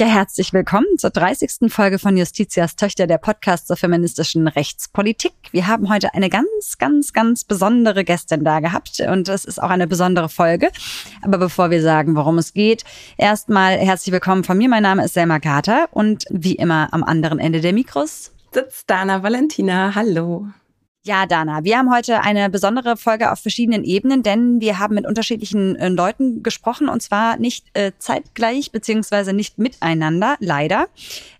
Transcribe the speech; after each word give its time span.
Ja, 0.00 0.06
herzlich 0.06 0.54
willkommen 0.54 0.86
zur 0.96 1.10
30. 1.10 1.70
Folge 1.70 1.98
von 1.98 2.16
Justitias 2.16 2.74
Töchter, 2.74 3.06
der 3.06 3.18
Podcast 3.18 3.66
zur 3.66 3.76
feministischen 3.76 4.48
Rechtspolitik. 4.48 5.34
Wir 5.50 5.66
haben 5.66 5.90
heute 5.90 6.14
eine 6.14 6.30
ganz, 6.30 6.78
ganz, 6.78 7.12
ganz 7.12 7.44
besondere 7.44 8.02
Gästin 8.02 8.42
da 8.42 8.60
gehabt 8.60 9.00
und 9.00 9.28
es 9.28 9.44
ist 9.44 9.62
auch 9.62 9.68
eine 9.68 9.86
besondere 9.86 10.30
Folge. 10.30 10.70
Aber 11.20 11.36
bevor 11.36 11.68
wir 11.68 11.82
sagen, 11.82 12.16
worum 12.16 12.38
es 12.38 12.54
geht, 12.54 12.82
erstmal 13.18 13.76
herzlich 13.76 14.10
willkommen 14.10 14.42
von 14.42 14.56
mir. 14.56 14.70
Mein 14.70 14.84
Name 14.84 15.04
ist 15.04 15.12
Selma 15.12 15.36
Gata 15.36 15.86
und 15.90 16.24
wie 16.30 16.54
immer 16.54 16.88
am 16.92 17.04
anderen 17.04 17.38
Ende 17.38 17.60
der 17.60 17.74
Mikros 17.74 18.32
sitzt 18.54 18.88
Dana 18.88 19.22
Valentina. 19.22 19.94
Hallo. 19.94 20.46
Ja, 21.02 21.24
Dana, 21.24 21.64
wir 21.64 21.78
haben 21.78 21.90
heute 21.90 22.20
eine 22.20 22.50
besondere 22.50 22.94
Folge 22.98 23.32
auf 23.32 23.40
verschiedenen 23.40 23.84
Ebenen, 23.84 24.22
denn 24.22 24.60
wir 24.60 24.78
haben 24.78 24.94
mit 24.94 25.06
unterschiedlichen 25.06 25.74
äh, 25.76 25.88
Leuten 25.88 26.42
gesprochen 26.42 26.90
und 26.90 27.00
zwar 27.00 27.38
nicht 27.38 27.64
äh, 27.72 27.92
zeitgleich 27.98 28.70
beziehungsweise 28.70 29.32
nicht 29.32 29.56
miteinander, 29.56 30.36
leider. 30.40 30.88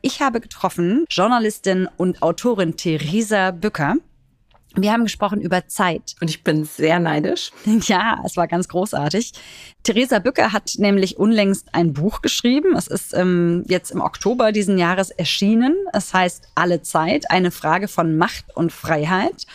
Ich 0.01 0.23
habe 0.23 0.41
getroffen 0.41 1.05
Journalistin 1.11 1.91
und 1.99 2.23
Autorin 2.23 2.79
Theresa 2.79 3.51
Bücker. 3.51 3.97
Wir 4.77 4.93
haben 4.93 5.03
gesprochen 5.03 5.41
über 5.41 5.67
Zeit. 5.67 6.15
Und 6.21 6.31
ich 6.31 6.45
bin 6.45 6.65
sehr 6.65 6.99
neidisch. 7.01 7.51
Ja, 7.87 8.21
es 8.25 8.37
war 8.37 8.47
ganz 8.47 8.69
großartig. 8.69 9.33
Theresa 9.83 10.19
Bücker 10.19 10.53
hat 10.53 10.75
nämlich 10.77 11.19
unlängst 11.19 11.69
ein 11.75 11.93
Buch 11.93 12.21
geschrieben. 12.23 12.77
Es 12.77 12.87
ist 12.87 13.15
ähm, 13.15 13.65
jetzt 13.67 13.91
im 13.91 14.01
Oktober 14.01 14.53
diesen 14.53 14.79
Jahres 14.79 15.11
erschienen. 15.11 15.75
Es 15.93 16.15
heißt 16.15 16.49
Alle 16.55 16.83
Zeit, 16.83 17.31
eine 17.31 17.51
Frage 17.51 17.89
von 17.89 18.17
Macht 18.17 18.55
und 18.55 18.71
Freiheit. 18.71 19.47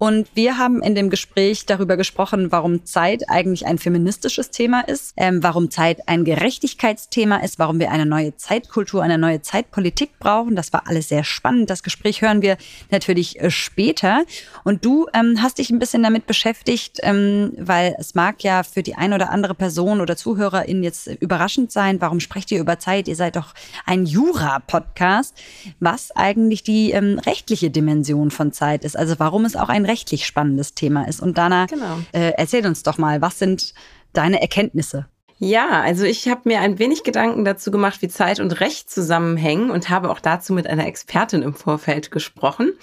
Und 0.00 0.28
wir 0.34 0.56
haben 0.56 0.80
in 0.80 0.94
dem 0.94 1.10
Gespräch 1.10 1.66
darüber 1.66 1.98
gesprochen, 1.98 2.50
warum 2.50 2.86
Zeit 2.86 3.28
eigentlich 3.28 3.66
ein 3.66 3.76
feministisches 3.76 4.50
Thema 4.50 4.80
ist, 4.80 5.12
ähm, 5.18 5.42
warum 5.42 5.70
Zeit 5.70 6.08
ein 6.08 6.24
Gerechtigkeitsthema 6.24 7.36
ist, 7.36 7.58
warum 7.58 7.78
wir 7.78 7.90
eine 7.90 8.06
neue 8.06 8.34
Zeitkultur, 8.34 9.02
eine 9.02 9.18
neue 9.18 9.42
Zeitpolitik 9.42 10.18
brauchen. 10.18 10.56
Das 10.56 10.72
war 10.72 10.84
alles 10.86 11.10
sehr 11.10 11.22
spannend. 11.22 11.68
Das 11.68 11.82
Gespräch 11.82 12.22
hören 12.22 12.40
wir 12.40 12.56
natürlich 12.90 13.38
äh, 13.40 13.50
später. 13.50 14.24
Und 14.64 14.86
du 14.86 15.06
ähm, 15.12 15.42
hast 15.42 15.58
dich 15.58 15.68
ein 15.68 15.78
bisschen 15.78 16.02
damit 16.02 16.26
beschäftigt, 16.26 17.00
ähm, 17.02 17.52
weil 17.58 17.94
es 17.98 18.14
mag 18.14 18.42
ja 18.42 18.62
für 18.62 18.82
die 18.82 18.94
ein 18.94 19.12
oder 19.12 19.28
andere 19.28 19.54
Person 19.54 20.00
oder 20.00 20.16
Zuhörerin 20.16 20.82
jetzt 20.82 21.08
überraschend 21.08 21.72
sein. 21.72 22.00
Warum 22.00 22.20
sprecht 22.20 22.50
ihr 22.52 22.60
über 22.60 22.78
Zeit? 22.78 23.06
Ihr 23.06 23.16
seid 23.16 23.36
doch 23.36 23.52
ein 23.84 24.06
Jura-Podcast. 24.06 25.36
Was 25.78 26.10
eigentlich 26.12 26.62
die 26.62 26.92
ähm, 26.92 27.18
rechtliche 27.18 27.68
Dimension 27.68 28.30
von 28.30 28.50
Zeit 28.50 28.86
ist. 28.86 28.96
Also 28.96 29.18
warum 29.18 29.44
es 29.44 29.56
auch 29.56 29.68
ein 29.68 29.89
rechtlich 29.90 30.24
spannendes 30.24 30.74
Thema 30.74 31.08
ist. 31.08 31.20
Und 31.20 31.36
Dana, 31.36 31.66
genau. 31.66 31.98
äh, 32.12 32.32
erzähl 32.36 32.64
uns 32.64 32.84
doch 32.84 32.96
mal, 32.96 33.20
was 33.20 33.38
sind 33.38 33.74
deine 34.12 34.40
Erkenntnisse? 34.40 35.06
Ja, 35.42 35.80
also 35.80 36.04
ich 36.04 36.28
habe 36.28 36.42
mir 36.44 36.60
ein 36.60 36.78
wenig 36.78 37.02
Gedanken 37.02 37.46
dazu 37.46 37.70
gemacht, 37.70 38.02
wie 38.02 38.08
Zeit 38.08 38.40
und 38.40 38.60
Recht 38.60 38.90
zusammenhängen 38.90 39.70
und 39.70 39.88
habe 39.88 40.10
auch 40.10 40.20
dazu 40.20 40.52
mit 40.52 40.66
einer 40.66 40.86
Expertin 40.86 41.40
im 41.40 41.54
Vorfeld 41.54 42.10
gesprochen. 42.10 42.74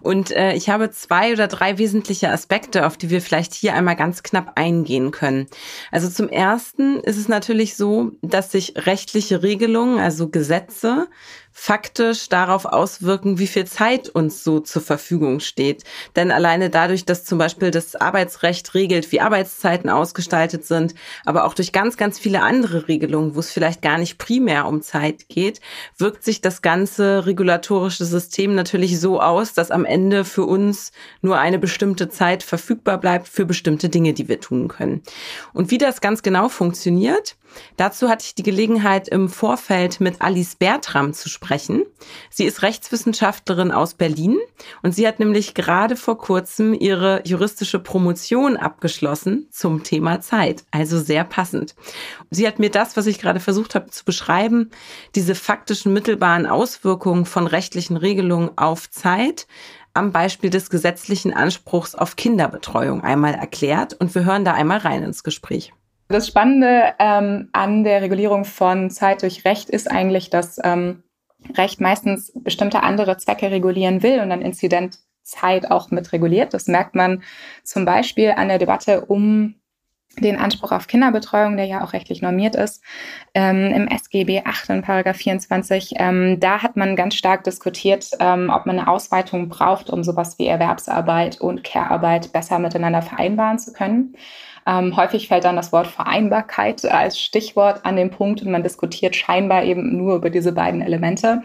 Und 0.00 0.30
äh, 0.30 0.54
ich 0.54 0.70
habe 0.70 0.90
zwei 0.90 1.34
oder 1.34 1.46
drei 1.46 1.76
wesentliche 1.76 2.30
Aspekte, 2.30 2.86
auf 2.86 2.96
die 2.96 3.10
wir 3.10 3.20
vielleicht 3.20 3.52
hier 3.52 3.74
einmal 3.74 3.96
ganz 3.96 4.22
knapp 4.22 4.52
eingehen 4.54 5.10
können. 5.10 5.46
Also 5.92 6.08
zum 6.08 6.30
Ersten 6.30 7.00
ist 7.00 7.18
es 7.18 7.28
natürlich 7.28 7.76
so, 7.76 8.12
dass 8.22 8.50
sich 8.50 8.72
rechtliche 8.86 9.42
Regelungen, 9.42 9.98
also 9.98 10.30
Gesetze, 10.30 11.08
faktisch 11.58 12.28
darauf 12.28 12.66
auswirken, 12.66 13.38
wie 13.38 13.46
viel 13.46 13.64
Zeit 13.64 14.10
uns 14.10 14.44
so 14.44 14.60
zur 14.60 14.82
Verfügung 14.82 15.40
steht. 15.40 15.84
Denn 16.14 16.30
alleine 16.30 16.68
dadurch, 16.68 17.06
dass 17.06 17.24
zum 17.24 17.38
Beispiel 17.38 17.70
das 17.70 17.96
Arbeitsrecht 17.96 18.74
regelt, 18.74 19.10
wie 19.10 19.22
Arbeitszeiten 19.22 19.88
ausgestaltet 19.88 20.66
sind, 20.66 20.94
aber 21.24 21.44
auch 21.44 21.54
durch 21.54 21.72
ganz, 21.72 21.96
ganz 21.96 22.18
viele 22.18 22.42
andere 22.42 22.88
Regelungen, 22.88 23.34
wo 23.34 23.40
es 23.40 23.50
vielleicht 23.50 23.80
gar 23.80 23.96
nicht 23.96 24.18
primär 24.18 24.66
um 24.66 24.82
Zeit 24.82 25.30
geht, 25.30 25.62
wirkt 25.96 26.24
sich 26.24 26.42
das 26.42 26.60
ganze 26.60 27.24
regulatorische 27.24 28.04
System 28.04 28.54
natürlich 28.54 29.00
so 29.00 29.20
aus, 29.22 29.54
dass 29.54 29.70
am 29.70 29.86
Ende 29.86 30.26
für 30.26 30.44
uns 30.44 30.92
nur 31.22 31.38
eine 31.38 31.58
bestimmte 31.58 32.10
Zeit 32.10 32.42
verfügbar 32.42 32.98
bleibt 32.98 33.28
für 33.28 33.46
bestimmte 33.46 33.88
Dinge, 33.88 34.12
die 34.12 34.28
wir 34.28 34.40
tun 34.40 34.68
können. 34.68 35.02
Und 35.54 35.70
wie 35.70 35.78
das 35.78 36.02
ganz 36.02 36.22
genau 36.22 36.50
funktioniert, 36.50 37.34
Dazu 37.76 38.08
hatte 38.08 38.24
ich 38.26 38.34
die 38.34 38.42
Gelegenheit, 38.42 39.08
im 39.08 39.28
Vorfeld 39.28 40.00
mit 40.00 40.20
Alice 40.22 40.56
Bertram 40.56 41.12
zu 41.12 41.28
sprechen. 41.28 41.84
Sie 42.30 42.44
ist 42.44 42.62
Rechtswissenschaftlerin 42.62 43.72
aus 43.72 43.94
Berlin 43.94 44.38
und 44.82 44.94
sie 44.94 45.06
hat 45.06 45.18
nämlich 45.18 45.54
gerade 45.54 45.96
vor 45.96 46.18
kurzem 46.18 46.74
ihre 46.74 47.22
juristische 47.24 47.78
Promotion 47.78 48.56
abgeschlossen 48.56 49.48
zum 49.50 49.82
Thema 49.82 50.20
Zeit. 50.20 50.64
Also 50.70 50.98
sehr 50.98 51.24
passend. 51.24 51.74
Sie 52.30 52.46
hat 52.46 52.58
mir 52.58 52.70
das, 52.70 52.96
was 52.96 53.06
ich 53.06 53.18
gerade 53.18 53.40
versucht 53.40 53.74
habe 53.74 53.90
zu 53.90 54.04
beschreiben, 54.04 54.70
diese 55.14 55.34
faktischen 55.34 55.92
mittelbaren 55.92 56.46
Auswirkungen 56.46 57.26
von 57.26 57.46
rechtlichen 57.46 57.96
Regelungen 57.96 58.50
auf 58.56 58.90
Zeit, 58.90 59.46
am 59.96 60.12
Beispiel 60.12 60.50
des 60.50 60.68
gesetzlichen 60.68 61.32
Anspruchs 61.32 61.94
auf 61.94 62.16
Kinderbetreuung 62.16 63.02
einmal 63.02 63.34
erklärt 63.34 63.94
und 63.94 64.14
wir 64.14 64.24
hören 64.24 64.44
da 64.44 64.52
einmal 64.52 64.78
rein 64.78 65.02
ins 65.02 65.24
Gespräch. 65.24 65.72
Das 66.08 66.28
Spannende 66.28 66.94
ähm, 66.98 67.48
an 67.52 67.82
der 67.82 68.00
Regulierung 68.00 68.44
von 68.44 68.90
Zeit 68.90 69.22
durch 69.22 69.44
Recht 69.44 69.70
ist 69.70 69.90
eigentlich, 69.90 70.30
dass 70.30 70.60
ähm, 70.62 71.02
Recht 71.56 71.80
meistens 71.80 72.32
bestimmte 72.34 72.82
andere 72.82 73.16
Zwecke 73.18 73.50
regulieren 73.50 74.02
will 74.02 74.20
und 74.20 74.30
dann 74.30 74.42
Inzidentzeit 74.42 75.70
auch 75.70 75.90
mit 75.90 76.12
reguliert. 76.12 76.54
Das 76.54 76.68
merkt 76.68 76.94
man 76.94 77.22
zum 77.64 77.84
Beispiel 77.84 78.30
an 78.30 78.48
der 78.48 78.58
Debatte 78.58 79.06
um 79.06 79.56
den 80.20 80.36
Anspruch 80.38 80.72
auf 80.72 80.86
Kinderbetreuung, 80.86 81.56
der 81.56 81.66
ja 81.66 81.84
auch 81.84 81.92
rechtlich 81.92 82.22
normiert 82.22 82.56
ist, 82.56 82.82
ähm, 83.34 83.72
im 83.72 83.88
SGB 83.88 84.42
8 84.44 84.70
in 84.70 84.82
Paragraph 84.82 85.16
24. 85.16 85.94
Ähm, 85.96 86.40
da 86.40 86.62
hat 86.62 86.76
man 86.76 86.96
ganz 86.96 87.14
stark 87.14 87.44
diskutiert, 87.44 88.10
ähm, 88.20 88.50
ob 88.54 88.66
man 88.66 88.78
eine 88.78 88.88
Ausweitung 88.88 89.48
braucht, 89.48 89.90
um 89.90 90.02
sowas 90.04 90.38
wie 90.38 90.46
Erwerbsarbeit 90.46 91.40
und 91.40 91.64
Care-Arbeit 91.64 92.32
besser 92.32 92.58
miteinander 92.58 93.02
vereinbaren 93.02 93.58
zu 93.58 93.72
können. 93.72 94.14
Ähm, 94.66 94.96
häufig 94.96 95.28
fällt 95.28 95.44
dann 95.44 95.56
das 95.56 95.72
Wort 95.72 95.86
Vereinbarkeit 95.86 96.84
als 96.84 97.20
Stichwort 97.20 97.84
an 97.84 97.96
den 97.96 98.10
Punkt 98.10 98.42
und 98.42 98.50
man 98.50 98.64
diskutiert 98.64 99.14
scheinbar 99.14 99.62
eben 99.62 99.96
nur 99.96 100.16
über 100.16 100.28
diese 100.28 100.52
beiden 100.52 100.82
Elemente. 100.82 101.42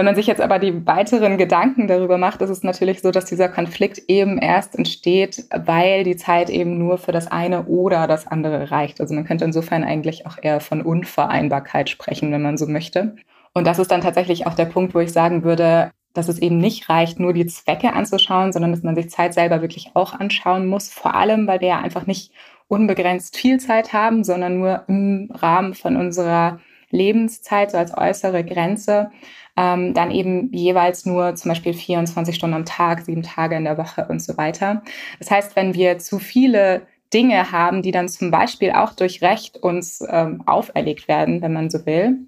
Wenn 0.00 0.06
man 0.06 0.14
sich 0.14 0.28
jetzt 0.28 0.40
aber 0.40 0.58
die 0.58 0.86
weiteren 0.86 1.36
Gedanken 1.36 1.86
darüber 1.86 2.16
macht, 2.16 2.40
ist 2.40 2.48
es 2.48 2.62
natürlich 2.62 3.02
so, 3.02 3.10
dass 3.10 3.26
dieser 3.26 3.50
Konflikt 3.50 4.00
eben 4.08 4.38
erst 4.38 4.74
entsteht, 4.74 5.44
weil 5.54 6.04
die 6.04 6.16
Zeit 6.16 6.48
eben 6.48 6.78
nur 6.78 6.96
für 6.96 7.12
das 7.12 7.30
eine 7.30 7.66
oder 7.66 8.06
das 8.06 8.26
andere 8.26 8.70
reicht. 8.70 9.02
Also 9.02 9.12
man 9.12 9.26
könnte 9.26 9.44
insofern 9.44 9.84
eigentlich 9.84 10.26
auch 10.26 10.38
eher 10.40 10.60
von 10.60 10.80
Unvereinbarkeit 10.80 11.90
sprechen, 11.90 12.32
wenn 12.32 12.40
man 12.40 12.56
so 12.56 12.66
möchte. 12.66 13.14
Und 13.52 13.66
das 13.66 13.78
ist 13.78 13.90
dann 13.90 14.00
tatsächlich 14.00 14.46
auch 14.46 14.54
der 14.54 14.64
Punkt, 14.64 14.94
wo 14.94 15.00
ich 15.00 15.12
sagen 15.12 15.44
würde, 15.44 15.90
dass 16.14 16.28
es 16.28 16.38
eben 16.38 16.56
nicht 16.56 16.88
reicht, 16.88 17.20
nur 17.20 17.34
die 17.34 17.44
Zwecke 17.44 17.92
anzuschauen, 17.92 18.54
sondern 18.54 18.72
dass 18.72 18.82
man 18.82 18.94
sich 18.94 19.10
Zeit 19.10 19.34
selber 19.34 19.60
wirklich 19.60 19.90
auch 19.92 20.14
anschauen 20.14 20.66
muss. 20.66 20.88
Vor 20.88 21.14
allem, 21.14 21.46
weil 21.46 21.60
wir 21.60 21.68
ja 21.68 21.78
einfach 21.78 22.06
nicht 22.06 22.32
unbegrenzt 22.68 23.36
viel 23.36 23.60
Zeit 23.60 23.92
haben, 23.92 24.24
sondern 24.24 24.60
nur 24.60 24.82
im 24.88 25.30
Rahmen 25.30 25.74
von 25.74 25.98
unserer 25.98 26.58
Lebenszeit, 26.90 27.70
so 27.70 27.76
als 27.76 27.96
äußere 27.96 28.44
Grenze, 28.44 29.10
ähm, 29.56 29.94
dann 29.94 30.10
eben 30.10 30.52
jeweils 30.52 31.06
nur 31.06 31.34
zum 31.34 31.50
Beispiel 31.50 31.74
24 31.74 32.34
Stunden 32.34 32.54
am 32.54 32.64
Tag, 32.64 33.02
sieben 33.02 33.22
Tage 33.22 33.56
in 33.56 33.64
der 33.64 33.78
Woche 33.78 34.06
und 34.08 34.20
so 34.20 34.36
weiter. 34.36 34.82
Das 35.18 35.30
heißt, 35.30 35.56
wenn 35.56 35.74
wir 35.74 35.98
zu 35.98 36.18
viele 36.18 36.86
Dinge 37.12 37.50
haben, 37.52 37.82
die 37.82 37.90
dann 37.90 38.08
zum 38.08 38.30
Beispiel 38.30 38.72
auch 38.72 38.92
durch 38.94 39.22
Recht 39.22 39.56
uns 39.56 40.02
ähm, 40.08 40.42
auferlegt 40.46 41.08
werden, 41.08 41.42
wenn 41.42 41.52
man 41.52 41.70
so 41.70 41.84
will, 41.84 42.18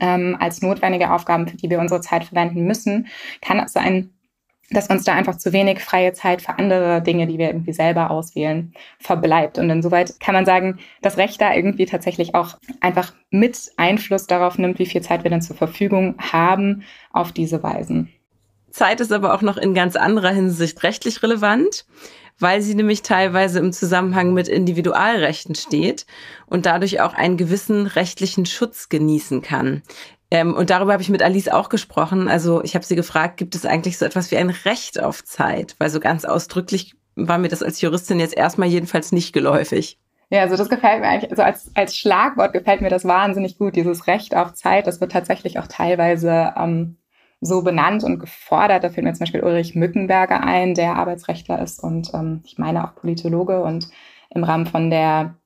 ähm, 0.00 0.36
als 0.40 0.62
notwendige 0.62 1.12
Aufgaben, 1.12 1.46
für 1.46 1.56
die 1.56 1.70
wir 1.70 1.78
unsere 1.78 2.00
Zeit 2.00 2.24
verwenden 2.24 2.64
müssen, 2.66 3.06
kann 3.40 3.60
es 3.60 3.72
sein, 3.72 4.10
dass 4.70 4.88
uns 4.88 5.04
da 5.04 5.14
einfach 5.14 5.36
zu 5.36 5.52
wenig 5.52 5.80
freie 5.80 6.12
Zeit 6.12 6.42
für 6.42 6.58
andere 6.58 7.02
Dinge, 7.02 7.26
die 7.26 7.38
wir 7.38 7.48
irgendwie 7.48 7.72
selber 7.72 8.10
auswählen, 8.10 8.72
verbleibt. 8.98 9.58
Und 9.58 9.70
insoweit 9.70 10.18
kann 10.20 10.34
man 10.34 10.46
sagen, 10.46 10.78
dass 11.02 11.18
Recht 11.18 11.40
da 11.40 11.54
irgendwie 11.54 11.86
tatsächlich 11.86 12.34
auch 12.34 12.58
einfach 12.80 13.14
mit 13.30 13.70
Einfluss 13.76 14.26
darauf 14.26 14.58
nimmt, 14.58 14.78
wie 14.78 14.86
viel 14.86 15.02
Zeit 15.02 15.24
wir 15.24 15.30
dann 15.30 15.42
zur 15.42 15.56
Verfügung 15.56 16.16
haben 16.18 16.82
auf 17.12 17.32
diese 17.32 17.62
Weisen. 17.62 18.10
Zeit 18.70 19.00
ist 19.00 19.12
aber 19.12 19.34
auch 19.34 19.42
noch 19.42 19.56
in 19.56 19.72
ganz 19.72 19.96
anderer 19.96 20.32
Hinsicht 20.32 20.82
rechtlich 20.82 21.22
relevant 21.22 21.86
weil 22.38 22.60
sie 22.60 22.74
nämlich 22.74 23.02
teilweise 23.02 23.58
im 23.58 23.72
Zusammenhang 23.72 24.34
mit 24.34 24.48
Individualrechten 24.48 25.54
steht 25.54 26.06
und 26.46 26.66
dadurch 26.66 27.00
auch 27.00 27.14
einen 27.14 27.36
gewissen 27.36 27.86
rechtlichen 27.86 28.46
Schutz 28.46 28.88
genießen 28.88 29.42
kann. 29.42 29.82
Ähm, 30.30 30.54
und 30.54 30.70
darüber 30.70 30.92
habe 30.92 31.02
ich 31.02 31.08
mit 31.08 31.22
Alice 31.22 31.48
auch 31.48 31.68
gesprochen. 31.68 32.28
Also 32.28 32.62
ich 32.64 32.74
habe 32.74 32.84
sie 32.84 32.96
gefragt, 32.96 33.36
gibt 33.36 33.54
es 33.54 33.64
eigentlich 33.64 33.98
so 33.98 34.04
etwas 34.04 34.30
wie 34.30 34.36
ein 34.36 34.50
Recht 34.50 35.00
auf 35.00 35.24
Zeit? 35.24 35.76
Weil 35.78 35.90
so 35.90 36.00
ganz 36.00 36.24
ausdrücklich 36.24 36.94
war 37.14 37.38
mir 37.38 37.48
das 37.48 37.62
als 37.62 37.80
Juristin 37.80 38.20
jetzt 38.20 38.36
erstmal 38.36 38.68
jedenfalls 38.68 39.12
nicht 39.12 39.32
geläufig. 39.32 39.98
Ja, 40.28 40.40
also 40.40 40.56
das 40.56 40.68
gefällt 40.68 41.00
mir 41.00 41.08
eigentlich, 41.08 41.30
also 41.30 41.44
als, 41.44 41.70
als 41.74 41.96
Schlagwort 41.96 42.52
gefällt 42.52 42.80
mir 42.80 42.90
das 42.90 43.04
wahnsinnig 43.04 43.58
gut, 43.58 43.76
dieses 43.76 44.08
Recht 44.08 44.34
auf 44.36 44.54
Zeit. 44.54 44.86
Das 44.86 45.00
wird 45.00 45.12
tatsächlich 45.12 45.58
auch 45.60 45.68
teilweise 45.68 46.52
ähm, 46.56 46.96
so 47.40 47.62
benannt 47.62 48.02
und 48.02 48.18
gefordert. 48.18 48.82
Da 48.82 48.90
fällt 48.90 49.04
mir 49.04 49.12
zum 49.12 49.20
Beispiel 49.20 49.44
Ulrich 49.44 49.76
Mückenberger 49.76 50.42
ein, 50.42 50.74
der 50.74 50.96
Arbeitsrechtler 50.96 51.62
ist 51.62 51.82
und 51.82 52.12
ähm, 52.12 52.42
ich 52.44 52.58
meine 52.58 52.84
auch 52.84 52.96
Politologe 52.96 53.62
und 53.62 53.88
im 54.30 54.42
Rahmen 54.42 54.66
von 54.66 54.90
der 54.90 55.36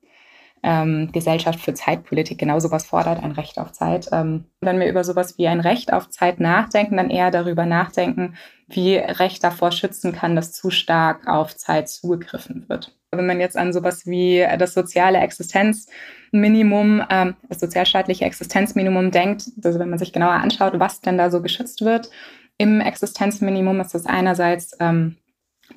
ähm, 0.63 1.11
Gesellschaft 1.11 1.59
für 1.59 1.73
Zeitpolitik 1.73 2.37
genau 2.37 2.59
sowas 2.59 2.85
fordert, 2.85 3.23
ein 3.23 3.31
Recht 3.31 3.57
auf 3.57 3.71
Zeit. 3.71 4.09
Ähm, 4.11 4.45
wenn 4.61 4.79
wir 4.79 4.87
über 4.87 5.03
sowas 5.03 5.37
wie 5.37 5.47
ein 5.47 5.59
Recht 5.59 5.91
auf 5.91 6.09
Zeit 6.09 6.39
nachdenken, 6.39 6.97
dann 6.97 7.09
eher 7.09 7.31
darüber 7.31 7.65
nachdenken, 7.65 8.35
wie 8.67 8.95
Recht 8.95 9.43
davor 9.43 9.71
schützen 9.71 10.13
kann, 10.13 10.35
dass 10.35 10.53
zu 10.53 10.69
stark 10.69 11.27
auf 11.27 11.55
Zeit 11.55 11.89
zugegriffen 11.89 12.65
wird. 12.69 12.95
Wenn 13.11 13.25
man 13.25 13.39
jetzt 13.39 13.57
an 13.57 13.73
sowas 13.73 14.05
wie 14.05 14.45
das 14.57 14.73
soziale 14.73 15.17
Existenzminimum, 15.19 17.03
ähm, 17.09 17.35
das 17.49 17.59
sozialstaatliche 17.59 18.25
Existenzminimum 18.25 19.11
denkt, 19.11 19.51
also 19.63 19.79
wenn 19.79 19.89
man 19.89 19.99
sich 19.99 20.13
genauer 20.13 20.33
anschaut, 20.33 20.79
was 20.79 21.01
denn 21.01 21.17
da 21.17 21.29
so 21.29 21.41
geschützt 21.41 21.83
wird, 21.83 22.09
im 22.57 22.79
Existenzminimum 22.79 23.79
ist 23.81 23.95
das 23.95 24.05
einerseits 24.05 24.77
ähm, 24.79 25.17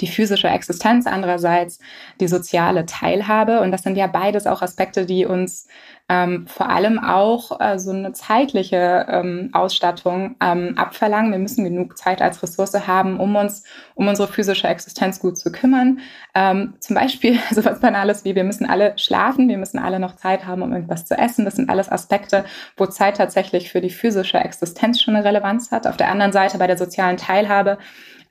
die 0.01 0.07
physische 0.07 0.49
Existenz, 0.49 1.07
andererseits 1.07 1.79
die 2.21 2.29
soziale 2.29 2.87
Teilhabe. 2.87 3.61
Und 3.61 3.71
das 3.71 3.83
sind 3.83 3.97
ja 3.97 4.07
beides 4.07 4.47
auch 4.47 4.63
Aspekte, 4.63 5.07
die 5.07 5.27
uns 5.27 5.67
ähm, 6.09 6.47
vor 6.47 6.69
allem 6.69 6.99
auch 6.99 7.59
äh, 7.61 7.79
so 7.79 7.91
eine 7.91 8.13
zeitliche 8.13 9.07
ähm, 9.09 9.49
Ausstattung 9.55 10.37
ähm, 10.43 10.75
abverlangen. 10.77 11.33
Wir 11.33 11.39
müssen 11.39 11.65
genug 11.65 11.97
Zeit 11.97 12.21
als 12.21 12.43
Ressource 12.43 12.87
haben, 12.87 13.19
um 13.19 13.35
uns 13.37 13.65
um 13.95 14.07
unsere 14.07 14.29
physische 14.29 14.69
Existenz 14.69 15.19
gut 15.19 15.39
zu 15.39 15.51
kümmern. 15.51 16.01
Ähm, 16.35 16.75
zum 16.81 16.95
Beispiel 16.95 17.39
so 17.51 17.65
was 17.65 17.81
Banales 17.81 18.25
wie 18.25 18.35
wir 18.35 18.45
müssen 18.45 18.69
alle 18.69 18.93
schlafen, 18.99 19.49
wir 19.49 19.57
müssen 19.57 19.79
alle 19.79 19.99
noch 19.99 20.17
Zeit 20.17 20.45
haben, 20.45 20.61
um 20.61 20.75
irgendwas 20.75 21.07
zu 21.07 21.17
essen. 21.17 21.47
Das 21.47 21.57
sind 21.57 21.71
alles 21.71 21.91
Aspekte, 21.91 22.45
wo 22.77 22.85
Zeit 22.85 23.17
tatsächlich 23.17 23.73
für 23.73 23.81
die 23.81 23.91
physische 23.91 24.39
Existenz 24.39 25.01
schon 25.01 25.17
eine 25.17 25.25
Relevanz 25.25 25.71
hat. 25.71 25.87
Auf 25.87 25.97
der 25.97 26.11
anderen 26.11 26.33
Seite 26.33 26.59
bei 26.59 26.67
der 26.67 26.77
sozialen 26.77 27.17
Teilhabe 27.17 27.79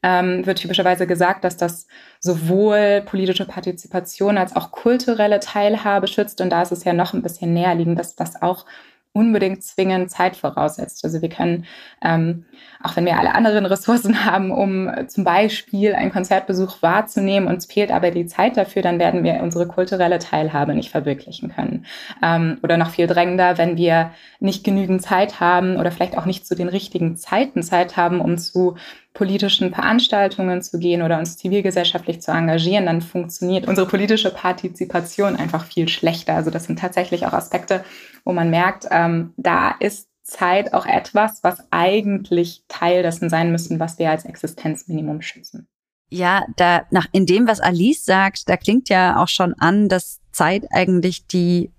ähm, 0.04 0.46
wird 0.46 0.60
typischerweise 0.60 1.08
gesagt, 1.08 1.44
dass 1.44 1.58
das 1.58 1.88
sowohl 2.20 3.02
politische 3.06 3.46
Partizipation 3.46 4.38
als 4.38 4.56
auch 4.56 4.72
kulturelle 4.72 5.40
Teilhabe 5.40 6.08
schützt. 6.08 6.42
Und 6.42 6.52
da 6.52 6.62
ist 6.62 6.72
es 6.72 6.84
ja 6.84 6.94
noch 6.94 7.14
ein 7.14 7.24
bisschen 7.24 7.54
näherliegend, 7.54 7.98
dass 7.98 8.16
das 8.16 8.42
auch 8.42 8.66
unbedingt 9.14 9.64
zwingend 9.64 10.10
Zeit 10.10 10.36
voraussetzt. 10.36 11.06
Also 11.06 11.22
wir 11.22 11.30
können, 11.30 11.66
ähm, 12.02 12.46
auch 12.82 12.96
wenn 12.96 13.06
wir 13.06 13.20
alle 13.20 13.36
anderen 13.36 13.66
Ressourcen 13.68 14.26
haben, 14.26 14.52
um 14.52 14.90
zum 15.08 15.24
Beispiel 15.24 15.94
einen 15.94 16.12
Konzertbesuch 16.12 16.82
wahrzunehmen, 16.82 17.48
uns 17.48 17.68
fehlt 17.68 17.92
aber 17.92 18.10
die 18.10 18.26
Zeit 18.26 18.58
dafür, 18.58 18.82
dann 18.82 19.00
werden 19.00 19.24
wir 19.24 19.36
unsere 19.42 19.68
kulturelle 19.68 20.18
Teilhabe 20.18 20.74
nicht 20.74 20.90
verwirklichen 20.90 21.54
können. 21.54 21.86
Ähm, 22.24 22.58
oder 22.64 22.78
noch 22.78 22.90
viel 22.90 23.06
drängender, 23.06 23.60
wenn 23.60 23.78
wir 23.78 24.12
nicht 24.40 24.64
genügend 24.64 25.04
Zeit 25.04 25.40
haben 25.40 25.78
oder 25.78 25.92
vielleicht 25.92 26.18
auch 26.18 26.26
nicht 26.26 26.48
zu 26.48 26.56
den 26.56 26.68
richtigen 26.68 27.16
Zeiten 27.16 27.62
Zeit 27.62 27.96
haben, 27.96 28.20
um 28.20 28.40
zu 28.40 28.76
politischen 29.14 29.74
Veranstaltungen 29.74 30.62
zu 30.62 30.80
gehen 30.80 31.04
oder 31.04 31.20
uns 31.20 31.38
zivilgesellschaftlich 31.38 32.22
zu 32.22 32.32
engagieren, 32.32 32.88
dann 32.88 33.02
funktioniert 33.02 33.68
unsere 33.68 33.88
politische 33.88 34.32
Partizipation 34.32 35.36
einfach 35.36 35.66
viel 35.66 35.88
schlechter. 35.88 36.34
Also 36.36 36.50
das 36.50 36.66
sind 36.66 36.80
tatsächlich 36.80 37.26
auch 37.26 37.34
Aspekte, 37.34 37.84
wo 38.26 38.34
man 38.34 38.50
merkt, 38.50 38.88
ähm, 38.90 39.34
da 39.38 39.76
ist 39.80 40.08
Zeit 40.24 40.74
auch 40.74 40.86
etwas, 40.86 41.44
was 41.44 41.64
eigentlich 41.70 42.64
Teil 42.68 43.04
dessen 43.04 43.30
sein 43.30 43.52
müssen, 43.52 43.80
was 43.80 44.00
wir 44.00 44.10
als 44.10 44.26
Existenzminimum 44.26 45.22
schützen. 45.22 45.68
Ja, 46.10 46.46
da 46.56 46.84
nach 46.92 47.08
in 47.12 47.26
dem, 47.26 47.48
was 47.48 47.60
Alice 47.60 48.06
sagt, 48.06 48.50
da 48.50 48.58
klingt 48.58 48.90
ja 48.90 49.22
auch 49.22 49.28
schon 49.28 49.54
an, 49.56 49.90
dass 49.90 50.22
Zeit 50.32 50.66
eigentlich 50.72 51.28
die 51.28 51.72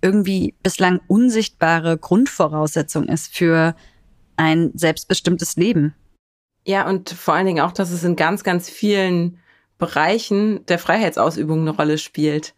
irgendwie 0.00 0.54
bislang 0.62 1.00
unsichtbare 1.08 1.98
Grundvoraussetzung 1.98 3.04
ist 3.08 3.34
für 3.34 3.74
ein 4.36 4.70
selbstbestimmtes 4.74 5.56
Leben. 5.56 5.94
Ja, 6.68 6.86
und 6.86 7.08
vor 7.08 7.32
allen 7.32 7.46
Dingen 7.46 7.64
auch, 7.64 7.72
dass 7.72 7.90
es 7.90 8.04
in 8.04 8.14
ganz, 8.14 8.44
ganz 8.44 8.68
vielen 8.68 9.38
Bereichen 9.78 10.66
der 10.66 10.78
Freiheitsausübung 10.78 11.62
eine 11.62 11.70
Rolle 11.70 11.96
spielt. 11.96 12.54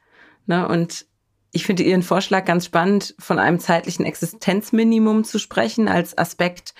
Ne? 0.47 0.67
Und 0.67 1.07
ich 1.53 1.65
finde 1.65 1.85
Ihren 1.85 2.03
Vorschlag 2.03 2.45
ganz 2.45 2.65
spannend, 2.65 3.15
von 3.21 3.39
einem 3.39 3.61
zeitlichen 3.61 4.05
Existenzminimum 4.05 5.23
zu 5.23 5.39
sprechen 5.39 5.87
als 5.87 6.19
Aspekt 6.19 6.75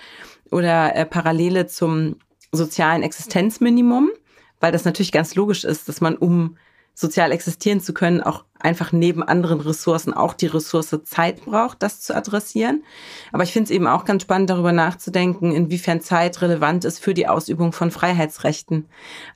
oder 0.51 0.93
äh, 0.93 1.05
Parallele 1.05 1.67
zum 1.67 2.17
sozialen 2.51 3.01
Existenzminimum, 3.01 4.11
weil 4.59 4.73
das 4.73 4.83
natürlich 4.83 5.13
ganz 5.13 5.33
logisch 5.33 5.63
ist, 5.63 5.87
dass 5.87 6.01
man, 6.01 6.17
um 6.17 6.57
sozial 6.95 7.31
existieren 7.31 7.79
zu 7.79 7.93
können, 7.93 8.19
auch 8.19 8.43
einfach 8.63 8.91
neben 8.91 9.23
anderen 9.23 9.61
Ressourcen 9.61 10.13
auch 10.13 10.33
die 10.33 10.47
Ressource 10.47 10.95
Zeit 11.03 11.45
braucht, 11.45 11.81
das 11.83 12.01
zu 12.01 12.15
adressieren. 12.15 12.83
Aber 13.31 13.43
ich 13.43 13.53
finde 13.53 13.65
es 13.65 13.71
eben 13.71 13.87
auch 13.87 14.05
ganz 14.05 14.23
spannend, 14.23 14.49
darüber 14.49 14.71
nachzudenken, 14.71 15.51
inwiefern 15.51 16.01
Zeit 16.01 16.41
relevant 16.41 16.85
ist 16.85 16.99
für 16.99 17.13
die 17.13 17.27
Ausübung 17.27 17.71
von 17.73 17.91
Freiheitsrechten. 17.91 18.87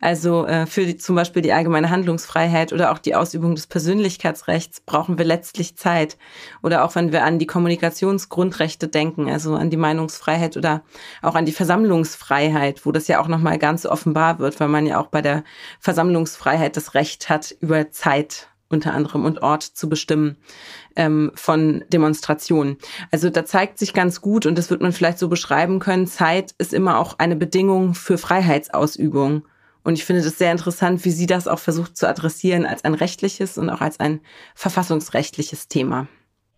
Also 0.01 0.45
äh, 0.45 0.65
für 0.65 0.85
die, 0.85 0.97
zum 0.97 1.15
Beispiel 1.15 1.41
die 1.41 1.53
allgemeine 1.53 1.89
Handlungsfreiheit 1.89 2.73
oder 2.73 2.91
auch 2.91 2.99
die 2.99 3.15
Ausübung 3.15 3.55
des 3.55 3.67
Persönlichkeitsrechts 3.67 4.81
brauchen 4.81 5.17
wir 5.17 5.25
letztlich 5.25 5.75
Zeit. 5.75 6.17
Oder 6.63 6.83
auch 6.83 6.95
wenn 6.95 7.11
wir 7.11 7.23
an 7.23 7.39
die 7.39 7.47
Kommunikationsgrundrechte 7.47 8.87
denken, 8.87 9.29
also 9.29 9.55
an 9.55 9.69
die 9.69 9.77
Meinungsfreiheit 9.77 10.57
oder 10.57 10.83
auch 11.21 11.35
an 11.35 11.45
die 11.45 11.51
Versammlungsfreiheit, 11.51 12.85
wo 12.85 12.91
das 12.91 13.07
ja 13.07 13.21
auch 13.21 13.27
nochmal 13.27 13.57
ganz 13.57 13.85
offenbar 13.85 14.39
wird, 14.39 14.59
weil 14.59 14.67
man 14.67 14.85
ja 14.85 14.99
auch 14.99 15.07
bei 15.07 15.21
der 15.21 15.43
Versammlungsfreiheit 15.79 16.77
das 16.77 16.93
Recht 16.93 17.29
hat, 17.29 17.55
über 17.59 17.91
Zeit 17.91 18.47
unter 18.69 18.93
anderem 18.93 19.25
und 19.25 19.41
Ort 19.41 19.63
zu 19.63 19.87
bestimmen 19.89 20.37
ähm, 20.95 21.31
von 21.35 21.83
Demonstrationen. 21.89 22.77
Also 23.11 23.29
da 23.29 23.45
zeigt 23.45 23.77
sich 23.77 23.93
ganz 23.93 24.21
gut, 24.21 24.45
und 24.45 24.57
das 24.57 24.69
wird 24.69 24.81
man 24.81 24.91
vielleicht 24.91 25.19
so 25.19 25.29
beschreiben 25.29 25.79
können, 25.79 26.07
Zeit 26.07 26.53
ist 26.57 26.73
immer 26.73 26.99
auch 26.99 27.19
eine 27.19 27.35
Bedingung 27.35 27.93
für 27.93 28.17
Freiheitsausübung. 28.17 29.45
Und 29.83 29.93
ich 29.93 30.05
finde 30.05 30.23
das 30.23 30.39
sehr 30.39 30.51
interessant, 30.51 31.05
wie 31.05 31.11
sie 31.11 31.27
das 31.27 31.47
auch 31.47 31.59
versucht 31.59 31.95
zu 31.95 32.07
adressieren 32.09 32.65
als 32.65 32.83
ein 32.83 32.95
rechtliches 32.95 33.57
und 33.57 33.69
auch 33.69 33.81
als 33.81 33.99
ein 33.99 34.19
verfassungsrechtliches 34.55 35.67
Thema. 35.67 36.07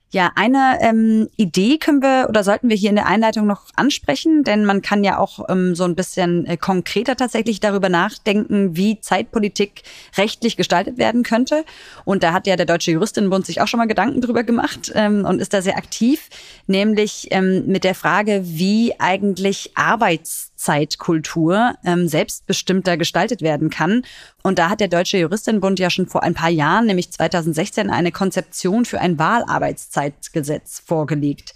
Ja, 0.10 0.32
eine 0.36 0.78
ähm, 0.80 1.28
Idee 1.36 1.78
können 1.78 2.02
wir 2.02 2.28
oder 2.30 2.42
sollten 2.42 2.70
wir 2.70 2.78
hier 2.78 2.92
in 2.92 2.96
der 2.96 3.08
Einleitung 3.08 3.46
noch 3.46 3.66
ansprechen, 3.76 4.46
denn 4.46 4.64
man 4.64 4.82
kann 4.82 5.04
ja 5.04 5.18
auch 5.18 5.50
ähm, 5.50 5.76
so 5.76 5.84
ein 5.84 5.96
bisschen 5.96 6.46
äh, 6.46 6.56
konkreter 6.56 7.18
tatsächlich 7.18 7.60
darüber 7.60 7.90
nachdenken, 7.90 8.78
wie 8.78 9.02
Zeitpolitik 9.02 9.84
rechtlich 10.16 10.56
gestaltet 10.56 10.98
werden 10.98 11.24
könnte. 11.24 11.66
Und 12.06 12.24
da 12.24 12.32
hat 12.32 12.48
ja 12.48 12.56
der 12.56 12.66
Deutsche 12.66 12.92
Juristinnenbund 12.92 13.46
sich 13.46 13.60
auch 13.60 13.68
schon 13.68 13.80
mal 13.80 13.86
Gedanken 13.86 14.22
drüber 14.22 14.44
gemacht 14.44 14.94
ähm, 14.96 15.26
und 15.26 15.42
ist 15.42 15.54
da 15.54 15.62
sehr 15.62 15.76
aktiv, 15.76 16.30
nämlich 16.68 17.28
ähm, 17.32 17.66
mit 17.68 17.84
der 17.84 17.96
Frage, 17.96 18.44
wie 18.46 18.98
eigentlich 19.00 19.72
Arbeits 19.76 20.54
Arbeitszeitkultur 20.58 21.76
ähm, 21.86 22.08
selbstbestimmter 22.08 22.98
gestaltet 22.98 23.42
werden 23.42 23.70
kann. 23.70 24.04
Und 24.44 24.60
da 24.60 24.70
hat 24.70 24.80
der 24.80 24.88
Deutsche 24.88 25.18
Juristinnenbund 25.18 25.80
ja 25.80 25.90
schon 25.90 26.08
vor 26.08 26.24
ein 26.24 26.34
paar 26.34 26.50
Jahren, 26.50 26.88
nämlich 26.88 27.12
2016, 27.12 27.90
eine 27.90 28.12
Konzeption 28.12 28.86
für 28.86 29.00
ein 29.00 29.20
Wahlarbeitszeitgesetz 29.20 30.80
vorgelegt. 30.86 31.54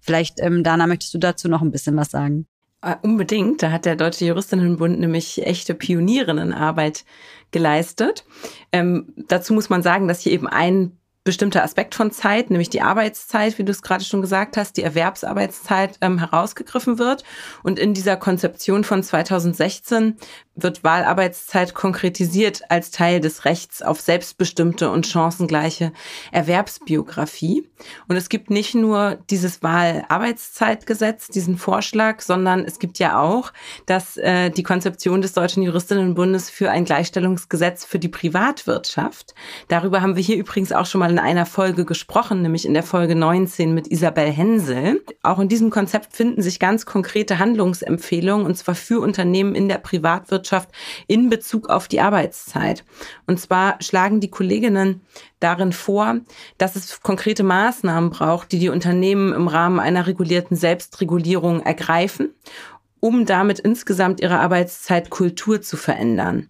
Vielleicht, 0.00 0.40
ähm, 0.40 0.62
Dana, 0.62 0.86
möchtest 0.86 1.14
du 1.14 1.18
dazu 1.18 1.48
noch 1.48 1.62
ein 1.62 1.72
bisschen 1.72 1.96
was 1.96 2.10
sagen? 2.10 2.46
Äh, 2.82 2.96
unbedingt. 3.02 3.62
Da 3.62 3.72
hat 3.72 3.86
der 3.86 3.96
Deutsche 3.96 4.26
Juristinnenbund 4.26 5.00
nämlich 5.00 5.44
echte 5.44 5.74
Pionierinnenarbeit 5.74 7.04
geleistet. 7.50 8.24
Ähm, 8.70 9.14
dazu 9.28 9.54
muss 9.54 9.70
man 9.70 9.82
sagen, 9.82 10.08
dass 10.08 10.20
hier 10.20 10.32
eben 10.32 10.46
ein 10.46 10.92
bestimmter 11.26 11.62
Aspekt 11.62 11.94
von 11.94 12.10
Zeit, 12.10 12.48
nämlich 12.48 12.70
die 12.70 12.80
Arbeitszeit, 12.80 13.58
wie 13.58 13.64
du 13.64 13.72
es 13.72 13.82
gerade 13.82 14.04
schon 14.04 14.22
gesagt 14.22 14.56
hast, 14.56 14.78
die 14.78 14.82
Erwerbsarbeitszeit 14.82 15.98
ähm, 16.00 16.18
herausgegriffen 16.18 16.98
wird. 16.98 17.24
Und 17.62 17.78
in 17.78 17.92
dieser 17.92 18.16
Konzeption 18.16 18.84
von 18.84 19.02
2016 19.02 20.16
wird 20.56 20.84
Wahlarbeitszeit 20.84 21.74
konkretisiert 21.74 22.62
als 22.70 22.90
Teil 22.90 23.20
des 23.20 23.44
Rechts 23.44 23.82
auf 23.82 24.00
selbstbestimmte 24.00 24.90
und 24.90 25.06
chancengleiche 25.06 25.92
Erwerbsbiografie. 26.32 27.68
Und 28.08 28.16
es 28.16 28.28
gibt 28.28 28.50
nicht 28.50 28.74
nur 28.74 29.18
dieses 29.30 29.62
Wahlarbeitszeitgesetz, 29.62 31.28
diesen 31.28 31.58
Vorschlag, 31.58 32.20
sondern 32.20 32.64
es 32.64 32.78
gibt 32.78 32.98
ja 32.98 33.20
auch 33.20 33.52
dass 33.86 34.16
äh, 34.16 34.50
die 34.50 34.62
Konzeption 34.62 35.22
des 35.22 35.32
Deutschen 35.32 35.62
Juristinnenbundes 35.62 36.50
für 36.50 36.70
ein 36.70 36.84
Gleichstellungsgesetz 36.84 37.84
für 37.84 37.98
die 37.98 38.08
Privatwirtschaft. 38.08 39.34
Darüber 39.68 40.02
haben 40.02 40.16
wir 40.16 40.22
hier 40.22 40.36
übrigens 40.36 40.72
auch 40.72 40.86
schon 40.86 41.00
mal 41.00 41.10
in 41.10 41.18
einer 41.18 41.46
Folge 41.46 41.84
gesprochen, 41.84 42.42
nämlich 42.42 42.66
in 42.66 42.74
der 42.74 42.82
Folge 42.82 43.14
19 43.14 43.74
mit 43.74 43.88
Isabel 43.88 44.30
Hensel. 44.30 45.02
Auch 45.22 45.38
in 45.38 45.48
diesem 45.48 45.70
Konzept 45.70 46.14
finden 46.14 46.42
sich 46.42 46.58
ganz 46.58 46.86
konkrete 46.86 47.38
Handlungsempfehlungen, 47.38 48.46
und 48.46 48.56
zwar 48.56 48.74
für 48.74 49.00
Unternehmen 49.00 49.54
in 49.54 49.68
der 49.68 49.78
Privatwirtschaft 49.78 50.45
in 51.06 51.28
Bezug 51.28 51.68
auf 51.68 51.88
die 51.88 52.00
Arbeitszeit. 52.00 52.84
Und 53.26 53.40
zwar 53.40 53.80
schlagen 53.82 54.20
die 54.20 54.30
Kolleginnen 54.30 55.02
darin 55.40 55.72
vor, 55.72 56.16
dass 56.58 56.76
es 56.76 57.00
konkrete 57.00 57.42
Maßnahmen 57.42 58.10
braucht, 58.10 58.52
die 58.52 58.58
die 58.58 58.68
Unternehmen 58.68 59.32
im 59.32 59.48
Rahmen 59.48 59.80
einer 59.80 60.06
regulierten 60.06 60.56
Selbstregulierung 60.56 61.60
ergreifen 61.60 62.34
um 63.00 63.26
damit 63.26 63.60
insgesamt 63.60 64.20
ihre 64.20 64.40
Arbeitszeitkultur 64.40 65.62
zu 65.62 65.76
verändern. 65.76 66.48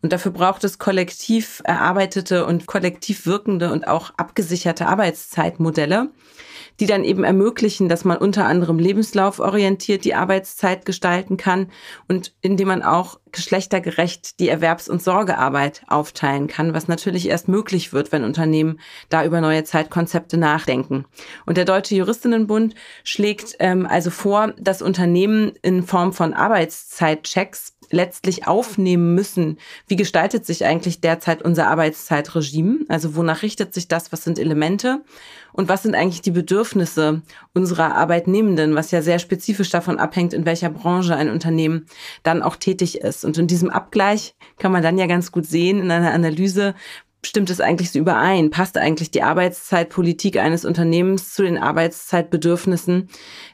Und 0.00 0.12
dafür 0.12 0.32
braucht 0.32 0.64
es 0.64 0.78
kollektiv 0.78 1.60
erarbeitete 1.64 2.46
und 2.46 2.66
kollektiv 2.66 3.26
wirkende 3.26 3.72
und 3.72 3.86
auch 3.86 4.12
abgesicherte 4.16 4.86
Arbeitszeitmodelle, 4.86 6.10
die 6.80 6.86
dann 6.86 7.04
eben 7.04 7.24
ermöglichen, 7.24 7.88
dass 7.88 8.04
man 8.04 8.18
unter 8.18 8.46
anderem 8.46 8.78
lebenslauforientiert 8.78 10.04
die 10.04 10.14
Arbeitszeit 10.14 10.84
gestalten 10.84 11.36
kann 11.36 11.70
und 12.06 12.34
indem 12.40 12.68
man 12.68 12.82
auch 12.82 13.18
geschlechtergerecht 13.32 14.40
die 14.40 14.48
Erwerbs- 14.48 14.88
und 14.88 15.02
Sorgearbeit 15.02 15.82
aufteilen 15.88 16.46
kann, 16.46 16.74
was 16.74 16.88
natürlich 16.88 17.28
erst 17.28 17.48
möglich 17.48 17.92
wird, 17.92 18.12
wenn 18.12 18.24
Unternehmen 18.24 18.80
da 19.08 19.24
über 19.24 19.40
neue 19.40 19.64
Zeitkonzepte 19.64 20.36
nachdenken. 20.36 21.04
Und 21.46 21.56
der 21.56 21.64
Deutsche 21.64 21.94
Juristinnenbund 21.94 22.74
schlägt 23.04 23.56
ähm, 23.58 23.86
also 23.86 24.10
vor, 24.10 24.52
dass 24.58 24.82
Unternehmen 24.82 25.52
in 25.62 25.82
Form 25.82 26.12
von 26.12 26.32
Arbeitszeitchecks 26.32 27.77
letztlich 27.90 28.46
aufnehmen 28.46 29.14
müssen, 29.14 29.58
wie 29.86 29.96
gestaltet 29.96 30.44
sich 30.46 30.64
eigentlich 30.64 31.00
derzeit 31.00 31.42
unser 31.42 31.68
Arbeitszeitregime? 31.68 32.80
Also 32.88 33.16
wonach 33.16 33.42
richtet 33.42 33.74
sich 33.74 33.88
das? 33.88 34.12
Was 34.12 34.24
sind 34.24 34.38
Elemente? 34.38 35.02
Und 35.52 35.68
was 35.68 35.82
sind 35.82 35.94
eigentlich 35.94 36.22
die 36.22 36.30
Bedürfnisse 36.30 37.22
unserer 37.54 37.94
Arbeitnehmenden, 37.94 38.74
was 38.74 38.90
ja 38.90 39.02
sehr 39.02 39.18
spezifisch 39.18 39.70
davon 39.70 39.98
abhängt, 39.98 40.34
in 40.34 40.44
welcher 40.44 40.70
Branche 40.70 41.16
ein 41.16 41.30
Unternehmen 41.30 41.86
dann 42.22 42.42
auch 42.42 42.56
tätig 42.56 43.00
ist. 43.00 43.24
Und 43.24 43.38
in 43.38 43.46
diesem 43.46 43.70
Abgleich 43.70 44.34
kann 44.58 44.72
man 44.72 44.82
dann 44.82 44.98
ja 44.98 45.06
ganz 45.06 45.32
gut 45.32 45.46
sehen 45.46 45.80
in 45.80 45.90
einer 45.90 46.12
Analyse, 46.12 46.74
stimmt 47.24 47.50
es 47.50 47.60
eigentlich 47.60 47.90
so 47.90 47.98
überein? 47.98 48.50
Passt 48.50 48.78
eigentlich 48.78 49.10
die 49.10 49.22
Arbeitszeitpolitik 49.22 50.36
eines 50.36 50.64
Unternehmens 50.64 51.34
zu 51.34 51.42
den 51.42 51.58
Arbeitszeitbedürfnissen 51.58 53.08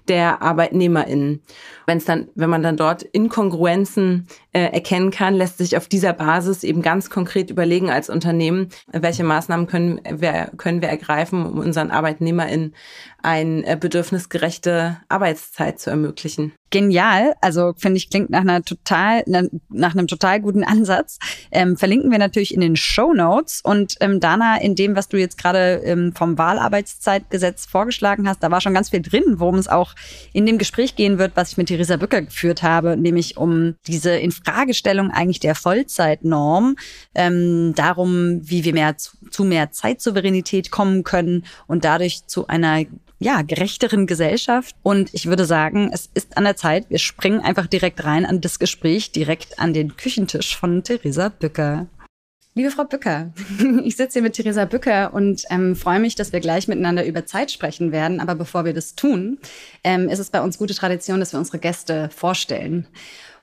der 0.08 0.42
ArbeitnehmerInnen? 0.42 1.42
Wenn 1.86 1.98
dann, 2.04 2.28
wenn 2.34 2.50
man 2.50 2.62
dann 2.62 2.76
dort 2.76 3.02
Inkongruenzen 3.02 4.26
äh, 4.52 4.72
erkennen 4.72 5.10
kann, 5.10 5.34
lässt 5.34 5.58
sich 5.58 5.76
auf 5.76 5.88
dieser 5.88 6.12
Basis 6.12 6.64
eben 6.64 6.82
ganz 6.82 7.10
konkret 7.10 7.50
überlegen 7.50 7.90
als 7.90 8.08
Unternehmen, 8.08 8.68
welche 8.92 9.24
Maßnahmen 9.24 9.66
können 9.66 10.00
wir, 10.08 10.50
können 10.56 10.80
wir 10.80 10.88
ergreifen, 10.88 11.44
um 11.44 11.58
unseren 11.58 11.90
ArbeitnehmerInnen 11.90 12.74
eine 13.22 13.66
äh, 13.66 13.76
bedürfnisgerechte 13.76 14.98
Arbeitszeit 15.08 15.78
zu 15.78 15.90
ermöglichen 15.90 16.52
genial. 16.74 17.34
Also 17.40 17.72
finde 17.76 17.98
ich, 17.98 18.10
klingt 18.10 18.30
nach 18.30 18.40
einer 18.40 18.64
total, 18.64 19.22
nach 19.68 19.92
einem 19.94 20.08
total 20.08 20.40
guten 20.40 20.64
Ansatz. 20.64 21.20
Ähm, 21.52 21.76
verlinken 21.76 22.10
wir 22.10 22.18
natürlich 22.18 22.52
in 22.52 22.60
den 22.60 22.74
Show 22.74 23.14
Notes. 23.14 23.60
Und 23.62 23.94
ähm, 24.00 24.18
Dana, 24.18 24.60
in 24.60 24.74
dem, 24.74 24.96
was 24.96 25.08
du 25.08 25.16
jetzt 25.16 25.38
gerade 25.38 25.82
ähm, 25.84 26.12
vom 26.16 26.36
Wahlarbeitszeitgesetz 26.36 27.66
vorgeschlagen 27.66 28.28
hast, 28.28 28.42
da 28.42 28.50
war 28.50 28.60
schon 28.60 28.74
ganz 28.74 28.90
viel 28.90 29.02
drin, 29.02 29.36
worum 29.36 29.54
es 29.54 29.68
auch 29.68 29.93
in 30.32 30.46
dem 30.46 30.58
Gespräch 30.58 30.96
gehen 30.96 31.18
wird, 31.18 31.32
was 31.34 31.52
ich 31.52 31.56
mit 31.56 31.68
Theresa 31.68 31.96
Bücker 31.96 32.22
geführt 32.22 32.62
habe, 32.62 32.96
nämlich 32.96 33.36
um 33.36 33.74
diese 33.86 34.12
Infragestellung 34.12 35.10
eigentlich 35.10 35.40
der 35.40 35.54
Vollzeitnorm, 35.54 36.76
ähm, 37.14 37.74
darum, 37.74 38.40
wie 38.42 38.64
wir 38.64 38.72
mehr 38.72 38.96
zu, 38.96 39.16
zu 39.30 39.44
mehr 39.44 39.70
Zeitsouveränität 39.70 40.70
kommen 40.70 41.04
können 41.04 41.44
und 41.66 41.84
dadurch 41.84 42.26
zu 42.26 42.46
einer 42.46 42.82
ja, 43.18 43.42
gerechteren 43.42 44.06
Gesellschaft. 44.06 44.76
Und 44.82 45.12
ich 45.14 45.26
würde 45.26 45.44
sagen, 45.44 45.90
es 45.92 46.10
ist 46.14 46.36
an 46.36 46.44
der 46.44 46.56
Zeit, 46.56 46.90
wir 46.90 46.98
springen 46.98 47.40
einfach 47.40 47.66
direkt 47.66 48.04
rein 48.04 48.26
an 48.26 48.40
das 48.40 48.58
Gespräch, 48.58 49.12
direkt 49.12 49.58
an 49.58 49.72
den 49.72 49.96
Küchentisch 49.96 50.56
von 50.56 50.82
Theresa 50.82 51.28
Bücker. 51.28 51.86
Liebe 52.56 52.70
Frau 52.70 52.84
Bücker, 52.84 53.32
ich 53.82 53.96
sitze 53.96 54.12
hier 54.12 54.22
mit 54.22 54.34
Theresa 54.34 54.64
Bücker 54.64 55.12
und 55.12 55.42
ähm, 55.50 55.74
freue 55.74 55.98
mich, 55.98 56.14
dass 56.14 56.32
wir 56.32 56.38
gleich 56.38 56.68
miteinander 56.68 57.04
über 57.04 57.26
Zeit 57.26 57.50
sprechen 57.50 57.90
werden. 57.90 58.20
Aber 58.20 58.36
bevor 58.36 58.64
wir 58.64 58.72
das 58.72 58.94
tun, 58.94 59.40
ähm, 59.82 60.08
ist 60.08 60.20
es 60.20 60.30
bei 60.30 60.40
uns 60.40 60.56
gute 60.56 60.72
Tradition, 60.72 61.18
dass 61.18 61.32
wir 61.32 61.40
unsere 61.40 61.58
Gäste 61.58 62.10
vorstellen. 62.14 62.86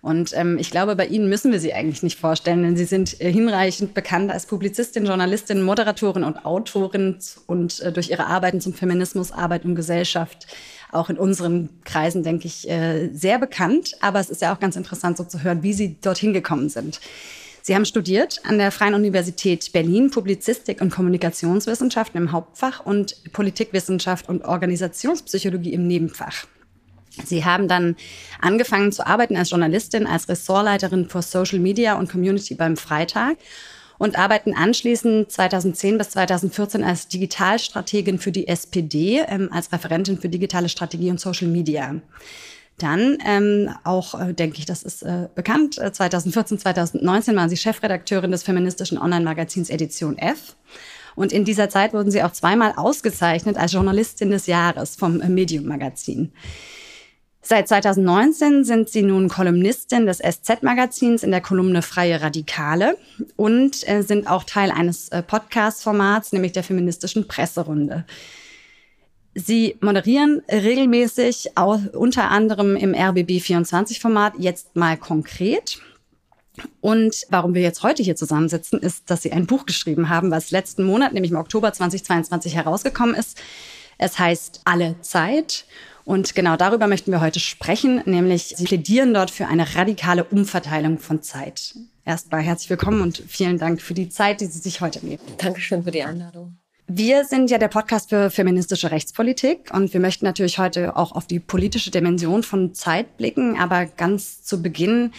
Und 0.02 0.32
ähm, 0.34 0.58
ich 0.58 0.72
glaube, 0.72 0.96
bei 0.96 1.08
Ihnen 1.08 1.28
müssen 1.28 1.52
wir 1.52 1.60
Sie 1.60 1.74
eigentlich 1.74 2.04
nicht 2.04 2.18
vorstellen, 2.18 2.64
denn 2.64 2.78
Sie 2.78 2.86
sind 2.86 3.20
äh, 3.20 3.30
hinreichend 3.30 3.94
bekannt 3.94 4.32
als 4.32 4.46
Publizistin, 4.46 5.06
Journalistin, 5.06 5.62
Moderatorin 5.62 6.24
und 6.24 6.46
Autorin 6.46 7.18
und 7.48 7.82
äh, 7.82 7.92
durch 7.92 8.12
Ihre 8.12 8.28
Arbeiten 8.28 8.62
zum 8.62 8.74
Feminismus, 8.74 9.34
Arbeit 9.34 9.66
und 9.66 9.76
Gesellschaft 9.76 10.48
auch 10.94 11.10
in 11.10 11.18
unseren 11.18 11.70
Kreisen, 11.84 12.24
denke 12.24 12.48
ich, 12.48 12.70
äh, 12.70 13.10
sehr 13.12 13.40
bekannt. 13.40 13.92
Aber 14.00 14.22
es 14.22 14.30
ist 14.30 14.42
ja 14.42 14.56
auch 14.56 14.60
ganz 14.62 14.78
interessant, 14.78 15.18
so 15.18 15.26
zu 15.26 15.44
hören, 15.44 15.64
wie 15.64 15.74
Sie 15.74 15.98
dorthin 16.00 16.32
gekommen 16.32 16.70
sind. 16.70 17.02
Sie 17.64 17.76
haben 17.76 17.86
studiert 17.86 18.42
an 18.44 18.58
der 18.58 18.72
Freien 18.72 18.96
Universität 18.96 19.72
Berlin 19.72 20.10
Publizistik 20.10 20.82
und 20.82 20.90
Kommunikationswissenschaften 20.90 22.20
im 22.20 22.32
Hauptfach 22.32 22.86
und 22.86 23.16
Politikwissenschaft 23.34 24.28
und 24.30 24.44
Organisationspsychologie 24.46 25.74
im 25.74 25.88
Nebenfach. 25.88 26.46
Sie 27.26 27.46
haben 27.46 27.68
dann 27.68 27.96
angefangen 28.40 28.92
zu 28.92 29.06
arbeiten 29.06 29.36
als 29.36 29.50
Journalistin, 29.50 30.08
als 30.08 30.30
Ressortleiterin 30.30 31.10
für 31.10 31.22
Social 31.22 31.60
Media 31.60 32.00
und 32.00 32.10
Community 32.10 32.56
beim 32.56 32.78
Freitag 32.78 33.38
und 33.98 34.18
arbeiten 34.18 34.56
anschließend 34.56 35.32
2010 35.32 36.00
bis 36.00 36.10
2014 36.12 36.84
als 36.84 37.08
Digitalstrategin 37.10 38.18
für 38.18 38.32
die 38.32 38.48
SPD, 38.48 39.24
ähm, 39.28 39.50
als 39.52 39.72
Referentin 39.72 40.18
für 40.18 40.30
digitale 40.30 40.70
Strategie 40.70 41.12
und 41.12 41.20
Social 41.20 41.48
Media. 41.48 41.96
Dann 42.82 43.20
ähm, 43.26 43.70
auch, 43.84 44.20
äh, 44.20 44.34
denke 44.34 44.58
ich, 44.58 44.66
das 44.66 44.82
ist 44.82 45.04
äh, 45.04 45.28
bekannt, 45.36 45.76
2014, 45.76 46.58
äh, 46.58 46.62
2019 46.62 47.36
waren 47.36 47.50
Sie 47.50 47.58
Chefredakteurin 47.58 48.32
des 48.32 48.44
feministischen 48.44 48.98
Online-Magazins 48.98 49.70
Edition 49.70 50.18
F. 50.18 50.56
Und 51.16 51.32
in 51.32 51.46
dieser 51.46 51.70
Zeit 51.70 51.94
wurden 51.94 52.10
Sie 52.10 52.24
auch 52.24 52.32
zweimal 52.32 52.74
ausgezeichnet 52.76 53.58
als 53.58 53.74
Journalistin 53.74 54.32
des 54.32 54.48
Jahres 54.48 54.96
vom 54.96 55.22
äh, 55.22 55.30
Medium 55.30 55.66
Magazin. 55.66 56.32
Seit 57.44 57.68
2019 57.68 58.64
sind 58.64 58.90
sie 58.90 59.02
nun 59.02 59.28
Kolumnistin 59.28 60.06
des 60.06 60.20
SZ-Magazins 60.20 61.24
in 61.24 61.32
der 61.32 61.42
Kolumne 61.42 61.82
Freie 61.82 62.22
Radikale 62.22 62.98
und 63.36 63.88
äh, 63.90 64.04
sind 64.04 64.28
auch 64.28 64.44
Teil 64.44 64.72
eines 64.72 65.10
äh, 65.10 65.24
Podcast-Formats, 65.24 66.34
nämlich 66.34 66.52
der 66.52 66.64
feministischen 66.64 67.28
Presserunde. 67.28 68.06
Sie 69.34 69.78
moderieren 69.82 70.42
regelmäßig, 70.52 71.52
auch 71.56 71.80
unter 71.94 72.30
anderem 72.30 72.76
im 72.76 72.94
RBB24-Format, 72.94 74.34
jetzt 74.38 74.76
mal 74.76 74.98
konkret. 74.98 75.80
Und 76.82 77.26
warum 77.30 77.54
wir 77.54 77.62
jetzt 77.62 77.82
heute 77.82 78.04
hier 78.04 78.16
zusammensitzen, 78.16 78.80
ist, 78.80 79.10
dass 79.10 79.22
Sie 79.22 79.32
ein 79.32 79.46
Buch 79.46 79.66
geschrieben 79.66 80.10
haben, 80.10 80.32
was 80.32 80.52
letzten 80.52 80.84
Monat, 80.84 81.14
nämlich 81.14 81.32
im 81.32 81.38
Oktober 81.38 81.72
2022 81.72 82.56
herausgekommen 82.56 83.16
ist. 83.16 83.42
Es 83.98 84.20
heißt 84.20 84.62
Alle 84.66 85.00
Zeit 85.02 85.66
und 86.04 86.36
genau 86.36 86.58
darüber 86.58 86.88
möchten 86.88 87.12
wir 87.12 87.22
heute 87.22 87.40
sprechen, 87.40 88.02
nämlich 88.06 88.56
Sie 88.58 88.66
plädieren 88.66 89.14
dort 89.14 89.32
für 89.32 89.48
eine 89.48 89.76
radikale 89.76 90.24
Umverteilung 90.26 91.00
von 91.00 91.22
Zeit. 91.22 91.76
Erstmal 92.04 92.42
herzlich 92.42 92.70
willkommen 92.70 93.02
und 93.02 93.24
vielen 93.28 93.60
Dank 93.60 93.82
für 93.82 93.94
die 93.94 94.10
Zeit, 94.10 94.42
die 94.42 94.48
Sie 94.48 94.60
sich 94.60 94.82
heute 94.82 95.06
nehmen. 95.06 95.22
Dankeschön 95.38 95.84
für 95.84 95.92
die 95.92 96.04
Einladung. 96.04 96.61
Wir 96.94 97.24
sind 97.24 97.50
ja 97.50 97.58
der 97.58 97.70
Podcast 97.70 98.10
für 98.10 98.30
feministische 98.30 98.92
Rechtspolitik 98.92 99.74
und 99.74 99.94
wir 99.94 100.02
möchten 100.02 100.26
natürlich 100.26 100.58
heute 100.58 100.98
auch 100.98 101.14
auf 101.14 101.26
die 101.26 101.40
politische 101.40 101.90
Dimension 101.90 102.44
von 102.44 102.74
Zeit 102.74 103.16
blicken, 103.16 103.58
aber 103.58 103.86
ganz 103.86 104.44
zu 104.44 104.62
Beginn 104.62 105.14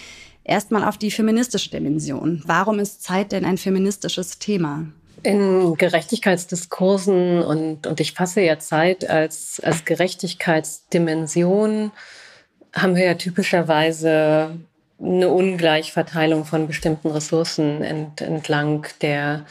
erstmal 0.44 0.86
auf 0.86 0.98
die 0.98 1.10
feministische 1.10 1.70
Dimension. 1.70 2.42
Warum 2.44 2.78
ist 2.78 3.02
Zeit 3.02 3.32
denn 3.32 3.46
ein 3.46 3.56
feministisches 3.56 4.38
Thema? 4.38 4.84
In 5.22 5.74
Gerechtigkeitsdiskursen 5.76 7.42
und, 7.42 7.86
und 7.86 8.00
ich 8.00 8.12
fasse 8.12 8.42
ja 8.42 8.58
Zeit 8.58 9.08
als, 9.08 9.58
als 9.64 9.86
Gerechtigkeitsdimension, 9.86 11.90
haben 12.74 12.96
wir 12.96 13.04
ja 13.06 13.14
typischerweise 13.14 14.58
eine 15.02 15.30
Ungleichverteilung 15.30 16.44
von 16.44 16.66
bestimmten 16.66 17.08
Ressourcen 17.08 17.82
ent, 17.82 18.20
entlang 18.20 18.86
der, 19.00 19.46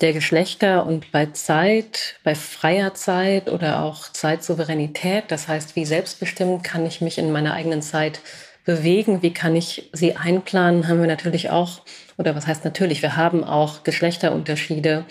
der 0.00 0.12
Geschlechter 0.12 0.86
und 0.86 1.12
bei 1.12 1.26
Zeit, 1.26 2.16
bei 2.24 2.34
freier 2.34 2.94
Zeit 2.94 3.48
oder 3.48 3.82
auch 3.82 4.10
Zeitsouveränität, 4.10 5.24
das 5.28 5.48
heißt, 5.48 5.76
wie 5.76 5.84
selbstbestimmt 5.84 6.64
kann 6.64 6.84
ich 6.84 7.00
mich 7.00 7.18
in 7.18 7.30
meiner 7.30 7.54
eigenen 7.54 7.80
Zeit 7.80 8.20
bewegen, 8.64 9.22
wie 9.22 9.32
kann 9.32 9.54
ich 9.54 9.90
sie 9.92 10.16
einplanen, 10.16 10.88
haben 10.88 11.00
wir 11.00 11.06
natürlich 11.06 11.50
auch 11.50 11.82
oder 12.18 12.34
was 12.34 12.46
heißt 12.46 12.64
natürlich, 12.64 13.02
wir 13.02 13.16
haben 13.16 13.44
auch 13.44 13.84
Geschlechterunterschiede 13.84 15.04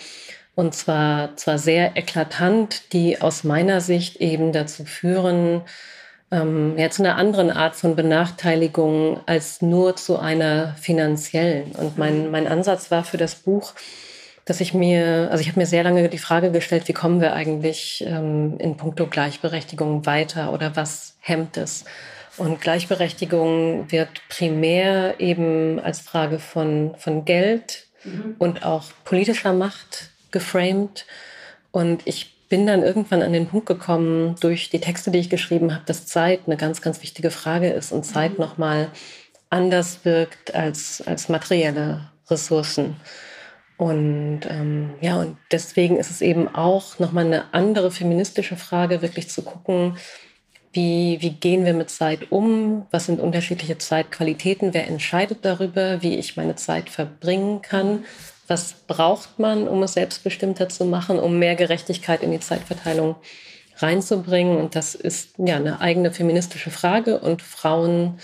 und 0.54 0.74
zwar, 0.74 1.36
zwar 1.36 1.58
sehr 1.58 1.96
eklatant, 1.96 2.92
die 2.92 3.20
aus 3.20 3.44
meiner 3.44 3.80
Sicht 3.80 4.16
eben 4.16 4.52
dazu 4.52 4.84
führen, 4.84 5.62
ähm, 6.30 6.74
ja, 6.78 6.90
zu 6.90 7.02
einer 7.02 7.16
anderen 7.16 7.50
Art 7.50 7.74
von 7.74 7.96
Benachteiligung 7.96 9.20
als 9.26 9.62
nur 9.62 9.96
zu 9.96 10.18
einer 10.18 10.74
finanziellen. 10.80 11.72
Und 11.72 11.98
mein, 11.98 12.30
mein 12.30 12.46
Ansatz 12.46 12.90
war 12.90 13.04
für 13.04 13.16
das 13.16 13.34
Buch, 13.34 13.74
dass 14.44 14.60
ich 14.60 14.74
mir, 14.74 15.28
also 15.30 15.40
ich 15.40 15.48
habe 15.48 15.60
mir 15.60 15.66
sehr 15.66 15.84
lange 15.84 16.08
die 16.08 16.18
Frage 16.18 16.50
gestellt, 16.50 16.86
wie 16.88 16.92
kommen 16.92 17.20
wir 17.20 17.32
eigentlich 17.32 18.04
ähm, 18.06 18.56
in 18.58 18.76
puncto 18.76 19.06
Gleichberechtigung 19.06 20.04
weiter 20.06 20.52
oder 20.52 20.76
was 20.76 21.16
hemmt 21.20 21.56
es? 21.56 21.84
Und 22.36 22.60
Gleichberechtigung 22.60 23.90
wird 23.90 24.08
primär 24.28 25.14
eben 25.18 25.78
als 25.80 26.00
Frage 26.00 26.38
von, 26.38 26.94
von 26.98 27.24
Geld 27.24 27.86
mhm. 28.02 28.36
und 28.38 28.64
auch 28.64 28.84
politischer 29.04 29.52
Macht 29.52 30.10
geframed. 30.30 31.06
Und 31.70 32.02
ich 32.06 32.34
bin 32.48 32.66
dann 32.66 32.82
irgendwann 32.82 33.22
an 33.22 33.32
den 33.32 33.46
Punkt 33.46 33.66
gekommen, 33.66 34.34
durch 34.40 34.68
die 34.68 34.80
Texte, 34.80 35.10
die 35.10 35.18
ich 35.18 35.30
geschrieben 35.30 35.72
habe, 35.72 35.84
dass 35.86 36.06
Zeit 36.06 36.40
eine 36.46 36.56
ganz, 36.56 36.82
ganz 36.82 37.02
wichtige 37.02 37.30
Frage 37.30 37.70
ist 37.70 37.92
und 37.92 38.04
Zeit 38.04 38.32
mhm. 38.32 38.44
nochmal 38.44 38.88
anders 39.48 40.04
wirkt 40.04 40.54
als, 40.54 41.02
als 41.06 41.28
materielle 41.28 42.10
Ressourcen. 42.28 42.96
Und 43.76 44.42
ähm, 44.48 44.94
ja, 45.00 45.20
und 45.20 45.36
deswegen 45.50 45.96
ist 45.96 46.10
es 46.10 46.20
eben 46.20 46.48
auch 46.54 46.98
nochmal 46.98 47.26
eine 47.26 47.52
andere 47.52 47.90
feministische 47.90 48.56
Frage, 48.56 49.02
wirklich 49.02 49.28
zu 49.28 49.42
gucken, 49.42 49.96
wie, 50.72 51.18
wie 51.20 51.30
gehen 51.30 51.64
wir 51.64 51.72
mit 51.72 51.88
Zeit 51.88 52.32
um? 52.32 52.86
Was 52.90 53.06
sind 53.06 53.20
unterschiedliche 53.20 53.78
Zeitqualitäten? 53.78 54.74
Wer 54.74 54.88
entscheidet 54.88 55.44
darüber, 55.44 56.02
wie 56.02 56.16
ich 56.16 56.36
meine 56.36 56.56
Zeit 56.56 56.90
verbringen 56.90 57.62
kann? 57.62 58.04
Was 58.48 58.74
braucht 58.86 59.38
man, 59.38 59.68
um 59.68 59.82
es 59.84 59.94
selbstbestimmter 59.94 60.68
zu 60.68 60.84
machen, 60.84 61.18
um 61.18 61.38
mehr 61.38 61.54
Gerechtigkeit 61.54 62.22
in 62.22 62.32
die 62.32 62.40
Zeitverteilung 62.40 63.14
reinzubringen? 63.76 64.56
Und 64.56 64.74
das 64.74 64.96
ist 64.96 65.34
ja 65.38 65.56
eine 65.56 65.80
eigene 65.80 66.10
feministische 66.12 66.70
Frage. 66.70 67.20
Und 67.20 67.40
Frauen 67.40 68.18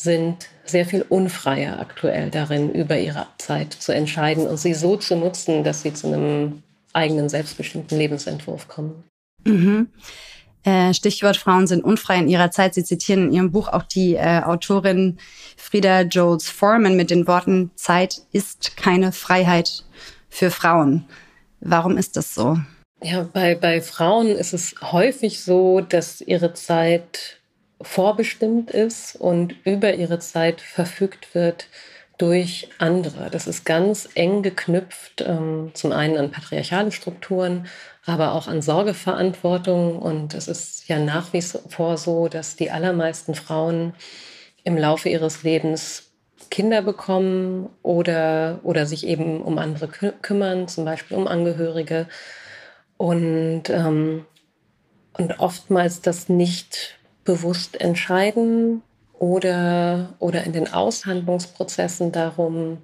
sind 0.00 0.48
sehr 0.64 0.86
viel 0.86 1.04
unfreier 1.08 1.78
aktuell 1.78 2.30
darin, 2.30 2.70
über 2.72 2.98
ihre 2.98 3.26
Zeit 3.38 3.72
zu 3.74 3.92
entscheiden 3.92 4.46
und 4.46 4.56
sie 4.56 4.72
so 4.72 4.96
zu 4.96 5.16
nutzen, 5.16 5.62
dass 5.62 5.82
sie 5.82 5.92
zu 5.92 6.06
einem 6.06 6.62
eigenen 6.92 7.28
selbstbestimmten 7.28 7.98
Lebensentwurf 7.98 8.66
kommen. 8.66 9.04
Mhm. 9.44 9.88
Äh, 10.62 10.92
Stichwort 10.94 11.36
Frauen 11.36 11.66
sind 11.66 11.84
unfrei 11.84 12.18
in 12.18 12.28
ihrer 12.28 12.50
Zeit. 12.50 12.74
Sie 12.74 12.84
zitieren 12.84 13.28
in 13.28 13.32
ihrem 13.32 13.52
Buch 13.52 13.68
auch 13.68 13.82
die 13.82 14.14
äh, 14.14 14.42
Autorin 14.42 15.18
Frieda 15.56 16.02
Jones 16.02 16.48
Foreman 16.48 16.96
mit 16.96 17.10
den 17.10 17.26
Worten, 17.26 17.70
Zeit 17.76 18.22
ist 18.32 18.76
keine 18.76 19.12
Freiheit 19.12 19.84
für 20.28 20.50
Frauen. 20.50 21.06
Warum 21.60 21.96
ist 21.96 22.16
das 22.16 22.34
so? 22.34 22.58
Ja, 23.02 23.26
bei, 23.30 23.54
bei 23.54 23.80
Frauen 23.80 24.28
ist 24.28 24.52
es 24.52 24.74
häufig 24.82 25.40
so, 25.42 25.80
dass 25.80 26.20
ihre 26.20 26.52
Zeit 26.52 27.39
vorbestimmt 27.82 28.70
ist 28.70 29.16
und 29.16 29.54
über 29.64 29.94
ihre 29.94 30.18
Zeit 30.18 30.60
verfügt 30.60 31.34
wird 31.34 31.68
durch 32.18 32.68
andere. 32.78 33.30
Das 33.30 33.46
ist 33.46 33.64
ganz 33.64 34.08
eng 34.14 34.42
geknüpft, 34.42 35.24
ähm, 35.26 35.70
zum 35.72 35.92
einen 35.92 36.18
an 36.18 36.30
patriarchale 36.30 36.92
Strukturen, 36.92 37.66
aber 38.04 38.32
auch 38.34 38.46
an 38.46 38.60
Sorgeverantwortung. 38.60 39.98
Und 39.98 40.34
es 40.34 40.46
ist 40.46 40.88
ja 40.88 40.98
nach 40.98 41.32
wie 41.32 41.40
vor 41.40 41.96
so, 41.96 42.28
dass 42.28 42.56
die 42.56 42.70
allermeisten 42.70 43.34
Frauen 43.34 43.94
im 44.64 44.76
Laufe 44.76 45.08
ihres 45.08 45.42
Lebens 45.44 46.10
Kinder 46.50 46.82
bekommen 46.82 47.70
oder, 47.82 48.60
oder 48.64 48.84
sich 48.84 49.06
eben 49.06 49.40
um 49.40 49.56
andere 49.56 49.88
kü 49.88 50.12
kümmern, 50.20 50.68
zum 50.68 50.84
Beispiel 50.84 51.16
um 51.16 51.26
Angehörige. 51.26 52.06
Und, 52.98 53.70
ähm, 53.70 54.26
und 55.16 55.40
oftmals 55.40 56.02
das 56.02 56.28
nicht 56.28 56.99
bewusst 57.24 57.80
entscheiden 57.80 58.82
oder, 59.18 60.14
oder 60.18 60.44
in 60.44 60.52
den 60.52 60.72
Aushandlungsprozessen 60.72 62.12
darum 62.12 62.78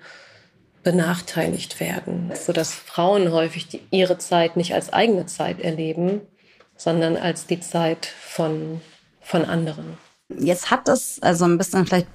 benachteiligt 0.83 1.81
werden, 1.81 2.31
sodass 2.35 2.73
Frauen 2.73 3.33
häufig 3.33 3.67
die, 3.67 3.81
ihre 3.91 4.19
Zeit 4.19 4.57
nicht 4.57 4.73
als 4.73 4.93
eigene 4.93 5.27
Zeit 5.27 5.61
erleben, 5.61 6.21
sondern 6.77 7.17
als 7.17 7.47
die 7.47 7.59
Zeit 7.59 8.07
von, 8.07 8.81
von 9.21 9.45
anderen. 9.45 9.99
Jetzt 10.29 10.71
hat 10.71 10.87
das, 10.87 11.19
also 11.23 11.45
ein 11.45 11.59
bisschen 11.59 11.87
vielleicht 11.87 12.07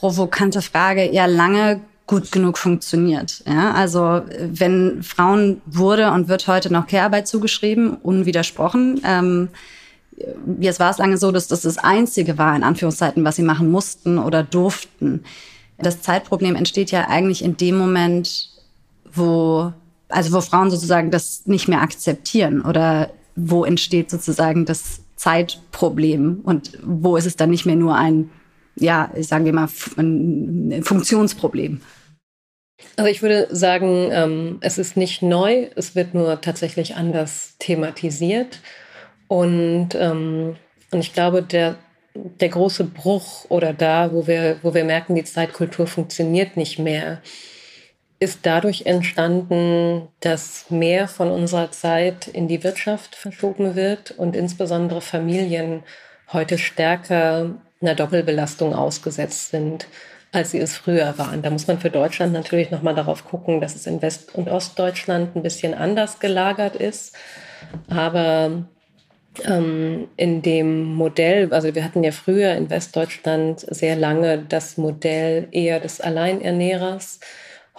provokante 0.00 0.60
Frage, 0.60 1.10
ja 1.10 1.26
lange 1.26 1.80
gut 2.06 2.32
genug 2.32 2.58
funktioniert. 2.58 3.42
Ja, 3.46 3.72
also 3.72 4.22
wenn 4.38 5.02
Frauen 5.02 5.62
wurde 5.66 6.10
und 6.10 6.28
wird 6.28 6.48
heute 6.48 6.72
noch 6.72 6.86
Care-Arbeit 6.86 7.28
zugeschrieben, 7.28 7.94
unwidersprochen. 7.96 9.00
Ähm, 9.04 9.48
jetzt 10.60 10.80
war 10.80 10.90
es 10.90 10.98
lange 10.98 11.18
so, 11.18 11.32
dass 11.32 11.48
das 11.48 11.62
das 11.62 11.78
Einzige 11.78 12.38
war, 12.38 12.54
in 12.56 12.62
Anführungszeiten, 12.62 13.24
was 13.24 13.36
sie 13.36 13.42
machen 13.42 13.70
mussten 13.70 14.18
oder 14.18 14.42
durften. 14.42 15.24
Das 15.78 16.02
Zeitproblem 16.02 16.56
entsteht 16.56 16.90
ja 16.90 17.08
eigentlich 17.08 17.44
in 17.44 17.56
dem 17.56 17.76
Moment, 17.76 18.50
wo, 19.12 19.72
also 20.08 20.32
wo 20.32 20.40
Frauen 20.40 20.70
sozusagen 20.70 21.10
das 21.10 21.46
nicht 21.46 21.68
mehr 21.68 21.82
akzeptieren 21.82 22.62
oder 22.62 23.10
wo 23.36 23.64
entsteht 23.64 24.10
sozusagen 24.10 24.64
das 24.64 25.00
Zeitproblem 25.16 26.40
und 26.42 26.78
wo 26.82 27.16
ist 27.16 27.26
es 27.26 27.36
dann 27.36 27.50
nicht 27.50 27.66
mehr 27.66 27.76
nur 27.76 27.96
ein, 27.96 28.30
ja, 28.76 29.10
sagen 29.20 29.44
wir 29.44 29.52
mal, 29.52 29.68
ein 29.96 30.82
Funktionsproblem. 30.82 31.80
Also 32.96 33.10
ich 33.10 33.22
würde 33.22 33.48
sagen, 33.50 34.08
ähm, 34.12 34.58
es 34.60 34.78
ist 34.78 34.96
nicht 34.96 35.22
neu, 35.22 35.68
es 35.74 35.94
wird 35.94 36.14
nur 36.14 36.40
tatsächlich 36.40 36.94
anders 36.94 37.54
thematisiert. 37.58 38.60
Und, 39.28 39.90
ähm, 39.94 40.56
und 40.90 41.00
ich 41.00 41.12
glaube, 41.12 41.42
der, 41.42 41.76
der 42.14 42.48
große 42.48 42.84
Bruch 42.84 43.44
oder 43.48 43.72
da, 43.72 44.12
wo 44.12 44.26
wir, 44.26 44.58
wo 44.62 44.74
wir 44.74 44.84
merken, 44.84 45.14
die 45.14 45.24
Zeitkultur 45.24 45.86
funktioniert 45.86 46.56
nicht 46.56 46.78
mehr, 46.78 47.20
ist 48.20 48.40
dadurch 48.42 48.86
entstanden, 48.86 50.08
dass 50.20 50.70
mehr 50.70 51.06
von 51.06 51.30
unserer 51.30 51.70
Zeit 51.70 52.26
in 52.26 52.48
die 52.48 52.64
Wirtschaft 52.64 53.14
verschoben 53.14 53.76
wird 53.76 54.10
und 54.12 54.34
insbesondere 54.34 55.00
Familien 55.00 55.84
heute 56.32 56.58
stärker 56.58 57.54
einer 57.80 57.94
Doppelbelastung 57.94 58.74
ausgesetzt 58.74 59.50
sind, 59.50 59.86
als 60.32 60.50
sie 60.50 60.58
es 60.58 60.76
früher 60.76 61.16
waren. 61.16 61.42
Da 61.42 61.50
muss 61.50 61.68
man 61.68 61.78
für 61.78 61.90
Deutschland 61.90 62.32
natürlich 62.32 62.70
nochmal 62.72 62.94
darauf 62.94 63.24
gucken, 63.24 63.60
dass 63.60 63.76
es 63.76 63.86
in 63.86 64.02
West- 64.02 64.34
und 64.34 64.48
Ostdeutschland 64.48 65.36
ein 65.36 65.42
bisschen 65.42 65.74
anders 65.74 66.18
gelagert 66.18 66.74
ist. 66.74 67.14
Aber 67.88 68.64
ähm, 69.44 70.08
in 70.16 70.42
dem 70.42 70.94
Modell, 70.94 71.52
also 71.52 71.74
wir 71.74 71.84
hatten 71.84 72.04
ja 72.04 72.12
früher 72.12 72.54
in 72.54 72.70
Westdeutschland 72.70 73.60
sehr 73.60 73.96
lange 73.96 74.38
das 74.38 74.76
Modell 74.76 75.48
eher 75.52 75.80
des 75.80 76.00
Alleinernährers. 76.00 77.20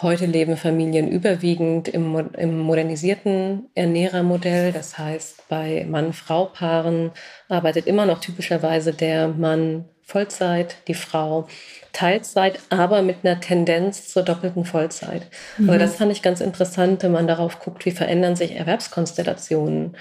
Heute 0.01 0.25
leben 0.25 0.55
Familien 0.55 1.09
überwiegend 1.09 1.89
im, 1.89 2.29
im 2.37 2.59
modernisierten 2.59 3.69
Ernährermodell. 3.75 4.71
Das 4.71 4.97
heißt, 4.97 5.49
bei 5.49 5.85
Mann-Frau-Paaren 5.89 7.11
arbeitet 7.49 7.85
immer 7.85 8.05
noch 8.05 8.21
typischerweise 8.21 8.93
der 8.93 9.27
Mann 9.27 9.85
Vollzeit, 10.09 10.77
die 10.87 10.95
Frau 10.95 11.47
Teilzeit, 11.93 12.59
aber 12.69 13.01
mit 13.03 13.17
einer 13.23 13.39
Tendenz 13.39 14.07
zur 14.07 14.23
doppelten 14.23 14.65
Vollzeit. 14.65 15.27
Mhm. 15.57 15.69
Aber 15.69 15.77
das 15.77 15.97
fand 15.97 16.11
ich 16.11 16.21
ganz 16.21 16.41
interessant, 16.41 17.03
wenn 17.03 17.11
man 17.11 17.27
darauf 17.27 17.59
guckt, 17.59 17.85
wie 17.85 17.91
verändern 17.91 18.35
sich 18.35 18.55
Erwerbskonstellationen 18.55 19.95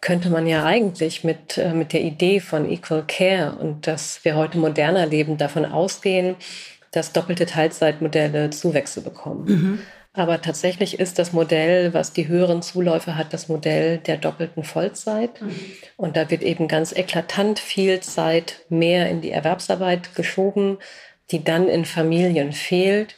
könnte 0.00 0.30
man 0.30 0.46
ja 0.46 0.64
eigentlich 0.64 1.24
mit, 1.24 1.58
äh, 1.58 1.72
mit 1.72 1.92
der 1.92 2.02
Idee 2.02 2.40
von 2.40 2.70
Equal 2.70 3.04
Care 3.06 3.56
und 3.58 3.86
dass 3.86 4.24
wir 4.24 4.36
heute 4.36 4.58
moderner 4.58 5.06
leben, 5.06 5.36
davon 5.36 5.64
ausgehen, 5.64 6.36
dass 6.92 7.12
doppelte 7.12 7.46
Teilzeitmodelle 7.46 8.50
Zuwächse 8.50 9.00
bekommen. 9.00 9.44
Mhm. 9.44 9.78
Aber 10.14 10.40
tatsächlich 10.40 10.98
ist 10.98 11.18
das 11.18 11.32
Modell, 11.32 11.94
was 11.94 12.12
die 12.12 12.26
höheren 12.26 12.62
Zuläufe 12.62 13.16
hat, 13.16 13.32
das 13.32 13.48
Modell 13.48 13.98
der 13.98 14.16
doppelten 14.16 14.64
Vollzeit. 14.64 15.40
Mhm. 15.40 15.54
Und 15.96 16.16
da 16.16 16.30
wird 16.30 16.42
eben 16.42 16.66
ganz 16.66 16.92
eklatant 16.92 17.58
viel 17.58 18.00
Zeit 18.00 18.64
mehr 18.68 19.08
in 19.10 19.20
die 19.20 19.30
Erwerbsarbeit 19.30 20.14
geschoben, 20.14 20.78
die 21.30 21.44
dann 21.44 21.68
in 21.68 21.84
Familien 21.84 22.52
fehlt. 22.52 23.16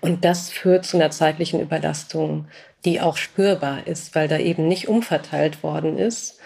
Und 0.00 0.24
das 0.24 0.50
führt 0.50 0.84
zu 0.84 0.96
einer 0.96 1.10
zeitlichen 1.10 1.60
Überlastung 1.60 2.46
die 2.84 3.00
auch 3.00 3.16
spürbar 3.16 3.86
ist, 3.86 4.14
weil 4.14 4.28
da 4.28 4.38
eben 4.38 4.68
nicht 4.68 4.88
umverteilt 4.88 5.62
worden 5.62 5.98
ist 5.98 6.38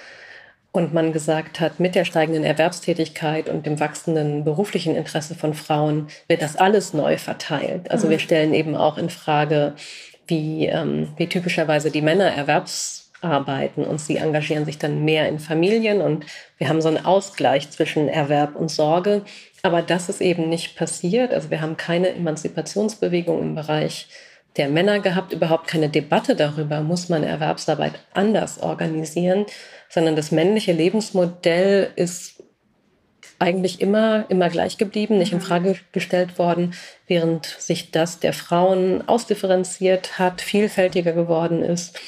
und 0.73 0.95
man 0.95 1.13
gesagt 1.13 1.61
hat, 1.61 1.79
mit 1.81 1.95
der 1.95 2.07
steigenden 2.07 2.45
Erwerbstätigkeit 2.45 3.49
und 3.51 3.67
dem 3.67 3.79
wachsenden 3.79 4.43
beruflichen 4.43 4.97
Interesse 4.97 5.35
von 5.35 5.53
Frauen 5.53 6.09
wird 6.29 6.41
das 6.41 6.57
alles 6.57 6.95
neu 6.95 7.19
verteilt. 7.19 7.91
Also 7.91 8.09
wir 8.09 8.17
mhm. 8.17 8.23
stellen 8.23 8.55
eben 8.55 8.75
auch 8.75 8.97
in 8.97 9.11
Frage, 9.11 9.75
wie, 10.27 10.67
ähm, 10.67 11.09
wie 11.19 11.27
typischerweise 11.27 11.91
die 11.91 12.01
Männer 12.01 12.25
Erwerbsarbeiten 12.25 13.85
und 13.85 14.01
sie 14.01 14.17
engagieren 14.17 14.65
sich 14.65 14.79
dann 14.79 15.05
mehr 15.05 15.29
in 15.29 15.39
Familien 15.39 16.01
und 16.01 16.25
wir 16.57 16.71
haben 16.71 16.81
so 16.81 16.89
einen 16.89 17.05
Ausgleich 17.05 17.71
zwischen 17.71 18.09
Erwerb 18.09 18.57
und 18.57 18.71
Sorge. 18.71 19.23
Aber 19.63 19.83
das 19.83 20.09
ist 20.09 20.23
eben 20.23 20.49
nicht 20.49 20.77
passiert. 20.77 21.35
Also 21.35 21.51
wir 21.51 21.61
haben 21.61 21.77
keine 21.77 22.09
Emanzipationsbewegung 22.15 23.43
im 23.43 23.55
Bereich 23.55 24.09
der 24.57 24.69
Männer 24.69 25.01
gehabt, 25.01 25.33
überhaupt 25.33 25.67
keine 25.67 25.89
Debatte 25.89 26.37
darüber, 26.37 26.81
muss 26.81 27.09
man 27.09 27.23
Erwerbsarbeit 27.23 27.95
anders 28.13 28.61
organisieren, 28.63 29.47
sondern 29.89 30.17
das 30.17 30.31
männliche 30.31 30.73
Lebensmodell 30.73 31.91
ist 31.97 32.43
eigentlich 33.39 33.81
immer, 33.81 34.25
immer 34.29 34.51
gleich 34.51 34.79
geblieben, 34.79 35.19
nicht 35.19 35.33
in 35.33 35.39
mhm. 35.39 35.43
Frage 35.43 35.77
gestellt 35.91 36.39
worden, 36.39 36.75
während 37.07 37.47
sich 37.47 37.91
das 37.91 38.21
der 38.21 38.33
Frauen 38.33 39.07
ausdifferenziert 39.09 40.19
hat, 40.19 40.41
vielfältiger 40.41 41.13
geworden 41.13 41.63
ist 41.63 41.99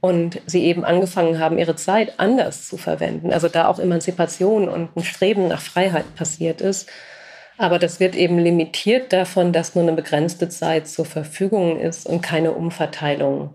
und 0.00 0.40
sie 0.46 0.64
eben 0.64 0.84
angefangen 0.84 1.40
haben, 1.40 1.58
ihre 1.58 1.76
Zeit 1.76 2.20
anders 2.20 2.68
zu 2.68 2.76
verwenden. 2.76 3.32
Also 3.32 3.48
da 3.48 3.66
auch 3.68 3.78
Emanzipation 3.78 4.68
und 4.68 4.94
ein 4.96 5.02
Streben 5.02 5.48
nach 5.48 5.62
Freiheit 5.62 6.14
passiert 6.14 6.60
ist 6.60 6.88
aber 7.56 7.78
das 7.78 8.00
wird 8.00 8.16
eben 8.16 8.38
limitiert 8.38 9.12
davon, 9.12 9.52
dass 9.52 9.74
nur 9.74 9.84
eine 9.84 9.92
begrenzte 9.92 10.48
Zeit 10.48 10.88
zur 10.88 11.04
Verfügung 11.04 11.78
ist 11.78 12.06
und 12.06 12.20
keine 12.20 12.52
Umverteilung 12.52 13.54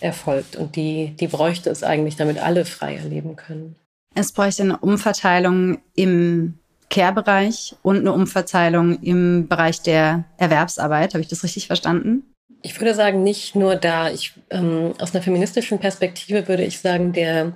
erfolgt. 0.00 0.56
Und 0.56 0.76
die, 0.76 1.14
die 1.18 1.28
bräuchte 1.28 1.70
es 1.70 1.82
eigentlich, 1.82 2.16
damit 2.16 2.38
alle 2.38 2.64
freier 2.64 3.04
leben 3.04 3.36
können. 3.36 3.76
Es 4.14 4.32
bräuchte 4.32 4.62
eine 4.62 4.78
Umverteilung 4.78 5.78
im 5.94 6.58
Care-Bereich 6.90 7.76
und 7.82 7.98
eine 7.98 8.12
Umverteilung 8.12 9.00
im 9.02 9.46
Bereich 9.48 9.82
der 9.82 10.24
Erwerbsarbeit. 10.38 11.14
Habe 11.14 11.22
ich 11.22 11.28
das 11.28 11.44
richtig 11.44 11.66
verstanden? 11.66 12.24
Ich 12.62 12.80
würde 12.80 12.94
sagen, 12.94 13.22
nicht 13.22 13.54
nur 13.54 13.76
da. 13.76 14.10
Ich, 14.10 14.32
ähm, 14.50 14.94
aus 14.98 15.14
einer 15.14 15.22
feministischen 15.22 15.78
Perspektive 15.78 16.48
würde 16.48 16.64
ich 16.64 16.80
sagen, 16.80 17.12
der, 17.12 17.52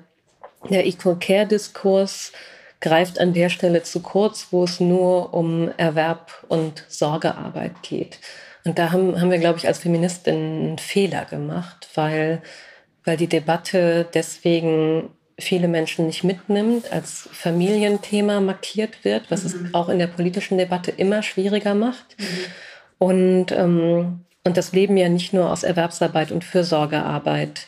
der 0.70 0.86
Equal 0.86 1.18
Care-Diskurs 1.18 2.32
greift 2.82 3.20
an 3.20 3.32
der 3.32 3.48
Stelle 3.48 3.82
zu 3.84 4.00
kurz, 4.00 4.48
wo 4.50 4.64
es 4.64 4.80
nur 4.80 5.32
um 5.32 5.70
Erwerb 5.78 6.44
und 6.48 6.84
Sorgearbeit 6.88 7.82
geht. 7.82 8.18
Und 8.64 8.78
da 8.78 8.92
haben, 8.92 9.18
haben 9.20 9.30
wir, 9.30 9.38
glaube 9.38 9.58
ich, 9.58 9.66
als 9.66 9.78
Feministin 9.78 10.34
einen 10.34 10.78
Fehler 10.78 11.24
gemacht, 11.24 11.88
weil, 11.94 12.42
weil 13.04 13.16
die 13.16 13.28
Debatte 13.28 14.06
deswegen 14.12 15.10
viele 15.38 15.68
Menschen 15.68 16.06
nicht 16.06 16.24
mitnimmt, 16.24 16.92
als 16.92 17.28
Familienthema 17.32 18.40
markiert 18.40 19.04
wird, 19.04 19.30
was 19.30 19.44
mhm. 19.44 19.66
es 19.66 19.74
auch 19.74 19.88
in 19.88 19.98
der 19.98 20.08
politischen 20.08 20.58
Debatte 20.58 20.90
immer 20.90 21.22
schwieriger 21.22 21.74
macht. 21.74 22.16
Mhm. 22.18 22.26
Und, 22.98 23.52
ähm, 23.52 24.24
und 24.44 24.56
das 24.56 24.72
Leben 24.72 24.96
ja 24.96 25.08
nicht 25.08 25.32
nur 25.32 25.50
aus 25.50 25.62
Erwerbsarbeit 25.62 26.32
und 26.32 26.44
Fürsorgearbeit 26.44 27.66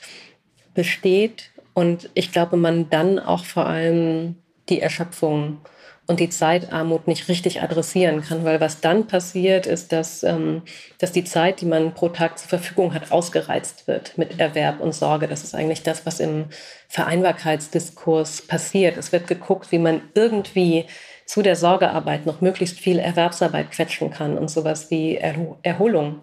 besteht. 0.74 1.50
Und 1.72 2.10
ich 2.14 2.32
glaube, 2.32 2.56
man 2.56 2.90
dann 2.90 3.20
auch 3.20 3.44
vor 3.44 3.66
allem 3.66 4.36
die 4.68 4.80
Erschöpfung 4.80 5.58
und 6.06 6.20
die 6.20 6.28
Zeitarmut 6.28 7.08
nicht 7.08 7.28
richtig 7.28 7.62
adressieren 7.62 8.22
kann, 8.22 8.44
weil 8.44 8.60
was 8.60 8.80
dann 8.80 9.06
passiert, 9.06 9.66
ist, 9.66 9.90
dass, 9.90 10.22
ähm, 10.22 10.62
dass 10.98 11.12
die 11.12 11.24
Zeit, 11.24 11.62
die 11.62 11.66
man 11.66 11.94
pro 11.94 12.10
Tag 12.10 12.38
zur 12.38 12.48
Verfügung 12.48 12.92
hat, 12.92 13.10
ausgereizt 13.10 13.86
wird 13.86 14.18
mit 14.18 14.38
Erwerb 14.38 14.80
und 14.80 14.94
Sorge. 14.94 15.28
Das 15.28 15.44
ist 15.44 15.54
eigentlich 15.54 15.82
das, 15.82 16.04
was 16.04 16.20
im 16.20 16.46
Vereinbarkeitsdiskurs 16.88 18.42
passiert. 18.42 18.98
Es 18.98 19.12
wird 19.12 19.26
geguckt, 19.26 19.72
wie 19.72 19.78
man 19.78 20.02
irgendwie 20.14 20.84
zu 21.24 21.40
der 21.40 21.56
Sorgearbeit 21.56 22.26
noch 22.26 22.42
möglichst 22.42 22.78
viel 22.78 22.98
Erwerbsarbeit 22.98 23.70
quetschen 23.70 24.10
kann 24.10 24.36
und 24.36 24.50
sowas 24.50 24.90
wie 24.90 25.16
Erholung, 25.62 26.20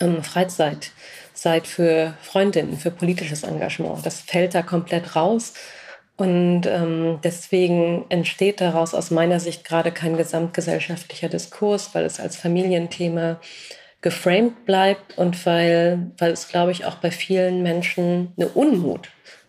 ähm, 0.00 0.22
Freizeit, 0.22 0.92
Zeit 1.32 1.66
für 1.66 2.14
Freundinnen, 2.22 2.78
für 2.78 2.92
politisches 2.92 3.42
Engagement. 3.42 4.06
Das 4.06 4.20
fällt 4.20 4.54
da 4.54 4.62
komplett 4.62 5.16
raus. 5.16 5.54
Und 6.16 6.66
ähm, 6.66 7.18
deswegen 7.24 8.04
entsteht 8.08 8.60
daraus 8.60 8.94
aus 8.94 9.10
meiner 9.10 9.40
Sicht 9.40 9.64
gerade 9.64 9.90
kein 9.90 10.16
gesamtgesellschaftlicher 10.16 11.28
Diskurs, 11.28 11.94
weil 11.94 12.04
es 12.04 12.20
als 12.20 12.36
Familienthema 12.36 13.40
geframed 14.00 14.64
bleibt 14.64 15.18
und 15.18 15.44
weil, 15.44 16.12
weil 16.18 16.32
es, 16.32 16.48
glaube 16.48 16.70
ich, 16.70 16.84
auch 16.84 16.96
bei 16.96 17.10
vielen 17.10 17.62
Menschen 17.62 18.32
eine 18.36 18.48
Unmut 18.48 19.08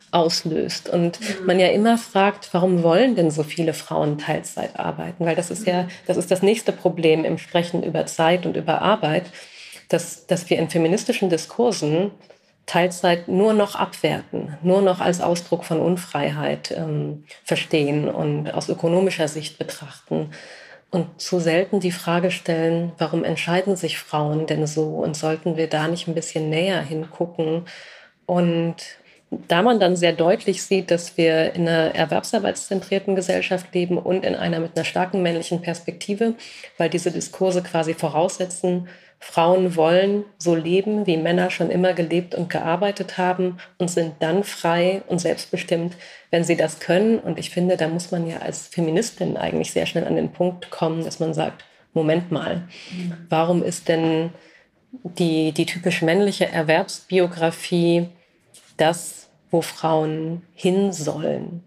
auslöst. 0.10 0.89
Und 0.89 1.19
mhm. 1.19 1.45
man 1.45 1.60
ja 1.60 1.67
immer 1.67 1.97
fragt, 1.97 2.49
warum 2.54 2.82
wollen 2.82 3.15
denn 3.15 3.30
so 3.30 3.43
viele 3.43 3.73
Frauen 3.73 4.17
Teilzeit 4.17 4.80
arbeiten? 4.80 5.25
Weil 5.25 5.36
das 5.36 5.51
ist 5.51 5.67
ja, 5.67 5.88
das 6.08 6.17
ist 6.17 6.32
das 6.32 6.41
nächste 6.41 6.71
Problem 6.71 7.25
im 7.25 7.38
Sprechen 7.38 7.84
über 7.84 8.06
Zeit 8.06 8.45
und 8.45 8.56
über 8.58 8.82
Arbeit, 8.82 9.25
dass, 9.89 10.25
dass 10.25 10.49
wir 10.49 10.58
in 10.58 10.69
feministischen 10.69 11.30
Diskursen 11.30 12.12
Teilzeit 12.65 13.28
nur 13.28 13.54
noch 13.54 13.75
abwerten, 13.75 14.58
nur 14.63 14.82
noch 14.82 14.99
als 14.99 15.21
Ausdruck 15.21 15.65
von 15.65 15.80
Unfreiheit 15.80 16.71
ähm, 16.71 17.25
verstehen 17.43 18.10
und 18.10 18.51
aus 18.51 18.69
ökonomischer 18.69 19.28
Sicht 19.28 19.60
betrachten 19.60 20.32
und 20.95 21.21
zu 21.21 21.39
selten 21.39 21.80
die 21.80 21.91
Frage 21.91 22.32
stellen, 22.32 22.93
warum 22.97 23.23
entscheiden 23.23 23.75
sich 23.75 23.97
Frauen 23.99 24.47
denn 24.47 24.65
so 24.65 24.84
und 24.84 25.17
sollten 25.17 25.58
wir 25.58 25.67
da 25.67 25.88
nicht 25.88 26.08
ein 26.08 26.15
bisschen 26.15 26.49
näher 26.49 26.82
hingucken? 26.82 27.65
Und 28.25 28.75
da 29.30 29.62
man 29.62 29.80
dann 29.80 29.95
sehr 29.95 30.13
deutlich 30.13 30.63
sieht, 30.63 30.91
dass 30.91 31.17
wir 31.17 31.54
in 31.54 31.67
einer 31.67 31.93
erwerbsarbeitszentrierten 31.95 33.15
Gesellschaft 33.15 33.73
leben 33.73 33.97
und 33.97 34.23
in 34.23 34.36
einer 34.36 34.60
mit 34.60 34.75
einer 34.75 34.86
starken 34.86 35.21
männlichen 35.21 35.62
Perspektive, 35.62 36.36
weil 36.78 36.89
diese 36.89 37.12
Diskurse 37.12 37.62
quasi 37.62 37.93
voraussetzen, 37.93 38.88
Frauen 39.19 39.75
wollen 39.75 40.23
so 40.38 40.56
leben, 40.56 41.08
wie 41.08 41.17
Männer 41.17 41.49
schon 41.49 41.69
immer 41.71 41.93
gelebt 41.93 42.36
und 42.36 42.49
gearbeitet 42.49 43.17
haben 43.17 43.58
und 43.78 43.89
sind 43.89 44.15
dann 44.19 44.43
frei 44.43 45.01
und 45.08 45.19
selbstbestimmt, 45.19 45.95
wenn 46.32 46.43
sie 46.43 46.56
das 46.56 46.80
können. 46.80 47.19
Und 47.19 47.39
ich 47.39 47.49
finde, 47.49 47.78
da 47.78 47.88
muss 47.88 48.12
man 48.12 48.28
ja 48.28 48.38
als 48.38 48.67
Feministin 48.67 49.38
eigentlich 49.38 49.71
sehr 49.71 49.86
schnell 49.86 50.06
an 50.06 50.15
den 50.15 50.32
Punkt 50.32 50.69
kommen, 50.69 51.04
dass 51.04 51.19
man 51.19 51.34
sagt, 51.34 51.65
Moment 51.93 52.32
mal, 52.32 52.67
warum 53.30 53.63
ist 53.63 53.88
denn 53.88 54.32
die, 55.04 55.54
die 55.54 55.65
typisch 55.65 56.01
männliche 56.01 56.47
Erwerbsbiografie 56.47 58.10
das, 58.78 59.30
wo 59.49 59.62
Frauen 59.62 60.43
hin 60.54 60.91
sollen? 60.91 61.63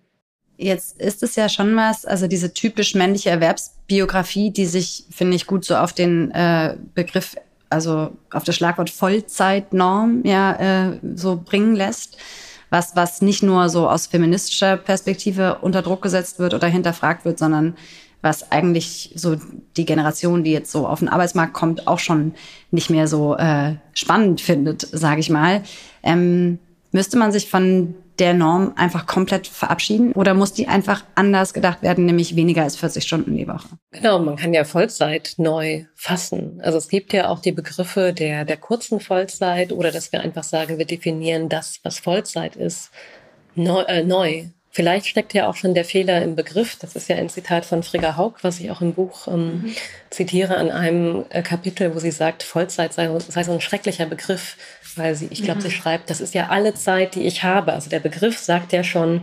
Jetzt 0.61 1.01
ist 1.01 1.23
es 1.23 1.37
ja 1.37 1.49
schon 1.49 1.77
was, 1.77 2.05
also 2.05 2.27
diese 2.27 2.53
typisch 2.53 2.97
männliche 2.97 3.31
Erwerbsbiografie, 3.31 4.51
die 4.51 4.66
sich, 4.66 5.05
finde 5.09 5.37
ich, 5.37 5.47
gut 5.47 5.64
so 5.64 5.77
auf 5.77 5.92
den 5.92 6.33
äh, 6.33 6.77
Begriff, 6.94 7.37
also 7.71 8.11
auf 8.33 8.42
das 8.42 8.57
Schlagwort 8.57 8.90
Vollzeitnorm 8.90 10.23
ja 10.25 10.88
äh, 10.88 10.99
so 11.14 11.40
bringen 11.42 11.77
lässt, 11.77 12.16
was, 12.71 12.97
was 12.97 13.23
nicht 13.23 13.44
nur 13.44 13.68
so 13.68 13.88
aus 13.88 14.09
feministischer 14.09 14.77
Perspektive 14.77 15.59
unter 15.61 15.81
Druck 15.81 16.03
gesetzt 16.03 16.40
wird 16.40 16.55
oder 16.55 16.66
hinterfragt 16.66 17.25
wird, 17.25 17.38
sondern 17.38 17.77
was 18.21 18.51
eigentlich 18.51 19.12
so 19.14 19.37
die 19.77 19.85
Generation, 19.85 20.42
die 20.42 20.51
jetzt 20.51 20.73
so 20.73 20.88
auf 20.88 20.99
den 20.99 21.09
Arbeitsmarkt 21.09 21.53
kommt, 21.53 21.87
auch 21.87 22.01
schon 22.01 22.35
nicht 22.73 22.90
mehr 22.90 23.07
so 23.07 23.37
äh, 23.37 23.77
spannend 23.94 24.40
findet, 24.40 24.83
sage 24.83 25.21
ich 25.21 25.31
mal. 25.31 25.62
Ähm, 26.03 26.59
müsste 26.92 27.18
man 27.18 27.33
sich 27.33 27.48
von 27.48 27.94
der 28.18 28.35
Norm 28.35 28.72
einfach 28.77 29.07
komplett 29.07 29.46
verabschieden? 29.46 30.12
Oder 30.12 30.35
muss 30.35 30.53
die 30.53 30.66
einfach 30.66 31.05
anders 31.14 31.55
gedacht 31.55 31.83
werden, 31.83 32.05
nämlich 32.05 32.37
weniger 32.37 32.62
als 32.62 32.77
40 32.77 33.05
Stunden 33.05 33.37
die 33.37 33.46
Woche? 33.46 33.68
Genau, 33.92 34.18
man 34.18 34.37
kann 34.37 34.53
ja 34.53 34.64
Vollzeit 34.64 35.35
neu 35.37 35.85
fassen. 35.94 36.61
Also 36.62 36.79
es 36.79 36.88
gibt 36.88 37.12
ja 37.12 37.29
auch 37.29 37.40
die 37.40 37.53
Begriffe 37.53 38.12
der, 38.12 38.44
der 38.44 38.57
kurzen 38.57 39.01
Vollzeit 39.01 39.72
oder 39.72 39.92
dass 39.92 40.12
wir 40.12 40.20
einfach 40.20 40.44
sagen, 40.44 40.79
wir 40.79 40.87
definieren 40.87 41.48
das, 41.48 41.81
was 41.83 41.98
Vollzeit 41.98 42.57
ist, 42.57 42.90
neu. 43.55 43.83
Äh, 43.83 44.05
neu. 44.05 44.46
Vielleicht 44.70 45.07
steckt 45.07 45.35
ja 45.35 45.48
auch 45.48 45.57
schon 45.57 45.74
der 45.74 45.85
Fehler 45.85 46.22
im 46.22 46.37
Begriff. 46.37 46.76
Das 46.76 46.94
ist 46.94 47.09
ja 47.09 47.16
ein 47.16 47.28
Zitat 47.28 47.64
von 47.64 47.83
Frigga 47.83 48.16
Haug, 48.16 48.35
was 48.42 48.61
ich 48.61 48.70
auch 48.70 48.81
im 48.81 48.92
Buch 48.92 49.26
ähm, 49.26 49.62
mhm. 49.62 49.74
zitiere 50.11 50.57
an 50.57 50.70
einem 50.70 51.24
äh, 51.31 51.42
Kapitel, 51.42 51.94
wo 51.94 51.98
sie 51.98 52.11
sagt, 52.11 52.42
Vollzeit 52.42 52.92
sei, 52.92 53.11
sei 53.18 53.44
so 53.44 53.52
ein 53.52 53.61
schrecklicher 53.61 54.07
Begriff 54.07 54.57
weil 54.98 55.14
sie, 55.14 55.28
ich 55.31 55.42
glaube, 55.42 55.61
mhm. 55.61 55.62
sie 55.62 55.70
schreibt, 55.70 56.11
das 56.11 56.20
ist 56.20 56.35
ja 56.35 56.48
alle 56.48 56.74
Zeit, 56.74 57.14
die 57.14 57.22
ich 57.22 57.42
habe. 57.44 57.72
Also 57.72 57.88
der 57.88 58.00
Begriff 58.00 58.38
sagt 58.38 58.72
ja 58.72 58.83
schon, 58.85 59.22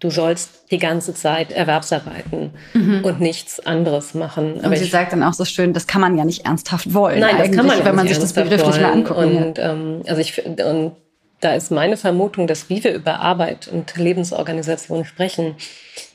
du 0.00 0.10
sollst 0.10 0.70
die 0.70 0.78
ganze 0.78 1.14
Zeit 1.14 1.52
Erwerbsarbeiten 1.52 2.50
mhm. 2.72 3.04
und 3.04 3.20
nichts 3.20 3.60
anderes 3.60 4.14
machen. 4.14 4.58
Aber 4.60 4.68
und 4.68 4.76
sie 4.76 4.86
sagt 4.86 5.12
dann 5.12 5.22
auch 5.22 5.34
so 5.34 5.44
schön, 5.44 5.72
das 5.72 5.86
kann 5.86 6.00
man 6.00 6.16
ja 6.16 6.24
nicht 6.24 6.46
ernsthaft 6.46 6.92
wollen. 6.94 7.20
Nein, 7.20 7.36
das 7.38 7.50
kann 7.52 7.66
man 7.66 7.84
wenn 7.84 7.94
man 7.94 8.08
sich 8.08 8.18
das 8.18 8.32
begrifflich 8.32 8.80
mal 8.80 8.92
anguckt. 8.92 9.18
Und, 9.18 9.58
ähm, 9.58 10.02
also 10.06 10.20
ich, 10.20 10.44
und 10.44 10.96
da 11.40 11.54
ist 11.54 11.70
meine 11.70 11.96
Vermutung, 11.96 12.46
dass 12.46 12.68
wie 12.68 12.84
wir 12.84 12.94
über 12.94 13.20
Arbeit 13.20 13.68
und 13.68 13.96
Lebensorganisation 13.96 15.04
sprechen, 15.04 15.56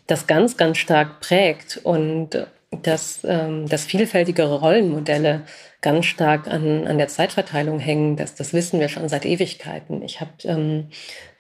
das 0.07 0.27
ganz, 0.27 0.55
ganz 0.57 0.77
stark 0.77 1.19
prägt 1.19 1.79
und 1.83 2.47
dass, 2.83 3.19
ähm, 3.23 3.67
dass 3.67 3.85
vielfältigere 3.85 4.59
Rollenmodelle 4.59 5.41
ganz 5.81 6.05
stark 6.05 6.47
an, 6.47 6.87
an 6.87 6.97
der 6.97 7.07
Zeitverteilung 7.07 7.79
hängen. 7.79 8.17
Das, 8.17 8.35
das 8.35 8.53
wissen 8.53 8.79
wir 8.79 8.89
schon 8.89 9.07
seit 9.09 9.25
Ewigkeiten. 9.25 10.01
Ich 10.01 10.19
habe 10.19 10.31
ähm, 10.43 10.89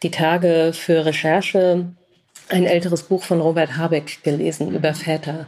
die 0.03 0.11
Tage 0.11 0.71
für 0.73 1.05
Recherche 1.05 1.87
ein 2.49 2.65
älteres 2.65 3.03
Buch 3.03 3.23
von 3.23 3.41
Robert 3.41 3.77
Habeck 3.77 4.23
gelesen 4.23 4.73
über 4.73 4.93
Väter. 4.93 5.47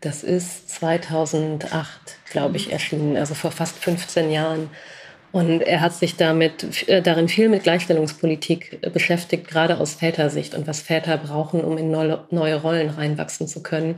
Das 0.00 0.22
ist 0.22 0.70
2008, 0.70 2.00
glaube 2.30 2.56
ich, 2.56 2.72
erschienen, 2.72 3.16
also 3.16 3.34
vor 3.34 3.50
fast 3.50 3.76
15 3.78 4.30
Jahren. 4.30 4.70
Und 5.30 5.60
er 5.60 5.80
hat 5.80 5.94
sich 5.94 6.16
damit, 6.16 6.88
äh, 6.88 7.02
darin 7.02 7.28
viel 7.28 7.48
mit 7.48 7.62
Gleichstellungspolitik 7.62 8.92
beschäftigt, 8.92 9.48
gerade 9.48 9.78
aus 9.78 9.94
Vätersicht 9.94 10.54
und 10.54 10.66
was 10.66 10.80
Väter 10.80 11.18
brauchen, 11.18 11.60
um 11.62 11.76
in 11.76 11.90
neue, 11.90 12.24
neue 12.30 12.60
Rollen 12.60 12.90
reinwachsen 12.90 13.46
zu 13.46 13.62
können. 13.62 13.96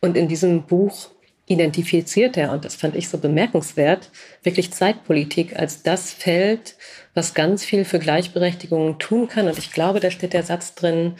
Und 0.00 0.16
in 0.16 0.28
diesem 0.28 0.62
Buch 0.62 1.10
identifiziert 1.46 2.36
er, 2.36 2.52
und 2.52 2.64
das 2.64 2.74
fand 2.74 2.96
ich 2.96 3.08
so 3.08 3.18
bemerkenswert, 3.18 4.10
wirklich 4.42 4.72
Zeitpolitik 4.72 5.58
als 5.58 5.82
das 5.82 6.10
Feld, 6.12 6.76
was 7.14 7.34
ganz 7.34 7.64
viel 7.64 7.84
für 7.84 7.98
Gleichberechtigung 7.98 8.98
tun 8.98 9.28
kann. 9.28 9.48
Und 9.48 9.58
ich 9.58 9.72
glaube, 9.72 10.00
da 10.00 10.10
steht 10.10 10.32
der 10.32 10.44
Satz 10.44 10.74
drin, 10.74 11.14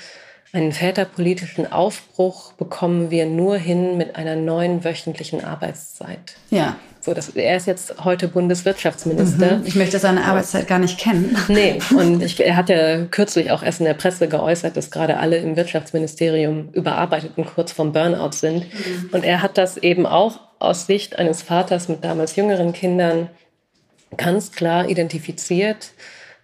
einen 0.54 0.72
väterpolitischen 0.72 1.72
Aufbruch 1.72 2.52
bekommen 2.52 3.10
wir 3.10 3.24
nur 3.24 3.56
hin 3.56 3.96
mit 3.96 4.16
einer 4.16 4.36
neuen 4.36 4.84
wöchentlichen 4.84 5.42
Arbeitszeit. 5.42 6.34
Ja. 6.50 6.76
So, 7.00 7.14
das, 7.14 7.30
er 7.30 7.56
ist 7.56 7.66
jetzt 7.66 8.04
heute 8.04 8.28
Bundeswirtschaftsminister. 8.28 9.56
Mhm. 9.56 9.66
Ich 9.66 9.74
möchte 9.74 9.98
seine 9.98 10.24
Arbeitszeit 10.24 10.68
gar 10.68 10.78
nicht 10.78 10.98
kennen. 10.98 11.36
Nee, 11.48 11.80
und 11.96 12.22
ich, 12.22 12.38
er 12.38 12.54
hat 12.54 12.68
ja 12.68 13.06
kürzlich 13.06 13.50
auch 13.50 13.62
erst 13.62 13.80
in 13.80 13.86
der 13.86 13.94
Presse 13.94 14.28
geäußert, 14.28 14.76
dass 14.76 14.90
gerade 14.90 15.16
alle 15.16 15.38
im 15.38 15.56
Wirtschaftsministerium 15.56 16.68
überarbeitet 16.72 17.32
und 17.36 17.46
kurz 17.46 17.72
vom 17.72 17.92
Burnout 17.92 18.32
sind. 18.32 18.66
Mhm. 18.72 19.10
Und 19.10 19.24
er 19.24 19.42
hat 19.42 19.58
das 19.58 19.78
eben 19.78 20.06
auch 20.06 20.38
aus 20.58 20.86
Sicht 20.86 21.18
eines 21.18 21.42
Vaters 21.42 21.88
mit 21.88 22.04
damals 22.04 22.36
jüngeren 22.36 22.72
Kindern 22.72 23.30
ganz 24.16 24.52
klar 24.52 24.88
identifiziert 24.88 25.92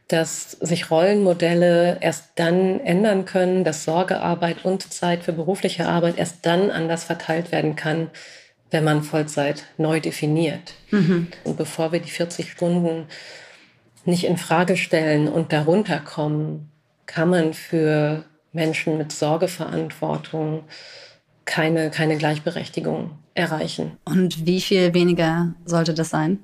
dass 0.09 0.53
sich 0.53 0.91
Rollenmodelle 0.91 1.99
erst 2.01 2.31
dann 2.37 2.81
ändern 2.81 3.27
können, 3.27 3.63
dass 3.63 3.85
Sorgearbeit 3.85 4.65
und 4.65 4.93
Zeit 4.93 5.23
für 5.23 5.35
berufliche 5.35 5.87
Arbeit 5.87 6.17
erst 6.19 6.47
dann 6.47 6.71
anders 6.71 7.05
verteilt 7.05 7.53
werden 7.53 7.77
kann, 7.77 8.11
wenn 8.71 8.85
man 8.85 9.03
Vollzeit 9.03 9.65
neu 9.77 10.01
definiert. 10.01 10.75
Mhm. 10.91 11.29
Und 11.45 11.57
bevor 11.59 11.93
wir 11.93 12.01
die 12.01 12.11
40 12.11 12.51
Stunden 12.51 13.07
nicht 14.07 14.25
in 14.25 14.39
Frage 14.39 14.79
stellen 14.79 15.29
und 15.29 15.53
darunter 15.53 15.99
kommen, 16.01 16.71
kann 17.05 17.29
man 17.29 17.53
für 17.53 18.25
Menschen 18.53 18.97
mit 18.97 19.13
Sorgeverantwortung 19.13 20.65
keine, 21.45 21.91
keine 21.91 22.17
Gleichberechtigung 22.17 23.11
erreichen. 23.35 23.99
Und 24.05 24.47
wie 24.47 24.61
viel 24.61 24.95
weniger 24.95 25.55
sollte 25.67 25.93
das 25.93 26.11
sein? 26.11 26.39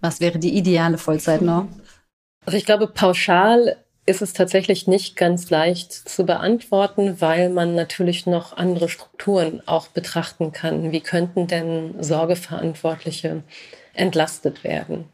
Was 0.00 0.20
wäre 0.20 0.38
die 0.38 0.56
ideale 0.56 0.96
Vollzeitnorm? 0.96 1.68
Also 2.44 2.56
ich 2.56 2.64
glaube, 2.64 2.86
pauschal 2.86 3.76
ist 4.06 4.22
es 4.22 4.32
tatsächlich 4.32 4.86
nicht 4.86 5.16
ganz 5.16 5.50
leicht 5.50 5.92
zu 5.92 6.26
beantworten, 6.26 7.20
weil 7.20 7.48
man 7.48 7.74
natürlich 7.74 8.26
noch 8.26 8.56
andere 8.56 8.88
Strukturen 8.88 9.62
auch 9.66 9.88
betrachten 9.88 10.52
kann. 10.52 10.90
Wie 10.90 11.00
könnten 11.00 11.46
denn 11.46 12.02
Sorgeverantwortliche 12.02 13.42
entlastet 13.94 14.64
werden? 14.64 15.04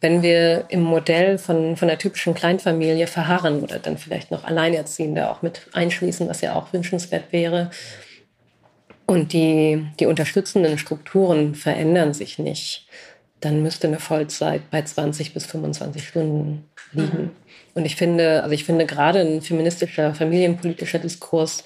Wenn 0.00 0.22
wir 0.22 0.66
im 0.68 0.82
Modell 0.82 1.38
von, 1.38 1.76
von 1.76 1.88
der 1.88 1.98
typischen 1.98 2.32
Kleinfamilie 2.32 3.08
verharren 3.08 3.60
oder 3.62 3.80
dann 3.80 3.98
vielleicht 3.98 4.30
noch 4.30 4.44
Alleinerziehende 4.44 5.28
auch 5.28 5.42
mit 5.42 5.66
einschließen, 5.72 6.28
was 6.28 6.40
ja 6.40 6.54
auch 6.54 6.72
wünschenswert 6.72 7.32
wäre, 7.32 7.70
und 9.08 9.32
die, 9.32 9.86
die 9.98 10.04
unterstützenden 10.04 10.76
Strukturen 10.76 11.54
verändern 11.54 12.12
sich 12.12 12.38
nicht, 12.38 12.86
dann 13.40 13.62
müsste 13.62 13.86
eine 13.86 14.00
Vollzeit 14.00 14.70
bei 14.70 14.82
20 14.82 15.34
bis 15.34 15.46
25 15.46 16.06
Stunden 16.06 16.64
liegen. 16.92 17.22
Mhm. 17.22 17.30
Und 17.74 17.84
ich 17.84 17.96
finde, 17.96 18.42
also 18.42 18.52
ich 18.54 18.64
finde 18.64 18.86
gerade 18.86 19.20
ein 19.20 19.40
feministischer, 19.40 20.14
familienpolitischer 20.14 20.98
Diskurs 20.98 21.64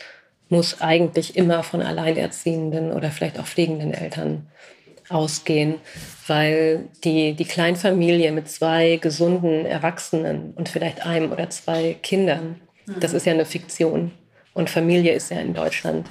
muss 0.49 0.83
eigentlich 0.83 1.37
immer 1.37 1.63
von 1.63 1.81
alleinerziehenden 1.81 2.93
oder 2.93 3.11
vielleicht 3.11 3.39
auch 3.39 3.47
pflegenden 3.47 3.95
Eltern 3.95 4.49
ausgehen, 5.09 5.77
weil 6.27 6.89
die, 7.05 7.35
die 7.35 7.45
Kleinfamilie 7.45 8.33
mit 8.33 8.51
zwei 8.51 8.99
gesunden 9.01 9.65
Erwachsenen 9.65 10.53
und 10.55 10.69
vielleicht 10.69 11.07
einem 11.07 11.33
oder 11.33 11.49
zwei 11.51 11.97
Kindern, 12.03 12.61
das 13.01 13.13
mhm. 13.13 13.17
ist 13.17 13.27
ja 13.27 13.33
eine 13.33 13.47
Fiktion. 13.47 14.13
Und 14.55 14.69
Familie 14.69 15.13
ist 15.15 15.31
ja 15.31 15.41
in 15.41 15.55
Deutschland 15.55 16.07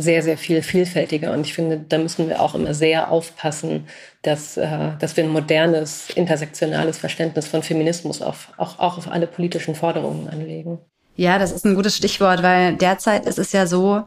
sehr, 0.00 0.22
sehr 0.22 0.38
viel 0.38 0.62
vielfältiger. 0.62 1.32
Und 1.32 1.40
ich 1.40 1.54
finde, 1.54 1.84
da 1.88 1.98
müssen 1.98 2.28
wir 2.28 2.40
auch 2.40 2.54
immer 2.54 2.72
sehr 2.72 3.10
aufpassen, 3.10 3.86
dass, 4.22 4.56
äh, 4.56 4.92
dass 5.00 5.16
wir 5.16 5.24
ein 5.24 5.30
modernes, 5.30 6.10
intersektionales 6.10 6.98
Verständnis 6.98 7.48
von 7.48 7.64
Feminismus 7.64 8.22
auf, 8.22 8.52
auch, 8.56 8.78
auch 8.78 8.96
auf 8.96 9.10
alle 9.10 9.26
politischen 9.26 9.74
Forderungen 9.74 10.28
anlegen. 10.28 10.78
Ja, 11.16 11.40
das 11.40 11.50
ist 11.50 11.66
ein 11.66 11.74
gutes 11.74 11.96
Stichwort, 11.96 12.44
weil 12.44 12.76
derzeit 12.76 13.26
ist 13.26 13.40
es 13.40 13.50
ja 13.50 13.66
so, 13.66 14.04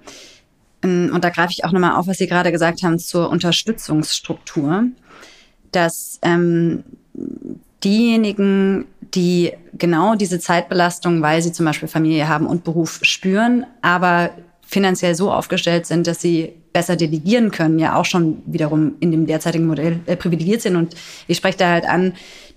ähm, 0.81 1.11
und 1.13 1.25
da 1.25 1.29
greife 1.29 1.51
ich 1.51 1.65
auch 1.65 1.73
nochmal 1.73 1.97
auf, 1.97 2.07
was 2.07 2.17
Sie 2.17 2.27
gerade 2.27 2.53
gesagt 2.53 2.83
haben 2.83 2.97
zur 2.97 3.29
Unterstützungsstruktur, 3.29 4.85
dass 5.73 6.19
ähm, 6.21 6.85
diejenigen, 7.83 8.85
die 9.01 9.51
genau 9.77 10.15
diese 10.15 10.39
Zeitbelastung, 10.39 11.21
weil 11.21 11.41
sie 11.41 11.51
zum 11.51 11.65
Beispiel 11.65 11.89
Familie 11.89 12.29
haben 12.29 12.45
und 12.45 12.63
Beruf 12.63 12.99
spüren, 13.01 13.65
aber 13.81 14.29
finanziell 14.71 15.15
so 15.15 15.31
aufgestellt 15.31 15.85
sind, 15.85 16.07
dass 16.07 16.21
sie 16.21 16.53
besser 16.73 16.95
delegieren 16.95 17.51
können, 17.51 17.77
ja 17.77 17.95
auch 17.95 18.05
schon 18.05 18.41
wiederum 18.45 18.93
in 19.01 19.11
dem 19.11 19.27
derzeitigen 19.27 19.67
Modell 19.67 19.99
äh, 20.05 20.15
privilegiert 20.15 20.61
sind. 20.61 20.77
Und 20.77 20.95
ich 21.27 21.37
spreche 21.37 21.57
da 21.57 21.69
halt 21.69 21.85
an, 21.85 22.13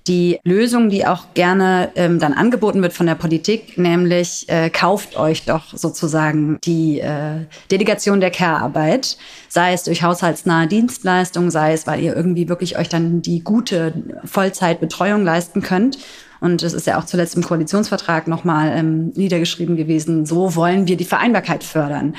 die 0.07 0.39
Lösung, 0.45 0.91
die 0.91 1.07
auch 1.07 1.33
gerne 1.33 1.91
ähm, 1.97 2.19
dann 2.19 2.35
angeboten 2.35 2.83
wird 2.83 2.93
von 2.93 3.07
der 3.07 3.15
Politik, 3.15 3.79
nämlich 3.79 4.47
äh, 4.49 4.69
kauft 4.69 5.17
euch 5.17 5.47
doch 5.47 5.75
sozusagen 5.75 6.59
die 6.63 7.01
äh, 7.01 7.47
Delegation 7.71 8.21
der 8.21 8.31
Care-Arbeit, 8.31 9.17
sei 9.49 9.73
es 9.73 9.85
durch 9.85 10.03
haushaltsnahe 10.03 10.67
Dienstleistungen, 10.67 11.51
sei 11.51 11.73
es, 11.73 11.87
weil 11.87 12.01
ihr 12.01 12.15
irgendwie 12.15 12.51
wirklich 12.51 12.79
euch 12.79 12.91
dann 12.91 13.23
die 13.23 13.43
gute 13.43 13.95
Vollzeitbetreuung 14.25 15.25
leisten 15.25 15.63
könnt. 15.63 15.99
Und 16.45 16.63
es 16.63 16.75
ist 16.75 16.87
ja 16.87 16.99
auch 16.99 17.07
zuletzt 17.07 17.37
im 17.37 17.43
Koalitionsvertrag 17.43 18.29
nochmal 18.29 18.77
ähm, 18.77 19.13
niedergeschrieben 19.15 19.77
gewesen, 19.77 20.27
so 20.27 20.55
wollen 20.55 20.87
wir 20.87 20.99
die 20.99 21.07
Vereinbarkeit 21.07 21.65
fördern. 21.65 22.17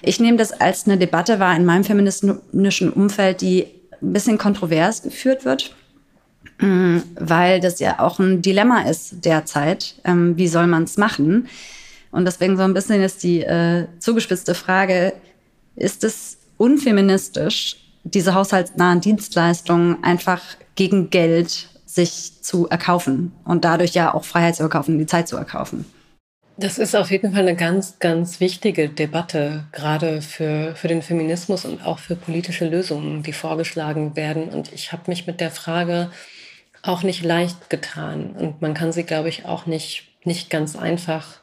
Ich 0.00 0.18
nehme 0.18 0.38
das 0.38 0.50
als 0.50 0.86
eine 0.86 0.96
Debatte 0.96 1.40
wahr 1.40 1.54
in 1.54 1.66
meinem 1.66 1.84
feministischen 1.84 2.90
Umfeld, 2.90 3.42
die 3.42 3.66
ein 4.00 4.14
bisschen 4.14 4.38
kontrovers 4.38 5.02
geführt 5.02 5.44
wird, 5.44 5.76
mm, 6.58 7.00
weil 7.16 7.60
das 7.60 7.80
ja 7.80 8.00
auch 8.00 8.18
ein 8.18 8.40
Dilemma 8.40 8.88
ist 8.88 9.26
derzeit. 9.26 9.96
Ähm, 10.04 10.38
wie 10.38 10.48
soll 10.48 10.66
man 10.66 10.84
es 10.84 10.96
machen? 10.96 11.46
Und 12.12 12.24
deswegen 12.24 12.56
so 12.56 12.62
ein 12.62 12.72
bisschen 12.72 13.02
ist 13.02 13.22
die 13.22 13.42
äh, 13.42 13.88
zugespitzte 13.98 14.54
Frage, 14.54 15.12
ist 15.76 16.02
es 16.02 16.38
unfeministisch, 16.56 17.76
diese 18.04 18.34
haushaltsnahen 18.34 19.02
Dienstleistungen 19.02 20.02
einfach 20.02 20.40
gegen 20.76 21.10
Geld 21.10 21.68
sich 21.94 22.42
zu 22.42 22.68
erkaufen 22.68 23.32
und 23.44 23.64
dadurch 23.64 23.94
ja 23.94 24.14
auch 24.14 24.24
Freiheit 24.24 24.56
zu 24.56 24.62
erkaufen, 24.62 24.98
die 24.98 25.06
Zeit 25.06 25.28
zu 25.28 25.36
erkaufen. 25.36 25.84
Das 26.56 26.78
ist 26.78 26.94
auf 26.94 27.10
jeden 27.10 27.32
Fall 27.32 27.42
eine 27.42 27.56
ganz, 27.56 27.98
ganz 28.00 28.38
wichtige 28.38 28.90
Debatte, 28.90 29.64
gerade 29.72 30.20
für, 30.20 30.74
für 30.76 30.88
den 30.88 31.00
Feminismus 31.00 31.64
und 31.64 31.84
auch 31.86 31.98
für 31.98 32.16
politische 32.16 32.68
Lösungen, 32.68 33.22
die 33.22 33.32
vorgeschlagen 33.32 34.14
werden. 34.14 34.50
Und 34.50 34.70
ich 34.72 34.92
habe 34.92 35.04
mich 35.06 35.26
mit 35.26 35.40
der 35.40 35.50
Frage 35.50 36.10
auch 36.82 37.02
nicht 37.02 37.24
leicht 37.24 37.70
getan. 37.70 38.32
Und 38.38 38.60
man 38.60 38.74
kann 38.74 38.92
sie, 38.92 39.04
glaube 39.04 39.30
ich, 39.30 39.46
auch 39.46 39.64
nicht, 39.64 40.08
nicht 40.24 40.50
ganz 40.50 40.76
einfach 40.76 41.40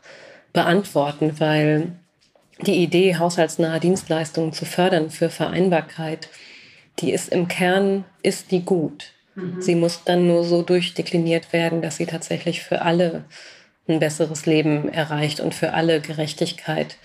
beantworten, 0.53 1.39
weil 1.39 1.93
die 2.61 2.83
Idee, 2.83 3.17
haushaltsnahe 3.17 3.79
Dienstleistungen 3.79 4.53
zu 4.53 4.65
fördern 4.65 5.09
für 5.09 5.29
Vereinbarkeit, 5.29 6.29
die 6.99 7.11
ist 7.11 7.29
im 7.29 7.47
Kern, 7.47 8.05
ist 8.21 8.51
die 8.51 8.63
gut. 8.63 9.13
Mhm. 9.37 9.61
Sie 9.61 9.75
muss 9.75 10.03
dann 10.03 10.27
nur 10.27 10.43
so 10.43 10.61
durchdekliniert 10.63 11.53
werden, 11.53 11.81
dass 11.81 11.97
sie 11.97 12.07
tatsächlich 12.07 12.63
für 12.63 12.81
alle 12.81 13.23
ein 13.87 13.99
besseres 13.99 14.45
Leben 14.45 14.89
erreicht 14.89 15.39
und 15.39 15.53
für 15.53 15.73
alle 15.73 16.01
Gerechtigkeit 16.01 16.97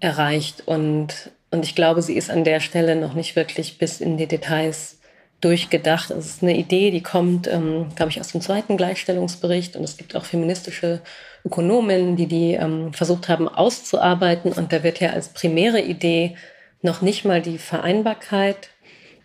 erreicht. 0.00 0.64
Und, 0.66 1.30
und 1.50 1.64
ich 1.64 1.74
glaube, 1.74 2.02
sie 2.02 2.16
ist 2.16 2.30
an 2.30 2.44
der 2.44 2.60
Stelle 2.60 2.96
noch 2.96 3.14
nicht 3.14 3.36
wirklich 3.36 3.78
bis 3.78 4.00
in 4.00 4.16
die 4.16 4.26
Details 4.26 4.98
durchgedacht. 5.40 6.10
Es 6.10 6.26
ist 6.26 6.42
eine 6.42 6.56
Idee, 6.56 6.90
die 6.90 7.02
kommt, 7.02 7.46
ähm, 7.46 7.90
glaube 7.94 8.10
ich, 8.10 8.20
aus 8.20 8.32
dem 8.32 8.40
zweiten 8.40 8.76
Gleichstellungsbericht. 8.76 9.76
Und 9.76 9.84
es 9.84 9.98
gibt 9.98 10.16
auch 10.16 10.24
feministische 10.24 11.02
Ökonomen, 11.44 12.16
die 12.16 12.26
die 12.26 12.54
ähm, 12.54 12.92
versucht 12.94 13.28
haben 13.28 13.48
auszuarbeiten. 13.48 14.50
Und 14.50 14.72
da 14.72 14.82
wird 14.82 14.98
ja 15.00 15.10
als 15.10 15.28
primäre 15.28 15.82
Idee 15.82 16.36
noch 16.82 17.02
nicht 17.02 17.24
mal 17.24 17.42
die 17.42 17.58
Vereinbarkeit 17.58 18.70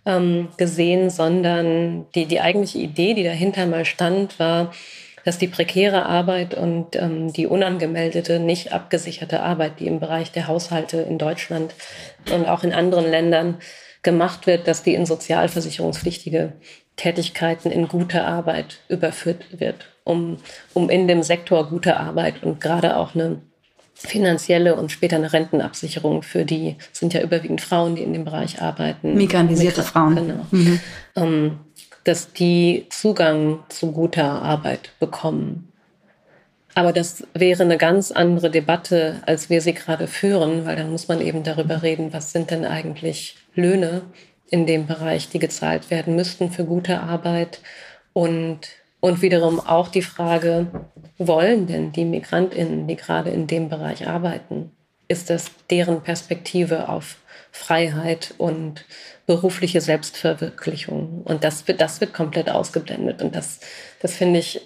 ähm, 0.06 0.50
gesehen, 0.58 1.10
sondern 1.10 2.06
die, 2.16 2.26
die 2.26 2.42
eigentliche 2.42 2.80
Idee, 2.80 3.14
die 3.14 3.24
dahinter 3.24 3.66
mal 3.66 3.86
stand, 3.86 4.40
war, 4.40 4.72
dass 5.24 5.38
die 5.38 5.48
prekäre 5.48 6.06
Arbeit 6.06 6.56
und 6.56 6.96
ähm, 6.96 7.32
die 7.32 7.48
unangemeldete, 7.48 8.40
nicht 8.40 8.74
abgesicherte 8.74 9.42
Arbeit, 9.42 9.80
die 9.80 9.88
im 9.88 10.00
Bereich 10.00 10.32
der 10.32 10.48
Haushalte 10.48 10.98
in 10.98 11.18
Deutschland 11.18 11.76
und 12.32 12.48
auch 12.48 12.64
in 12.64 12.74
anderen 12.74 13.10
Ländern 13.10 13.58
gemacht 14.02 14.48
wird, 14.48 14.68
dass 14.68 14.82
die 14.82 14.96
in 14.96 15.06
sozialversicherungspflichtige 15.06 16.54
Tätigkeiten 16.96 17.72
in 17.72 17.88
gute 17.88 18.24
Arbeit 18.24 18.80
überführt 18.88 19.60
wird, 19.60 19.88
um, 20.04 20.38
um 20.74 20.90
in 20.90 21.08
dem 21.08 21.24
Sektor 21.24 21.70
gute 21.70 21.98
Arbeit 21.98 22.44
und 22.44 22.60
gerade 22.60 22.98
auch 22.98 23.14
eine 23.14 23.42
finanzielle 24.08 24.76
und 24.76 24.92
später 24.92 25.16
eine 25.16 25.34
Rentenabsicherung 25.34 26.24
für 26.24 26.46
die, 26.46 26.76
sind 26.92 27.14
ja 27.14 27.22
überwiegend 27.22 27.62
Frauen, 27.62 27.96
die 27.96 28.04
in 28.04 28.14
dem 28.14 28.26
Bereich 28.26 28.62
arbeiten. 28.62 29.16
Migrantisierte 29.16 29.84
Frauen. 29.84 30.16
Genau. 30.16 30.46
Mhm. 30.52 30.80
Ähm, 31.16 31.60
dass 32.04 32.34
die 32.34 32.88
Zugang 32.90 33.60
zu 33.70 33.92
guter 33.92 34.42
Arbeit 34.42 34.92
bekommen. 35.00 35.72
Aber 36.74 36.94
das 36.94 37.24
wäre 37.34 37.64
eine 37.64 37.78
ganz 37.78 38.12
andere 38.12 38.50
Debatte, 38.50 39.22
als 39.26 39.50
wir 39.50 39.62
sie 39.62 39.74
gerade 39.74 40.08
führen, 40.08 40.66
weil 40.66 40.78
dann 40.78 40.90
muss 40.90 41.08
man 41.08 41.22
eben 41.22 41.44
darüber 41.44 41.84
reden, 41.84 42.14
was 42.14 42.32
sind 42.32 42.50
denn 42.50 42.66
eigentlich 42.66 43.36
Löhne 43.56 44.04
in 44.50 44.66
dem 44.66 44.88
Bereich, 44.88 45.30
die 45.30 45.40
gezahlt 45.40 45.90
werden 45.90 46.16
müssten 46.16 46.52
für 46.52 46.66
gute 46.66 47.00
Arbeit 47.02 47.60
und 48.14 48.60
und 49.02 49.22
wiederum 49.22 49.60
auch 49.60 49.90
die 49.90 50.04
Frage, 50.04 50.68
wollen 51.18 51.68
denn 51.68 51.92
die 51.92 52.06
Migrantinnen, 52.06 52.88
die 52.88 52.96
gerade 52.96 53.30
in 53.32 53.48
dem 53.48 53.68
Bereich 53.68 54.08
arbeiten, 54.08 54.72
ist 55.08 55.30
das 55.30 55.52
deren 55.70 56.02
Perspektive 56.02 56.88
auf 56.88 57.18
Freiheit 57.52 58.34
und 58.38 58.86
berufliche 59.26 59.82
Selbstverwirklichung? 59.82 61.24
Und 61.26 61.44
das 61.44 61.68
wird, 61.68 61.82
das 61.82 62.00
wird 62.00 62.14
komplett 62.14 62.50
ausgeblendet. 62.50 63.22
Und 63.22 63.36
das, 63.36 63.60
das 64.02 64.16
finde 64.16 64.40
ich, 64.40 64.62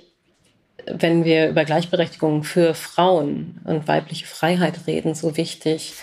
wenn 0.86 1.26
wir 1.26 1.50
über 1.50 1.66
Gleichberechtigung 1.66 2.44
für 2.44 2.76
Frauen 2.76 3.60
und 3.64 3.88
weibliche 3.88 4.28
Freiheit 4.28 4.86
reden, 4.86 5.16
so 5.16 5.36
wichtig, 5.36 5.94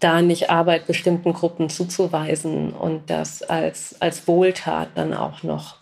da 0.00 0.20
nicht 0.20 0.50
Arbeit 0.50 0.86
bestimmten 0.86 1.32
Gruppen 1.32 1.70
zuzuweisen 1.70 2.72
und 2.72 3.08
das 3.08 3.42
als, 3.42 3.96
als 4.00 4.26
Wohltat 4.26 4.90
dann 4.96 5.14
auch 5.14 5.42
noch 5.42 5.79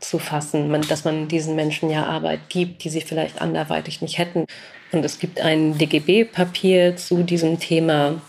zu 0.00 0.18
fassen, 0.18 0.70
man, 0.70 0.82
dass 0.82 1.04
man 1.04 1.28
diesen 1.28 1.56
Menschen 1.56 1.90
ja 1.90 2.04
Arbeit 2.04 2.48
gibt, 2.48 2.84
die 2.84 2.88
sie 2.88 3.00
vielleicht 3.00 3.40
anderweitig 3.40 4.02
nicht 4.02 4.18
hätten. 4.18 4.46
Und 4.92 5.04
es 5.04 5.18
gibt 5.18 5.40
ein 5.40 5.76
DGB-Papier 5.78 6.96
zu 6.96 7.22
diesem 7.22 7.58
Thema, 7.58 8.20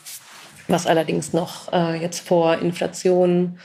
was 0.67 0.87
allerdings 0.87 1.33
noch 1.33 1.71
äh, 1.71 1.95
jetzt 2.01 2.27
vor 2.27 2.57
Inflation 2.57 3.59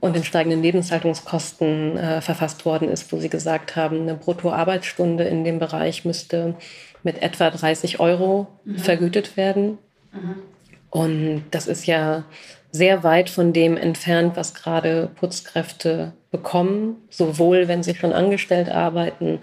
und 0.00 0.16
den 0.16 0.24
steigenden 0.24 0.62
Lebenshaltungskosten 0.62 1.96
äh, 1.96 2.20
verfasst 2.20 2.64
worden 2.64 2.88
ist, 2.88 3.12
wo 3.12 3.18
sie 3.18 3.28
gesagt 3.28 3.76
haben, 3.76 4.02
eine 4.02 4.14
Bruttoarbeitsstunde 4.14 5.24
in 5.24 5.44
dem 5.44 5.58
Bereich 5.58 6.04
müsste 6.04 6.54
mit 7.02 7.22
etwa 7.22 7.50
30 7.50 8.00
Euro 8.00 8.48
mhm. 8.64 8.78
vergütet 8.78 9.36
werden. 9.36 9.78
Mhm. 10.12 10.36
Und 10.90 11.44
das 11.50 11.66
ist 11.66 11.86
ja 11.86 12.24
sehr 12.72 13.02
weit 13.02 13.30
von 13.30 13.52
dem 13.52 13.76
entfernt, 13.76 14.36
was 14.36 14.54
gerade 14.54 15.10
Putzkräfte 15.16 16.12
bekommen, 16.30 16.96
sowohl 17.10 17.66
wenn 17.66 17.82
sie 17.82 17.94
schon 17.94 18.12
angestellt 18.12 18.68
arbeiten, 18.68 19.40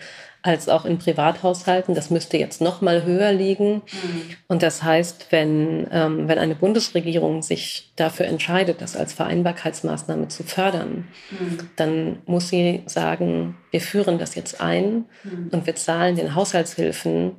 als 0.48 0.70
auch 0.70 0.86
in 0.86 0.98
Privathaushalten. 0.98 1.94
Das 1.94 2.10
müsste 2.10 2.38
jetzt 2.38 2.62
noch 2.62 2.80
mal 2.80 3.04
höher 3.04 3.34
liegen. 3.34 3.76
Mhm. 3.76 4.22
Und 4.48 4.64
das 4.64 4.82
heißt, 4.82 5.28
wenn, 5.32 5.88
ähm, 5.92 6.30
wenn 6.30 6.40
eine 6.40 6.56
Bundesregierung 6.56 7.42
sich 7.42 7.92
dafür 7.98 8.28
entscheidet, 8.28 8.82
das 8.82 8.96
als 8.96 9.12
Vereinbarkeitsmaßnahme 9.12 10.30
zu 10.30 10.44
fördern, 10.44 11.10
mhm. 11.32 11.70
dann 11.76 12.20
muss 12.26 12.48
sie 12.48 12.84
sagen, 12.86 13.58
wir 13.72 13.82
führen 13.82 14.20
das 14.20 14.36
jetzt 14.36 14.62
ein 14.62 15.06
mhm. 15.24 15.50
und 15.52 15.66
wir 15.66 15.76
zahlen 15.76 16.16
den 16.16 16.34
Haushaltshilfen 16.34 17.34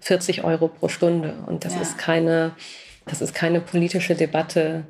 40 0.00 0.38
mhm. 0.38 0.44
Euro 0.44 0.68
pro 0.68 0.88
Stunde. 0.88 1.34
Und 1.46 1.64
das 1.64 1.74
ja. 1.74 1.82
ist 1.82 1.98
keine, 1.98 2.52
das 3.06 3.22
ist 3.22 3.34
keine 3.34 3.60
politische 3.60 4.16
Debatte, 4.16 4.84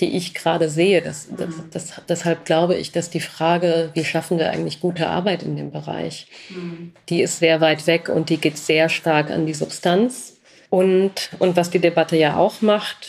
die 0.00 0.16
ich 0.16 0.34
gerade 0.34 0.68
sehe. 0.68 1.02
Das, 1.02 1.28
das, 1.36 1.48
mhm. 1.48 1.64
das, 1.72 2.00
deshalb 2.08 2.44
glaube 2.44 2.76
ich, 2.76 2.92
dass 2.92 3.10
die 3.10 3.20
Frage, 3.20 3.90
wie 3.94 4.04
schaffen 4.04 4.38
wir 4.38 4.50
eigentlich 4.50 4.80
gute 4.80 5.08
Arbeit 5.08 5.42
in 5.42 5.56
dem 5.56 5.70
Bereich, 5.70 6.26
mhm. 6.50 6.92
die 7.08 7.22
ist 7.22 7.38
sehr 7.38 7.60
weit 7.60 7.86
weg 7.86 8.08
und 8.08 8.30
die 8.30 8.38
geht 8.38 8.58
sehr 8.58 8.88
stark 8.88 9.30
an 9.30 9.46
die 9.46 9.54
Substanz. 9.54 10.34
Und, 10.70 11.30
und 11.38 11.56
was 11.56 11.70
die 11.70 11.78
Debatte 11.78 12.16
ja 12.16 12.36
auch 12.36 12.60
macht, 12.60 13.08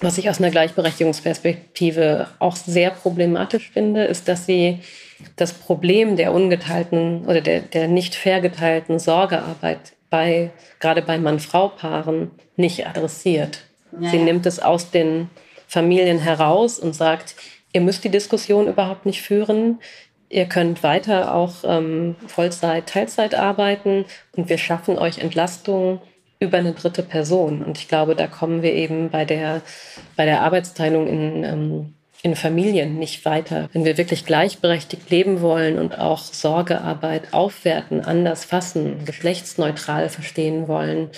was 0.00 0.18
ich 0.18 0.28
aus 0.28 0.38
einer 0.38 0.50
Gleichberechtigungsperspektive 0.50 2.28
auch 2.38 2.56
sehr 2.56 2.90
problematisch 2.90 3.70
finde, 3.70 4.04
ist, 4.04 4.28
dass 4.28 4.44
sie 4.44 4.80
das 5.36 5.54
Problem 5.54 6.16
der 6.16 6.32
ungeteilten 6.32 7.24
oder 7.24 7.40
der, 7.40 7.60
der 7.60 7.88
nicht 7.88 8.14
fair 8.14 8.40
geteilten 8.40 8.98
Sorgearbeit 8.98 9.94
bei, 10.10 10.50
gerade 10.80 11.00
bei 11.00 11.18
Mann-Frau-Paaren 11.18 12.30
nicht 12.56 12.86
adressiert. 12.86 13.60
Ja, 13.98 14.10
sie 14.10 14.18
nimmt 14.18 14.44
es 14.46 14.60
aus 14.60 14.90
den 14.90 15.30
Familien 15.74 16.20
heraus 16.20 16.78
und 16.78 16.94
sagt, 16.94 17.34
ihr 17.72 17.80
müsst 17.80 18.04
die 18.04 18.08
Diskussion 18.08 18.68
überhaupt 18.68 19.06
nicht 19.06 19.22
führen. 19.22 19.80
Ihr 20.28 20.46
könnt 20.46 20.84
weiter 20.84 21.34
auch 21.34 21.56
ähm, 21.64 22.14
Vollzeit, 22.28 22.88
Teilzeit 22.88 23.34
arbeiten 23.34 24.04
und 24.36 24.48
wir 24.48 24.58
schaffen 24.58 24.98
euch 24.98 25.18
Entlastung 25.18 26.00
über 26.38 26.58
eine 26.58 26.72
dritte 26.72 27.02
Person. 27.02 27.62
Und 27.62 27.78
ich 27.78 27.88
glaube, 27.88 28.14
da 28.14 28.28
kommen 28.28 28.62
wir 28.62 28.72
eben 28.72 29.10
bei 29.10 29.24
der, 29.24 29.62
bei 30.16 30.24
der 30.24 30.42
Arbeitsteilung 30.42 31.08
in, 31.08 31.44
ähm, 31.44 31.94
in 32.22 32.36
Familien 32.36 32.98
nicht 33.00 33.24
weiter. 33.24 33.68
Wenn 33.72 33.84
wir 33.84 33.98
wirklich 33.98 34.24
gleichberechtigt 34.24 35.10
leben 35.10 35.40
wollen 35.40 35.78
und 35.78 35.98
auch 35.98 36.22
Sorgearbeit 36.22 37.32
aufwerten, 37.32 38.00
anders 38.00 38.44
fassen, 38.44 39.04
geschlechtsneutral 39.04 40.08
verstehen 40.08 40.68
wollen, 40.68 41.10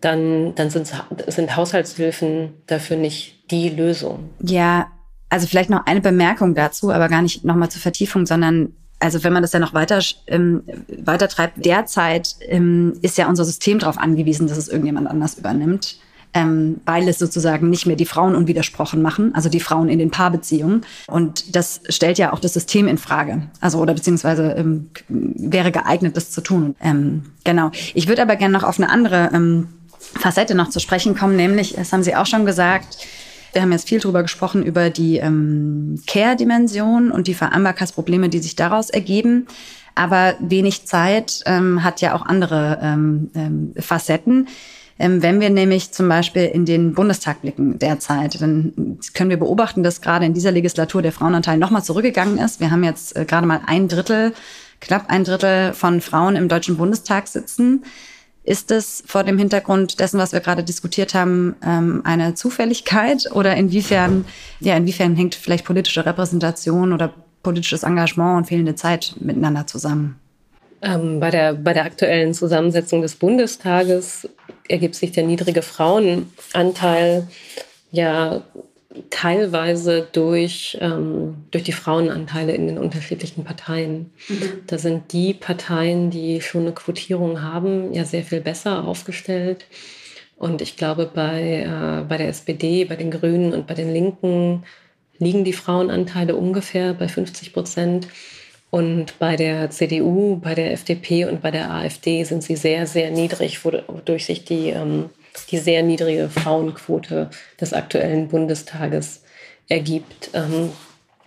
dann, 0.00 0.54
dann 0.54 0.70
sind, 0.70 0.92
sind 1.26 1.56
Haushaltshilfen 1.56 2.54
dafür 2.66 2.96
nicht 2.96 3.50
die 3.50 3.68
Lösung. 3.70 4.30
Ja, 4.40 4.88
also 5.28 5.46
vielleicht 5.46 5.70
noch 5.70 5.86
eine 5.86 6.00
Bemerkung 6.00 6.54
dazu, 6.54 6.90
aber 6.92 7.08
gar 7.08 7.22
nicht 7.22 7.44
nochmal 7.44 7.70
zur 7.70 7.80
Vertiefung, 7.80 8.26
sondern 8.26 8.72
also 8.98 9.22
wenn 9.24 9.32
man 9.32 9.42
das 9.42 9.52
ja 9.52 9.58
noch 9.58 9.74
weiter, 9.74 10.00
ähm, 10.26 10.62
weiter 10.88 11.28
treibt, 11.28 11.64
derzeit 11.64 12.36
ähm, 12.48 12.94
ist 13.02 13.18
ja 13.18 13.28
unser 13.28 13.44
System 13.44 13.78
darauf 13.78 13.98
angewiesen, 13.98 14.46
dass 14.46 14.56
es 14.56 14.68
irgendjemand 14.68 15.06
anders 15.08 15.36
übernimmt, 15.36 15.98
ähm, 16.32 16.80
weil 16.86 17.06
es 17.08 17.18
sozusagen 17.18 17.68
nicht 17.68 17.86
mehr 17.86 17.96
die 17.96 18.06
Frauen 18.06 18.34
unwidersprochen 18.34 19.02
machen, 19.02 19.34
also 19.34 19.48
die 19.48 19.60
Frauen 19.60 19.88
in 19.88 19.98
den 19.98 20.10
Paarbeziehungen. 20.10 20.82
Und 21.08 21.54
das 21.54 21.82
stellt 21.88 22.18
ja 22.18 22.32
auch 22.32 22.38
das 22.38 22.54
System 22.54 22.88
in 22.88 22.96
Frage, 22.98 23.42
also 23.60 23.78
oder 23.78 23.92
beziehungsweise 23.92 24.52
ähm, 24.52 24.90
wäre 25.08 25.72
geeignet, 25.72 26.16
das 26.16 26.30
zu 26.30 26.40
tun. 26.40 26.74
Ähm, 26.80 27.24
genau. 27.44 27.70
Ich 27.94 28.08
würde 28.08 28.22
aber 28.22 28.36
gerne 28.36 28.52
noch 28.52 28.64
auf 28.64 28.78
eine 28.78 28.88
andere 28.88 29.30
ähm, 29.34 29.68
Facette 30.14 30.54
noch 30.54 30.70
zu 30.70 30.80
sprechen 30.80 31.16
kommen, 31.16 31.36
nämlich, 31.36 31.74
das 31.74 31.92
haben 31.92 32.02
Sie 32.02 32.14
auch 32.14 32.26
schon 32.26 32.46
gesagt, 32.46 32.98
wir 33.52 33.62
haben 33.62 33.72
jetzt 33.72 33.88
viel 33.88 34.00
drüber 34.00 34.22
gesprochen, 34.22 34.62
über 34.62 34.90
die 34.90 35.16
ähm, 35.16 35.98
Care-Dimension 36.06 37.10
und 37.10 37.26
die 37.26 37.34
Vereinbarkeitsprobleme, 37.34 38.28
die 38.28 38.40
sich 38.40 38.54
daraus 38.54 38.90
ergeben. 38.90 39.46
Aber 39.94 40.34
wenig 40.40 40.84
Zeit 40.84 41.42
ähm, 41.46 41.82
hat 41.82 42.02
ja 42.02 42.14
auch 42.14 42.26
andere 42.26 42.78
ähm, 42.82 43.30
ähm, 43.34 43.72
Facetten. 43.78 44.48
Ähm, 44.98 45.22
wenn 45.22 45.40
wir 45.40 45.50
nämlich 45.50 45.92
zum 45.92 46.08
Beispiel 46.08 46.44
in 46.44 46.66
den 46.66 46.94
Bundestag 46.94 47.42
blicken 47.42 47.78
derzeit, 47.78 48.40
dann 48.40 48.98
können 49.14 49.30
wir 49.30 49.38
beobachten, 49.38 49.82
dass 49.82 50.00
gerade 50.00 50.26
in 50.26 50.34
dieser 50.34 50.52
Legislatur 50.52 51.02
der 51.02 51.12
Frauenanteil 51.12 51.58
nochmal 51.58 51.82
zurückgegangen 51.82 52.38
ist. 52.38 52.60
Wir 52.60 52.70
haben 52.70 52.84
jetzt 52.84 53.16
äh, 53.16 53.24
gerade 53.24 53.46
mal 53.46 53.60
ein 53.66 53.88
Drittel, 53.88 54.34
knapp 54.80 55.08
ein 55.08 55.24
Drittel 55.24 55.72
von 55.72 56.00
Frauen 56.02 56.36
im 56.36 56.48
Deutschen 56.48 56.76
Bundestag 56.76 57.28
sitzen. 57.28 57.84
Ist 58.46 58.70
es 58.70 59.02
vor 59.06 59.24
dem 59.24 59.38
Hintergrund 59.38 59.98
dessen, 59.98 60.20
was 60.20 60.32
wir 60.32 60.38
gerade 60.38 60.62
diskutiert 60.62 61.14
haben, 61.14 61.56
ähm, 61.66 62.02
eine 62.04 62.34
Zufälligkeit 62.34 63.28
oder 63.32 63.56
inwiefern, 63.56 64.24
ja, 64.60 64.76
inwiefern 64.76 65.16
hängt 65.16 65.34
vielleicht 65.34 65.64
politische 65.64 66.06
Repräsentation 66.06 66.92
oder 66.92 67.12
politisches 67.42 67.82
Engagement 67.82 68.38
und 68.38 68.44
fehlende 68.46 68.76
Zeit 68.76 69.16
miteinander 69.18 69.66
zusammen? 69.66 70.20
Ähm, 70.80 71.18
bei, 71.18 71.30
der, 71.30 71.54
bei 71.54 71.72
der 71.72 71.86
aktuellen 71.86 72.34
Zusammensetzung 72.34 73.02
des 73.02 73.16
Bundestages 73.16 74.28
ergibt 74.68 74.94
sich 74.94 75.10
der 75.10 75.24
niedrige 75.24 75.62
Frauenanteil 75.62 77.26
ja 77.90 78.42
teilweise 79.10 80.06
durch, 80.12 80.78
ähm, 80.80 81.36
durch 81.50 81.64
die 81.64 81.72
Frauenanteile 81.72 82.52
in 82.52 82.66
den 82.66 82.78
unterschiedlichen 82.78 83.44
Parteien. 83.44 84.10
Mhm. 84.28 84.62
Da 84.66 84.78
sind 84.78 85.12
die 85.12 85.34
Parteien, 85.34 86.10
die 86.10 86.40
schon 86.40 86.62
eine 86.62 86.72
Quotierung 86.72 87.42
haben, 87.42 87.92
ja 87.92 88.04
sehr 88.04 88.24
viel 88.24 88.40
besser 88.40 88.86
aufgestellt. 88.86 89.66
Und 90.36 90.60
ich 90.60 90.76
glaube, 90.76 91.10
bei, 91.12 91.62
äh, 91.62 92.04
bei 92.08 92.16
der 92.18 92.28
SPD, 92.28 92.84
bei 92.84 92.96
den 92.96 93.10
Grünen 93.10 93.52
und 93.52 93.66
bei 93.66 93.74
den 93.74 93.92
Linken 93.92 94.64
liegen 95.18 95.44
die 95.44 95.54
Frauenanteile 95.54 96.36
ungefähr 96.36 96.92
bei 96.94 97.08
50 97.08 97.52
Prozent. 97.52 98.08
Und 98.70 99.18
bei 99.18 99.36
der 99.36 99.70
CDU, 99.70 100.36
bei 100.36 100.54
der 100.54 100.72
FDP 100.72 101.24
und 101.24 101.40
bei 101.40 101.50
der 101.50 101.70
AfD 101.70 102.24
sind 102.24 102.42
sie 102.42 102.56
sehr, 102.56 102.86
sehr 102.86 103.10
niedrig, 103.10 103.64
wodurch 103.64 104.26
sich 104.26 104.44
die 104.44 104.70
ähm, 104.70 105.08
die 105.44 105.58
sehr 105.58 105.82
niedrige 105.82 106.30
Frauenquote 106.30 107.28
des 107.60 107.74
aktuellen 107.74 108.28
Bundestages 108.28 109.22
ergibt. 109.68 110.30
Ähm, 110.32 110.70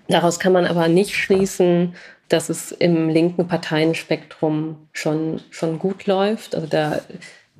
daraus 0.07 0.39
kann 0.39 0.53
man 0.53 0.65
aber 0.65 0.87
nicht 0.87 1.15
schließen, 1.15 1.93
dass 2.29 2.49
es 2.49 2.71
im 2.71 3.09
linken 3.09 3.47
Parteienspektrum 3.47 4.87
schon, 4.93 5.41
schon 5.51 5.77
gut 5.77 6.05
läuft. 6.05 6.55
Also 6.55 6.67
da 6.67 7.01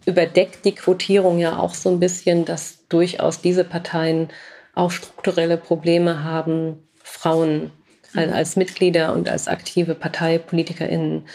überdeckt 0.06 0.66
die 0.66 0.76
Quotierung 0.76 1.40
ja 1.40 1.58
auch 1.58 1.74
so 1.74 1.90
ein 1.90 2.00
bisschen, 2.00 2.46
dass 2.46 2.88
durchaus 2.88 3.42
diese 3.42 3.64
Parteien 3.64 4.30
auch 4.76 4.92
strukturelle 4.92 5.58
Probleme 5.58 6.24
haben, 6.24 6.88
Frauen 7.04 7.72
als, 8.16 8.32
als 8.32 8.56
Mitglieder 8.56 9.14
und 9.14 9.30
als 9.30 9.48
aktive 9.48 9.96
ParteipolitikerInnen 9.96 11.28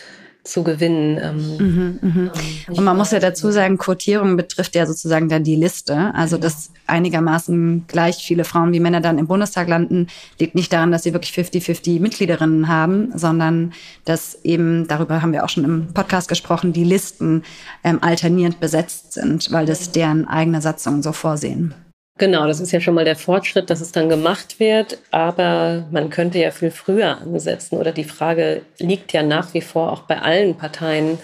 zu 0.45 0.63
gewinnen. 0.63 1.19
Ähm, 1.21 1.57
mhm, 1.57 1.99
mhm. 2.01 2.31
Ähm, 2.69 2.75
und 2.77 2.85
man 2.85 2.97
muss 2.97 3.11
ja 3.11 3.19
dazu 3.19 3.51
sagen, 3.51 3.79
Quotierung 3.79 4.37
betrifft 4.37 4.75
ja 4.75 4.87
sozusagen 4.87 5.29
dann 5.29 5.43
die 5.43 5.57
Liste. 5.57 6.15
Also 6.15 6.37
dass 6.37 6.71
einigermaßen 6.87 7.87
gleich 7.89 8.17
viele 8.17 8.45
Frauen 8.45 8.73
wie 8.73 8.81
Männer 8.81 9.01
dann 9.01 9.19
im 9.19 9.27
Bundestag 9.27 9.69
landen, 9.69 10.09
liegt 10.39 10.55
nicht 10.55 10.73
daran, 10.73 10.93
dass 10.93 11.03
sie 11.03 11.15
wirklich 11.15 11.33
50-50 11.33 12.01
Mitgliederinnen 12.01 12.69
haben, 12.69 13.11
sondern 13.15 13.73
dass 14.05 14.39
eben, 14.45 14.87
darüber 14.87 15.23
haben 15.23 15.33
wir 15.33 15.45
auch 15.45 15.49
schon 15.49 15.65
im 15.65 15.93
Podcast 15.95 16.29
gesprochen, 16.29 16.75
die 16.75 16.85
Listen 16.85 17.43
ähm, 17.83 17.99
alternierend 18.03 18.61
besetzt 18.61 19.15
sind, 19.15 19.51
weil 19.51 19.65
das 19.65 19.93
deren 19.93 20.29
eigene 20.29 20.61
Satzungen 20.61 21.03
so 21.03 21.13
vorsehen. 21.13 21.75
Genau, 22.17 22.47
das 22.47 22.61
ist 22.61 22.71
ja 22.71 22.81
schon 22.81 22.95
mal 22.95 23.05
der 23.05 23.17
Fortschritt, 23.17 23.71
dass 23.71 23.81
es 23.81 23.91
dann 23.91 24.09
gemacht 24.09 24.61
wird, 24.61 24.99
aber 25.11 25.85
man 25.91 26.11
könnte 26.11 26.39
ja 26.39 26.53
viel 26.53 26.71
früher 26.71 27.19
ansetzen 27.19 27.77
oder 27.77 27.91
die 27.91 28.05
Frage 28.05 28.63
liegt 28.79 29.13
ja 29.13 29.25
nach 29.25 29.53
wie 29.53 29.61
vor 29.61 29.91
auch 29.91 30.03
bei 30.03 30.23
allen 30.23 30.57
Parteien 30.57 31.19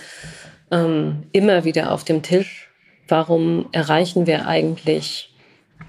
ähm, 0.72 1.22
immer 1.30 1.64
wieder 1.64 1.93
auf 1.93 2.03
dem 2.03 2.22
Tisch. 2.22 2.68
Warum 3.07 3.68
erreichen 3.70 4.26
wir 4.26 4.49
eigentlich 4.49 5.32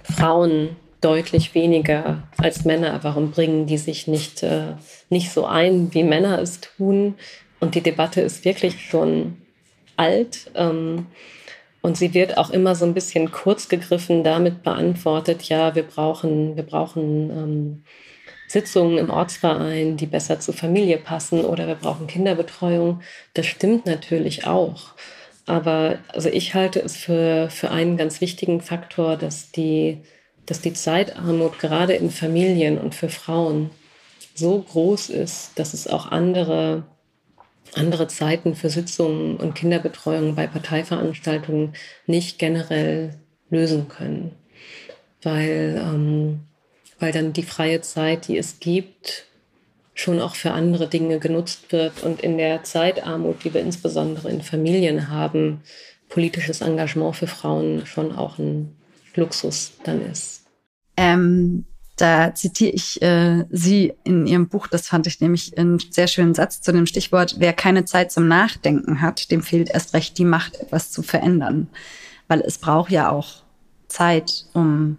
Frauen 0.04 0.76
deutlich 1.02 1.56
weniger 1.56 2.22
als 2.38 2.64
Männer? 2.64 3.00
Warum 3.02 3.32
bringen 3.32 3.66
die 3.66 3.80
sich 3.80 4.08
nicht, 4.08 4.44
äh, 4.44 4.76
nicht 5.10 5.32
so 5.32 5.46
ein, 5.48 5.92
wie 5.96 6.04
Männer 6.04 6.38
es 6.40 6.62
tun? 6.62 7.16
Und 7.60 7.74
die 7.74 7.82
Debatte 7.82 8.22
ist 8.22 8.46
wirklich 8.46 8.82
schon 8.82 9.38
alt. 9.98 10.52
Ähm, 10.54 11.08
und 11.82 11.98
sie 11.98 12.14
wird 12.14 12.38
auch 12.38 12.52
immer 12.52 12.76
so 12.76 12.86
ein 12.86 12.94
bisschen 12.94 13.32
kurz 13.32 13.68
gegriffen 13.70 14.24
damit 14.24 14.64
beantwortet, 14.64 15.44
ja, 15.44 15.76
wir 15.76 15.84
brauchen, 15.84 16.56
wir 16.56 16.64
brauchen 16.64 17.30
ähm, 17.30 17.84
Sitzungen 18.48 18.98
im 18.98 19.10
Ortsverein, 19.10 19.98
die 19.98 20.06
besser 20.06 20.40
zur 20.40 20.54
Familie 20.54 20.98
passen 20.98 21.46
oder 21.46 21.68
wir 21.68 21.76
brauchen 21.76 22.08
Kinderbetreuung. 22.08 23.02
Das 23.34 23.46
stimmt 23.48 23.86
natürlich 23.86 24.46
auch. 24.46 24.94
Aber 25.46 26.00
also 26.10 26.30
ich 26.30 26.54
halte 26.54 26.80
es 26.82 26.98
für, 26.98 27.50
für 27.50 27.72
einen 27.72 27.98
ganz 27.98 28.22
wichtigen 28.22 28.62
Faktor, 28.62 29.18
dass 29.18 29.52
die, 29.52 30.02
dass 30.46 30.62
die 30.62 30.74
Zeitarmut 30.74 31.60
gerade 31.60 31.94
in 31.94 32.12
Familien 32.12 32.78
und 32.78 32.94
für 32.94 33.10
Frauen 33.10 33.72
so 34.36 34.60
groß 34.60 35.10
ist, 35.10 35.58
dass 35.58 35.74
es 35.74 35.88
auch 35.88 36.12
andere, 36.12 36.84
andere 37.74 38.08
Zeiten 38.08 38.56
für 38.56 38.70
Sitzungen 38.70 39.38
und 39.38 39.56
Kinderbetreuung 39.56 40.36
bei 40.36 40.48
Parteiveranstaltungen 40.48 41.74
nicht 42.06 42.40
generell 42.40 43.16
lösen 43.50 43.88
können. 43.88 44.36
Weil, 45.22 45.82
ähm, 45.82 46.42
weil 47.00 47.12
dann 47.12 47.34
die 47.34 47.44
freie 47.44 47.82
Zeit, 47.82 48.28
die 48.28 48.38
es 48.38 48.60
gibt, 48.60 49.26
schon 49.94 50.20
auch 50.20 50.36
für 50.36 50.52
andere 50.52 50.88
Dinge 50.88 51.20
genutzt 51.20 51.72
wird 51.72 52.04
und 52.04 52.22
in 52.22 52.38
der 52.38 52.64
Zeitarmut, 52.64 53.44
die 53.44 53.54
wir 53.54 53.62
insbesondere 53.62 54.30
in 54.30 54.42
Familien 54.42 55.10
haben, 55.10 55.62
politisches 56.10 56.62
Engagement 56.62 57.16
für 57.16 57.28
Frauen 57.28 57.86
schon 57.86 58.12
auch 58.12 58.38
ein 58.38 58.76
Luxus 59.16 59.74
dann 59.84 60.02
ist. 60.10 60.46
Ähm, 60.98 61.66
da 62.02 62.34
zitiere 62.34 62.72
ich 62.72 63.02
äh, 63.02 63.46
Sie 63.52 63.94
in 64.04 64.26
Ihrem 64.26 64.48
Buch, 64.48 64.68
das 64.68 64.88
fand 64.88 65.06
ich 65.06 65.22
nämlich 65.22 65.58
einen 65.58 65.78
sehr 65.78 66.08
schönen 66.08 66.34
Satz 66.34 66.60
zu 66.62 66.72
dem 66.72 66.88
Stichwort, 66.88 67.36
wer 67.38 67.54
keine 67.54 67.86
Zeit 67.86 68.12
zum 68.12 68.28
Nachdenken 68.28 69.02
hat, 69.02 69.30
dem 69.30 69.44
fehlt 69.44 69.70
erst 69.70 69.94
recht 69.94 70.18
die 70.18 70.26
Macht, 70.26 70.60
etwas 70.60 70.92
zu 70.92 71.04
verändern. 71.04 71.68
Weil 72.28 72.42
es 72.42 72.58
braucht 72.58 72.92
ja 72.92 73.12
auch 73.12 73.44
Zeit, 73.88 74.46
um 74.54 74.98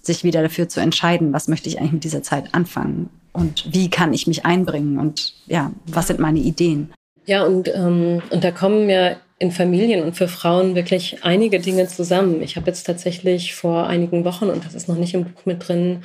sich 0.00 0.24
wieder 0.24 0.42
dafür 0.42 0.68
zu 0.68 0.80
entscheiden, 0.80 1.32
was 1.32 1.48
möchte 1.48 1.68
ich 1.68 1.78
eigentlich 1.78 1.92
mit 1.92 2.04
dieser 2.04 2.22
Zeit 2.22 2.54
anfangen 2.54 3.10
und 3.32 3.72
wie 3.72 3.90
kann 3.90 4.14
ich 4.14 4.26
mich 4.26 4.46
einbringen 4.46 4.98
und 4.98 5.34
ja, 5.46 5.70
was 5.86 6.06
sind 6.06 6.18
meine 6.18 6.40
Ideen. 6.40 6.92
Ja, 7.26 7.44
und, 7.44 7.68
ähm, 7.74 8.22
und 8.30 8.42
da 8.42 8.50
kommen 8.50 8.88
ja 8.88 9.16
in 9.42 9.50
Familien 9.50 10.04
und 10.04 10.16
für 10.16 10.28
Frauen 10.28 10.76
wirklich 10.76 11.18
einige 11.22 11.58
Dinge 11.58 11.88
zusammen. 11.88 12.42
Ich 12.42 12.54
habe 12.54 12.68
jetzt 12.68 12.84
tatsächlich 12.84 13.56
vor 13.56 13.88
einigen 13.88 14.24
Wochen, 14.24 14.48
und 14.48 14.64
das 14.64 14.74
ist 14.74 14.88
noch 14.88 14.96
nicht 14.96 15.14
im 15.14 15.24
Buch 15.24 15.44
mit 15.46 15.66
drin, 15.66 16.02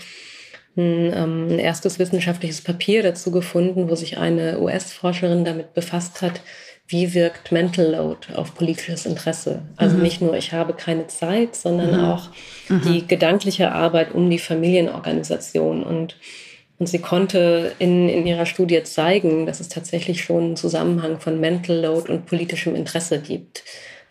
ein, 0.76 1.14
ähm, 1.14 1.48
ein 1.52 1.60
erstes 1.60 2.00
wissenschaftliches 2.00 2.62
Papier 2.62 3.04
dazu 3.04 3.30
gefunden, 3.30 3.90
wo 3.90 3.96
sich 3.96 4.18
eine 4.18 4.60
US-Forscherin 4.60 5.46
damit 5.46 5.76
befasst 5.76 6.24
hat, 6.24 6.42
wie 6.88 7.14
wirkt 7.14 7.52
Mental 7.52 7.92
Load 7.92 8.34
auf 8.34 8.56
politisches 8.56 9.06
Interesse. 9.06 9.62
Also 9.76 9.98
mhm. 9.98 10.02
nicht 10.04 10.22
nur, 10.22 10.36
ich 10.36 10.54
habe 10.54 10.74
keine 10.74 11.06
Zeit, 11.06 11.56
sondern 11.56 11.96
mhm. 11.96 12.06
auch 12.06 12.30
mhm. 12.70 12.82
die 12.82 13.08
gedankliche 13.08 13.72
Arbeit 13.72 14.16
um 14.16 14.32
die 14.32 14.40
Familienorganisation. 14.40 15.84
Und, 15.84 16.16
und 16.80 16.88
sie 16.88 17.00
konnte 17.00 17.74
in, 17.80 18.08
in 18.10 18.28
ihrer 18.28 18.46
Studie 18.46 18.84
zeigen, 18.84 19.46
dass 19.46 19.60
es 19.60 19.70
tatsächlich 19.70 20.24
schon 20.24 20.44
einen 20.44 20.56
Zusammenhang 20.56 21.20
von 21.20 21.40
Mental 21.40 21.78
Load 21.78 22.12
und 22.12 22.26
politischem 22.26 22.76
Interesse 22.76 23.20
gibt. 23.20 23.64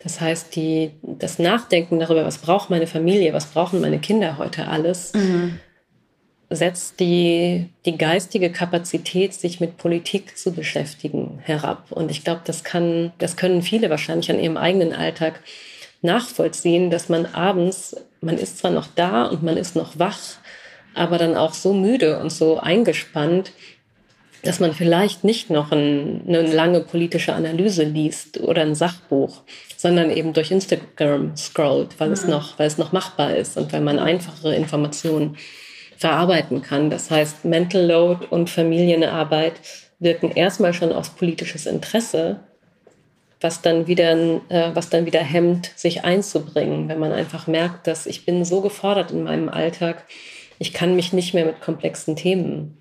Das 0.03 0.21
heißt, 0.21 0.55
die, 0.55 0.91
das 1.01 1.39
Nachdenken 1.39 1.99
darüber, 1.99 2.25
was 2.25 2.37
braucht 2.37 2.69
meine 2.69 2.87
Familie, 2.87 3.33
was 3.33 3.47
brauchen 3.47 3.81
meine 3.81 3.99
Kinder 3.99 4.37
heute 4.37 4.67
alles, 4.67 5.13
mhm 5.13 5.59
setzt 6.49 6.99
die, 6.99 7.69
die 7.85 7.97
geistige 7.97 8.51
Kapazität, 8.51 9.33
sich 9.33 9.59
mit 9.59 9.77
Politik 9.77 10.37
zu 10.37 10.53
beschäftigen, 10.53 11.39
herab. 11.43 11.91
Und 11.91 12.09
ich 12.09 12.23
glaube, 12.23 12.41
das 12.45 12.63
kann, 12.63 13.11
das 13.17 13.35
können 13.35 13.61
viele 13.61 13.89
wahrscheinlich 13.89 14.31
an 14.31 14.39
ihrem 14.39 14.57
eigenen 14.57 14.93
Alltag 14.93 15.41
nachvollziehen, 16.01 16.89
dass 16.89 17.09
man 17.09 17.25
abends, 17.25 17.97
man 18.21 18.37
ist 18.37 18.59
zwar 18.59 18.71
noch 18.71 18.87
da 18.95 19.25
und 19.25 19.43
man 19.43 19.57
ist 19.57 19.75
noch 19.75 19.99
wach, 19.99 20.19
aber 20.97 21.17
dann 21.17 21.35
auch 21.35 21.53
so 21.53 21.73
müde 21.73 22.19
und 22.19 22.31
so 22.31 22.59
eingespannt, 22.59 23.51
dass 24.43 24.59
man 24.59 24.73
vielleicht 24.73 25.23
nicht 25.23 25.49
noch 25.49 25.71
ein, 25.71 26.21
eine 26.27 26.41
lange 26.41 26.81
politische 26.81 27.33
Analyse 27.33 27.83
liest 27.83 28.39
oder 28.39 28.61
ein 28.61 28.75
Sachbuch, 28.75 29.41
sondern 29.75 30.09
eben 30.09 30.33
durch 30.33 30.51
Instagram 30.51 31.35
scrollt, 31.35 31.99
weil, 31.99 32.07
mhm. 32.07 32.13
es, 32.13 32.27
noch, 32.27 32.59
weil 32.59 32.67
es 32.67 32.77
noch 32.77 32.91
machbar 32.91 33.35
ist 33.35 33.57
und 33.57 33.73
weil 33.73 33.81
man 33.81 33.99
einfachere 33.99 34.55
Informationen 34.55 35.37
verarbeiten 35.97 36.61
kann. 36.61 36.89
Das 36.89 37.09
heißt, 37.09 37.45
Mental 37.45 37.85
Load 37.85 38.27
und 38.29 38.49
Familienarbeit 38.49 39.53
wirken 39.99 40.31
erstmal 40.31 40.73
schon 40.73 40.93
aufs 40.93 41.09
politisches 41.09 41.65
Interesse, 41.65 42.39
was 43.41 43.61
dann 43.61 43.87
wieder, 43.87 44.11
äh, 44.49 44.71
was 44.73 44.89
dann 44.89 45.05
wieder 45.05 45.19
hemmt, 45.19 45.71
sich 45.75 46.03
einzubringen, 46.03 46.87
wenn 46.89 46.99
man 46.99 47.11
einfach 47.11 47.47
merkt, 47.47 47.87
dass 47.87 48.05
ich 48.05 48.25
bin 48.25 48.45
so 48.45 48.61
gefordert 48.61 49.11
in 49.11 49.23
meinem 49.23 49.49
Alltag, 49.49 50.05
ich 50.59 50.73
kann 50.73 50.95
mich 50.95 51.13
nicht 51.13 51.33
mehr 51.33 51.45
mit 51.45 51.61
komplexen 51.61 52.15
Themen 52.15 52.77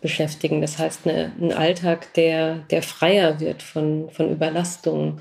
beschäftigen. 0.00 0.60
Das 0.60 0.78
heißt, 0.78 1.06
eine, 1.06 1.32
ein 1.40 1.52
Alltag, 1.52 2.14
der, 2.14 2.56
der 2.70 2.82
freier 2.82 3.40
wird 3.40 3.62
von, 3.62 4.10
von 4.10 4.30
Überlastung, 4.30 5.20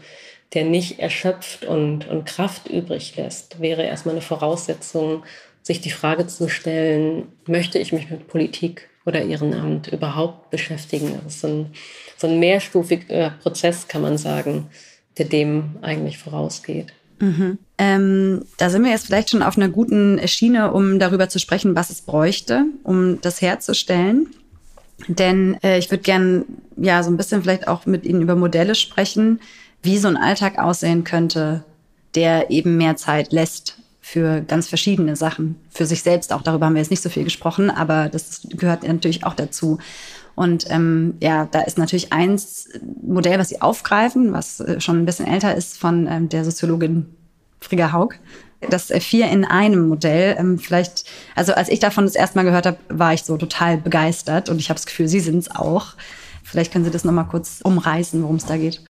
der 0.53 0.63
nicht 0.63 0.99
erschöpft 0.99 1.65
und, 1.65 2.07
und 2.07 2.25
Kraft 2.25 2.69
übrig 2.69 3.15
lässt, 3.15 3.61
wäre 3.61 3.83
erstmal 3.83 4.15
eine 4.15 4.21
Voraussetzung, 4.21 5.23
sich 5.61 5.81
die 5.81 5.91
Frage 5.91 6.25
zu 6.25 6.49
stellen, 6.49 7.27
möchte 7.45 7.77
ich 7.77 7.91
mich 7.91 8.09
mit 8.09 8.27
Politik 8.27 8.89
oder 9.05 9.21
Ehrenamt 9.21 9.87
überhaupt 9.87 10.49
beschäftigen? 10.49 11.19
Das 11.23 11.35
ist 11.35 11.41
so 11.41 11.47
ein, 11.47 11.73
so 12.17 12.27
ein 12.27 12.39
mehrstufiger 12.39 13.35
Prozess, 13.41 13.87
kann 13.87 14.01
man 14.01 14.17
sagen, 14.17 14.69
der 15.17 15.25
dem 15.25 15.77
eigentlich 15.81 16.17
vorausgeht. 16.17 16.93
Mhm. 17.19 17.57
Ähm, 17.77 18.41
da 18.57 18.69
sind 18.69 18.83
wir 18.83 18.91
jetzt 18.91 19.05
vielleicht 19.05 19.29
schon 19.29 19.41
auf 19.41 19.57
einer 19.57 19.69
guten 19.69 20.19
Schiene, 20.27 20.71
um 20.71 20.99
darüber 20.99 21.29
zu 21.29 21.39
sprechen, 21.39 21.75
was 21.75 21.89
es 21.89 22.01
bräuchte, 22.01 22.65
um 22.83 23.21
das 23.21 23.41
herzustellen. 23.41 24.27
Denn 25.07 25.57
äh, 25.63 25.79
ich 25.79 25.89
würde 25.89 26.03
gern 26.03 26.45
ja 26.75 27.03
so 27.03 27.09
ein 27.09 27.17
bisschen 27.17 27.41
vielleicht 27.41 27.67
auch 27.67 27.85
mit 27.85 28.05
Ihnen 28.05 28.21
über 28.21 28.35
Modelle 28.35 28.75
sprechen, 28.75 29.39
wie 29.81 29.97
so 29.97 30.07
ein 30.07 30.17
Alltag 30.17 30.57
aussehen 30.59 31.03
könnte, 31.03 31.63
der 32.15 32.51
eben 32.51 32.77
mehr 32.77 32.95
Zeit 32.95 33.31
lässt 33.31 33.77
für 34.01 34.41
ganz 34.41 34.67
verschiedene 34.67 35.15
Sachen. 35.15 35.55
Für 35.69 35.85
sich 35.85 36.01
selbst 36.01 36.33
auch, 36.33 36.41
darüber 36.41 36.65
haben 36.65 36.73
wir 36.73 36.81
jetzt 36.81 36.89
nicht 36.89 37.03
so 37.03 37.09
viel 37.09 37.23
gesprochen, 37.23 37.69
aber 37.69 38.09
das 38.09 38.41
gehört 38.49 38.83
natürlich 38.83 39.23
auch 39.23 39.35
dazu. 39.35 39.77
Und 40.39 40.71
ähm, 40.71 41.15
ja, 41.19 41.49
da 41.51 41.59
ist 41.63 41.77
natürlich 41.77 42.13
eins 42.13 42.69
Modell, 43.05 43.37
was 43.39 43.49
sie 43.49 43.61
aufgreifen, 43.61 44.31
was 44.31 44.61
äh, 44.61 44.79
schon 44.79 44.97
ein 44.97 45.05
bisschen 45.05 45.27
älter 45.27 45.53
ist, 45.53 45.77
von 45.77 46.07
ähm, 46.07 46.29
der 46.29 46.45
Soziologin 46.45 47.07
Frigga 47.59 47.91
Haug. 47.91 48.15
Das 48.61 48.89
äh, 48.89 49.01
Vier 49.01 49.27
in 49.27 49.43
einem 49.43 49.89
Modell. 49.89 50.37
Ähm, 50.39 50.57
vielleicht, 50.57 51.03
also 51.35 51.53
als 51.55 51.67
ich 51.67 51.79
davon 51.79 52.05
das 52.05 52.15
erste 52.15 52.37
Mal 52.37 52.45
gehört 52.45 52.65
habe, 52.65 52.77
war 52.87 53.13
ich 53.13 53.23
so 53.23 53.35
total 53.35 53.79
begeistert 53.79 54.47
und 54.47 54.59
ich 54.59 54.69
habe 54.69 54.77
das 54.77 54.85
Gefühl, 54.85 55.09
Sie 55.09 55.19
sind 55.19 55.39
es 55.39 55.53
auch. 55.53 55.87
Vielleicht 56.41 56.71
können 56.71 56.85
Sie 56.85 56.91
das 56.91 57.03
nochmal 57.03 57.27
kurz 57.27 57.59
umreißen, 57.61 58.23
worum 58.23 58.37
es 58.37 58.45
da 58.45 58.55
geht. 58.55 58.85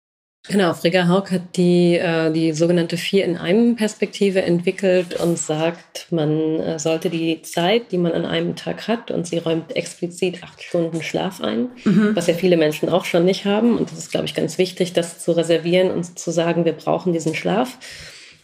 Genau, 0.49 0.75
Frigga 0.75 1.09
Haug 1.09 1.31
hat 1.33 1.57
die, 1.57 1.97
äh, 1.97 2.31
die 2.31 2.53
sogenannte 2.53 2.97
Vier-in-einem-Perspektive 2.97 4.43
entwickelt 4.43 5.19
und 5.19 5.39
sagt, 5.39 6.07
man 6.11 6.61
äh, 6.61 6.79
sollte 6.79 7.11
die 7.11 7.43
Zeit, 7.43 7.91
die 7.91 7.99
man 7.99 8.13
an 8.13 8.25
einem 8.25 8.55
Tag 8.55 8.87
hat, 8.87 9.11
und 9.11 9.27
sie 9.27 9.39
räumt 9.39 9.75
explizit 9.75 10.45
acht 10.45 10.63
Stunden 10.63 11.03
Schlaf 11.03 11.41
ein, 11.41 11.71
mhm. 11.85 12.15
was 12.15 12.29
ja 12.29 12.35
viele 12.35 12.57
Menschen 12.57 12.89
auch 12.89 13.05
schon 13.05 13.25
nicht 13.25 13.45
haben. 13.45 13.77
Und 13.77 13.91
das 13.91 13.99
ist, 13.99 14.13
glaube 14.13 14.27
ich, 14.27 14.35
ganz 14.35 14.57
wichtig, 14.57 14.93
das 14.93 15.19
zu 15.19 15.33
reservieren 15.33 15.91
und 15.91 16.19
zu 16.19 16.31
sagen, 16.31 16.65
wir 16.65 16.75
brauchen 16.75 17.13
diesen 17.13 17.35
Schlaf. 17.35 17.79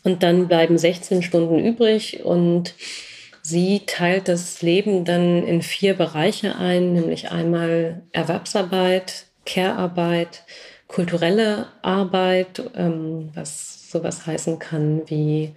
Und 0.02 0.24
dann 0.24 0.48
bleiben 0.48 0.78
16 0.78 1.22
Stunden 1.22 1.60
übrig 1.60 2.24
und 2.24 2.74
sie 3.42 3.82
teilt 3.86 4.26
das 4.26 4.60
Leben 4.60 5.04
dann 5.04 5.46
in 5.46 5.62
vier 5.62 5.94
Bereiche 5.94 6.56
ein, 6.56 6.92
nämlich 6.92 7.30
einmal 7.30 8.02
Erwerbsarbeit, 8.10 9.26
Care-Arbeit, 9.46 10.42
kulturelle 10.92 11.66
Arbeit, 11.80 12.62
ähm, 12.76 13.30
was 13.34 13.90
sowas 13.90 14.26
heißen 14.26 14.58
kann 14.58 15.02
wie 15.06 15.52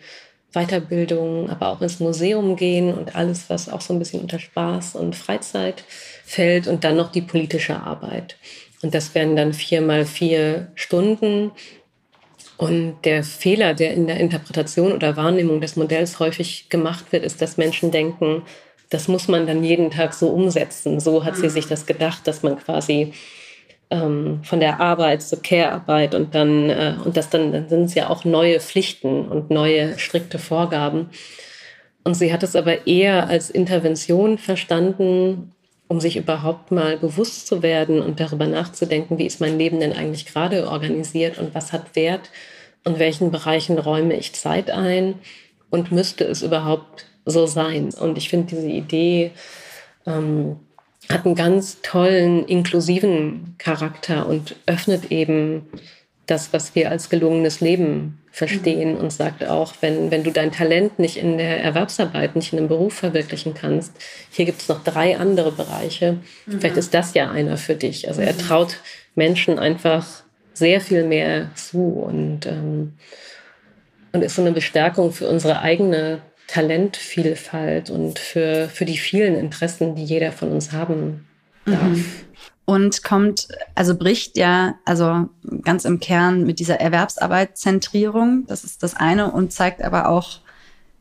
Weiterbildung, 0.53 1.49
aber 1.49 1.67
auch 1.67 1.81
ins 1.81 1.99
Museum 1.99 2.55
gehen 2.55 2.93
und 2.93 3.15
alles, 3.15 3.49
was 3.49 3.69
auch 3.69 3.81
so 3.81 3.93
ein 3.93 3.99
bisschen 3.99 4.21
unter 4.21 4.39
Spaß 4.39 4.95
und 4.95 5.15
Freizeit 5.15 5.83
fällt 6.23 6.67
und 6.67 6.83
dann 6.83 6.95
noch 6.95 7.11
die 7.11 7.21
politische 7.21 7.75
Arbeit. 7.75 8.38
Und 8.81 8.95
das 8.95 9.13
wären 9.13 9.36
dann 9.36 9.53
vier 9.53 9.81
mal 9.81 10.05
vier 10.05 10.71
Stunden. 10.75 11.51
Und 12.57 12.97
der 13.03 13.23
Fehler, 13.23 13.73
der 13.73 13.93
in 13.93 14.07
der 14.07 14.17
Interpretation 14.17 14.93
oder 14.93 15.17
Wahrnehmung 15.17 15.59
des 15.59 15.75
Modells 15.75 16.19
häufig 16.19 16.69
gemacht 16.69 17.11
wird, 17.11 17.25
ist, 17.25 17.41
dass 17.41 17.57
Menschen 17.57 17.91
denken, 17.91 18.43
das 18.89 19.09
muss 19.09 19.27
man 19.27 19.45
dann 19.45 19.63
jeden 19.63 19.91
Tag 19.91 20.13
so 20.13 20.29
umsetzen. 20.29 21.01
So 21.01 21.25
hat 21.25 21.36
sie 21.36 21.49
sich 21.49 21.67
das 21.67 21.86
gedacht, 21.86 22.27
dass 22.27 22.43
man 22.43 22.57
quasi 22.57 23.13
ähm, 23.89 24.39
von 24.43 24.59
der 24.59 24.79
Arbeit 24.79 25.21
zur 25.21 25.41
Care-Arbeit 25.41 26.15
und 26.15 26.33
dann, 26.33 26.69
äh, 26.69 26.95
und 27.03 27.17
das 27.17 27.29
dann, 27.29 27.51
dann 27.51 27.69
sind 27.69 27.86
es 27.86 27.95
ja 27.95 28.09
auch 28.09 28.25
neue 28.25 28.59
Pflichten 28.59 29.27
und 29.27 29.49
neue 29.49 29.97
strikte 29.99 30.39
Vorgaben. 30.39 31.09
Und 32.03 32.15
sie 32.15 32.31
hat 32.31 32.43
es 32.43 32.55
aber 32.55 32.88
eher 32.88 33.27
als 33.27 33.49
Intervention 33.49 34.38
verstanden, 34.38 35.51
um 35.88 35.99
sich 35.99 36.17
überhaupt 36.17 36.71
mal 36.71 36.97
bewusst 36.97 37.47
zu 37.47 37.61
werden 37.61 38.01
und 38.01 38.19
darüber 38.19 38.47
nachzudenken, 38.47 39.17
wie 39.17 39.25
ist 39.25 39.41
mein 39.41 39.57
Leben 39.57 39.79
denn 39.79 39.93
eigentlich 39.93 40.25
gerade 40.25 40.67
organisiert 40.67 41.38
und 41.38 41.53
was 41.53 41.73
hat 41.73 41.95
Wert 41.95 42.31
und 42.83 42.99
welchen 42.99 43.31
Bereichen 43.31 43.77
räume 43.77 44.15
ich 44.15 44.33
Zeit 44.33 44.71
ein 44.71 45.15
und 45.69 45.91
müsste 45.91 46.23
es 46.23 46.41
überhaupt 46.41 47.05
so 47.25 47.45
sein. 47.45 47.89
Und 47.99 48.17
ich 48.17 48.29
finde 48.29 48.55
diese 48.55 48.67
Idee, 48.67 49.31
ähm, 50.05 50.57
hat 51.10 51.26
einen 51.26 51.36
ganz 51.36 51.82
tollen, 51.82 52.45
inklusiven 52.45 53.56
Charakter 53.58 54.28
und 54.28 54.56
öffnet 54.66 55.12
eben 55.12 55.68
das, 56.26 56.53
was 56.53 56.74
wir 56.74 56.89
als 56.89 57.10
gelungenes 57.10 57.62
Leben 57.62 58.20
verstehen 58.32 58.95
mhm. 58.95 58.99
und 58.99 59.14
sagt 59.14 59.45
auch, 59.45 59.76
wenn, 59.82 60.12
wenn 60.12 60.24
du 60.24 60.32
dein 60.32 60.51
Talent 60.51 60.99
nicht 60.99 61.18
in 61.18 61.38
der 61.38 61.64
Erwerbsarbeit, 61.64 62.36
nicht 62.36 62.51
in 62.51 62.60
einem 62.60 62.68
Beruf 62.68 62.93
verwirklichen 62.95 63.53
kannst, 63.53 63.93
hier 64.32 64.45
gibt 64.45 64.62
es 64.62 64.68
noch 64.68 64.84
drei 64.84 65.18
andere 65.18 65.51
Bereiche. 65.51 66.18
Mhm. 66.45 66.60
Vielleicht 66.60 66.78
ist 66.78 66.93
das 66.93 67.14
ja 67.14 67.30
einer 67.32 67.58
für 67.58 67.76
dich. 67.76 68.08
Also 68.08 68.22
er 68.22 68.34
mhm. 68.34 68.39
traut 68.39 68.78
Menschen 69.14 69.60
einfach 69.60 70.06
sehr 70.53 70.82
viel 70.82 71.03
mehr 71.03 71.51
zu 71.56 71.80
und, 71.80 72.45
ähm, 72.45 72.93
und 74.12 74.24
ist 74.24 74.36
so 74.36 74.41
eine 74.41 74.51
Bestärkung 74.51 75.12
für 75.12 75.28
unsere 75.28 75.62
eigene 75.62 76.22
Talentvielfalt 76.48 77.89
und 77.89 78.20
für, 78.20 78.70
für 78.70 78.86
die 78.86 78.98
vielen 78.98 79.36
Interessen, 79.36 79.96
die 79.96 80.04
jeder 80.04 80.32
von 80.32 80.52
uns 80.52 80.72
haben 80.72 81.26
darf. 81.66 81.82
Mhm. 81.82 82.06
Und 82.66 83.04
kommt, 83.04 83.48
also 83.76 83.96
bricht 83.96 84.38
ja, 84.38 84.76
also 84.86 85.30
ganz 85.62 85.86
im 85.86 86.00
Kern 86.00 86.46
mit 86.46 86.60
dieser 86.60 86.80
Erwerbsarbeitszentrierung, 86.80 88.46
das 88.48 88.64
ist 88.64 88.82
das 88.82 88.96
eine, 88.96 89.32
und 89.32 89.54
zeigt 89.54 89.84
aber 89.84 90.10
auch, 90.10 90.39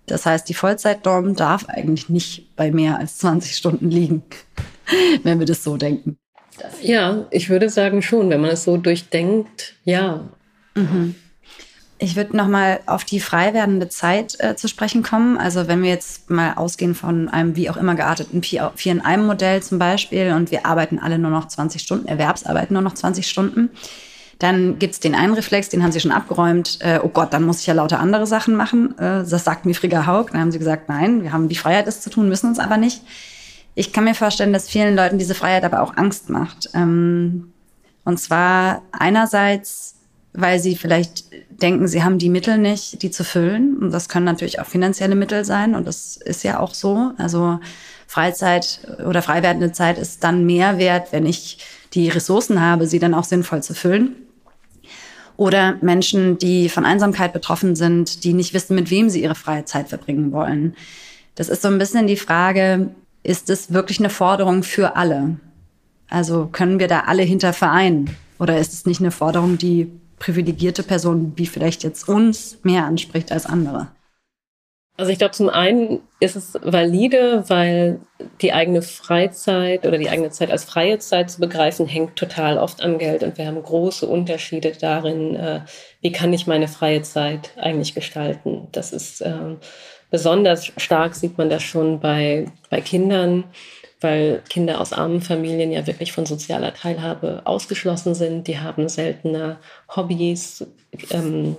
das 0.07 0.27
heißt, 0.27 0.47
die 0.49 0.55
Vollzeitnorm 0.55 1.35
darf 1.35 1.67
eigentlich 1.69 2.11
nicht 2.11 2.55
bei 2.57 2.71
mehr 2.71 2.99
als 2.99 3.17
20 3.19 3.57
Stunden 3.57 3.91
liegen, 3.91 4.23
wenn 5.23 5.39
wir 5.39 5.47
das 5.47 5.65
so 5.65 5.79
denken. 5.79 6.19
Ja, 6.83 7.27
ich 7.31 7.49
würde 7.49 7.71
sagen 7.71 8.03
schon, 8.03 8.29
wenn 8.31 8.41
man 8.41 8.51
es 8.51 8.65
so 8.65 8.77
durchdenkt, 8.77 9.75
ja. 9.85 10.29
Mhm. 10.75 11.15
Ich 11.99 12.17
würde 12.17 12.37
nochmal 12.37 12.81
auf 12.87 13.05
die 13.05 13.21
frei 13.21 13.55
werdende 13.55 13.89
Zeit 13.89 14.37
äh, 14.41 14.57
zu 14.57 14.67
sprechen 14.69 15.03
kommen. 15.03 15.39
Also 15.39 15.69
wenn 15.69 15.83
wir 15.83 15.91
jetzt 15.91 16.29
mal 16.29 16.55
ausgehen 16.55 16.95
von 16.95 17.29
einem 17.29 17.55
wie 17.55 17.71
auch 17.71 17.77
immer 17.77 17.95
gearteten 17.95 18.43
Vier 18.43 18.73
in 18.85 19.01
einem 19.01 19.27
Modell 19.27 19.63
zum 19.63 19.79
Beispiel 19.79 20.33
und 20.33 20.51
wir 20.51 20.67
arbeiten 20.67 20.99
alle 20.99 21.19
nur 21.19 21.31
noch 21.31 21.47
20 21.47 21.81
Stunden, 21.81 22.09
Erwerbsarbeiten 22.09 22.75
nur 22.75 22.83
noch 22.83 22.95
20 22.95 23.29
Stunden, 23.29 23.71
dann 24.39 24.79
gibt 24.79 24.95
es 24.95 25.01
den 25.01 25.15
einen 25.15 25.35
Reflex, 25.35 25.69
den 25.69 25.83
haben 25.83 25.93
sie 25.93 26.01
schon 26.01 26.11
abgeräumt. 26.11 26.79
Äh, 26.81 26.99
oh 27.03 27.09
Gott, 27.09 27.33
dann 27.33 27.45
muss 27.45 27.61
ich 27.61 27.67
ja 27.67 27.75
lauter 27.75 28.01
andere 28.01 28.27
Sachen 28.27 28.57
machen. 28.57 28.99
Äh, 28.99 29.25
das 29.25 29.45
sagt 29.45 29.65
mir 29.65 29.75
Frigga 29.75 30.07
Haug. 30.07 30.31
Dann 30.33 30.41
haben 30.41 30.53
sie 30.53 30.59
gesagt, 30.59 30.89
nein, 30.89 31.23
wir 31.23 31.33
haben 31.33 31.49
die 31.49 31.55
Freiheit, 31.55 31.87
das 31.87 32.01
zu 32.01 32.11
tun, 32.11 32.29
müssen 32.29 32.49
uns 32.49 32.59
aber 32.59 32.77
nicht. 32.77 33.03
Ich 33.77 33.93
kann 33.93 34.05
mir 34.05 34.15
vorstellen, 34.15 34.53
dass 34.53 34.69
vielen 34.69 34.97
Leuten 34.97 35.19
diese 35.19 35.35
Freiheit 35.35 35.65
aber 35.65 35.83
auch 35.83 35.97
Angst 35.97 36.31
macht. 36.31 36.71
Ähm, 36.75 37.53
und 38.05 38.19
zwar 38.19 38.83
einerseits 38.93 39.94
weil 40.35 40.59
sie 40.59 40.77
vielleicht 40.77 41.25
denken, 41.63 41.87
sie 41.87 42.03
haben 42.03 42.19
die 42.19 42.29
Mittel 42.29 42.59
nicht, 42.59 43.03
die 43.03 43.11
zu 43.11 43.25
füllen. 43.25 43.79
Und 43.79 43.93
das 43.93 44.09
können 44.09 44.27
natürlich 44.27 44.61
auch 44.61 44.67
finanzielle 44.67 45.15
Mittel 45.15 45.45
sein. 45.45 45.75
Und 45.75 45.87
das 45.87 46.17
ist 46.17 46.43
ja 46.43 46.59
auch 46.59 46.75
so. 46.75 47.13
Also 47.17 47.61
Freizeit 48.09 48.81
oder 49.07 49.23
frei 49.23 49.43
werdende 49.43 49.73
Zeit 49.73 49.97
ist 49.97 50.25
dann 50.25 50.45
mehr 50.45 50.79
wert, 50.79 51.13
wenn 51.13 51.25
ich 51.25 51.59
die 51.95 52.09
Ressourcen 52.09 52.61
habe, 52.61 52.89
sie 52.89 52.99
dann 52.99 53.15
auch 53.15 53.25
sinnvoll 53.25 53.63
zu 53.63 53.75
füllen. 53.75 54.17
Oder 55.37 55.79
Menschen, 55.81 56.37
die 56.39 56.69
von 56.69 56.85
Einsamkeit 56.85 57.33
betroffen 57.33 57.77
sind, 57.77 58.25
die 58.25 58.35
nicht 58.35 58.55
wissen, 58.55 58.75
mit 58.75 58.91
wem 58.91 59.09
sie 59.09 59.23
ihre 59.23 59.35
freie 59.37 59.65
Zeit 59.65 59.89
verbringen 59.89 60.33
wollen. 60.33 60.75
Das 61.37 61.49
ist 61.49 61.63
so 61.63 61.69
ein 61.69 61.79
bisschen 61.79 62.07
die 62.09 62.17
Frage, 62.17 62.91
ist 63.23 63.51
es 63.51 63.73
wirklich 63.73 64.01
eine 64.01 64.11
Forderung 64.11 64.65
für 64.65 64.97
alle? 64.97 65.37
Also 66.09 66.49
können 66.51 66.79
wir 66.79 66.89
da 66.89 67.01
alle 67.07 67.23
hinter 67.23 67.53
vereinen? 67.53 68.11
Oder 68.39 68.59
ist 68.59 68.73
es 68.73 68.85
nicht 68.85 69.01
eine 69.01 69.11
Forderung, 69.11 69.59
die 69.59 69.91
privilegierte 70.25 70.83
Person 70.83 71.35
wie 71.37 71.47
vielleicht 71.47 71.85
jetzt 71.85 72.09
uns 72.09 72.59
mehr 72.63 72.87
anspricht 72.87 73.31
als 73.31 73.45
andere? 73.45 73.89
Also 74.97 75.11
ich 75.11 75.19
glaube, 75.19 75.33
zum 75.33 75.49
einen 75.51 76.01
ist 76.21 76.37
es 76.37 76.55
valide, 76.63 77.45
weil 77.49 78.01
die 78.41 78.53
eigene 78.53 78.81
Freizeit 78.81 79.87
oder 79.87 79.99
die 79.99 80.09
eigene 80.09 80.31
Zeit 80.31 80.51
als 80.51 80.65
freie 80.65 80.99
Zeit 80.99 81.31
zu 81.31 81.41
begreifen, 81.41 81.87
hängt 81.87 82.17
total 82.17 82.59
oft 82.59 82.81
am 82.81 82.99
Geld. 82.99 83.23
Und 83.23 83.37
wir 83.37 83.47
haben 83.47 83.61
große 83.63 84.07
Unterschiede 84.07 84.73
darin, 84.81 85.35
äh, 85.35 85.61
wie 86.01 86.13
kann 86.13 86.33
ich 86.33 86.47
meine 86.47 86.69
freie 86.69 87.03
Zeit 87.03 87.51
eigentlich 87.57 87.95
gestalten. 87.95 88.69
Das 88.73 88.93
ist 88.93 89.21
äh, 89.21 89.57
besonders 90.11 90.73
stark, 90.79 91.17
sieht 91.17 91.37
man 91.37 91.51
das 91.51 91.65
schon 91.65 92.01
bei, 92.01 92.47
bei 92.71 92.81
Kindern 92.81 93.45
weil 94.05 94.43
Kinder 94.49 94.81
aus 94.81 94.93
armen 94.93 95.23
Familien 95.23 95.73
ja 95.73 95.87
wirklich 95.87 96.13
von 96.13 96.27
sozialer 96.27 96.75
Teilhabe 96.75 97.43
ausgeschlossen 97.45 98.15
sind. 98.15 98.47
Die 98.47 98.61
haben 98.61 98.89
seltener 98.89 99.59
Hobbys, 99.97 100.67
ähm, 101.11 101.57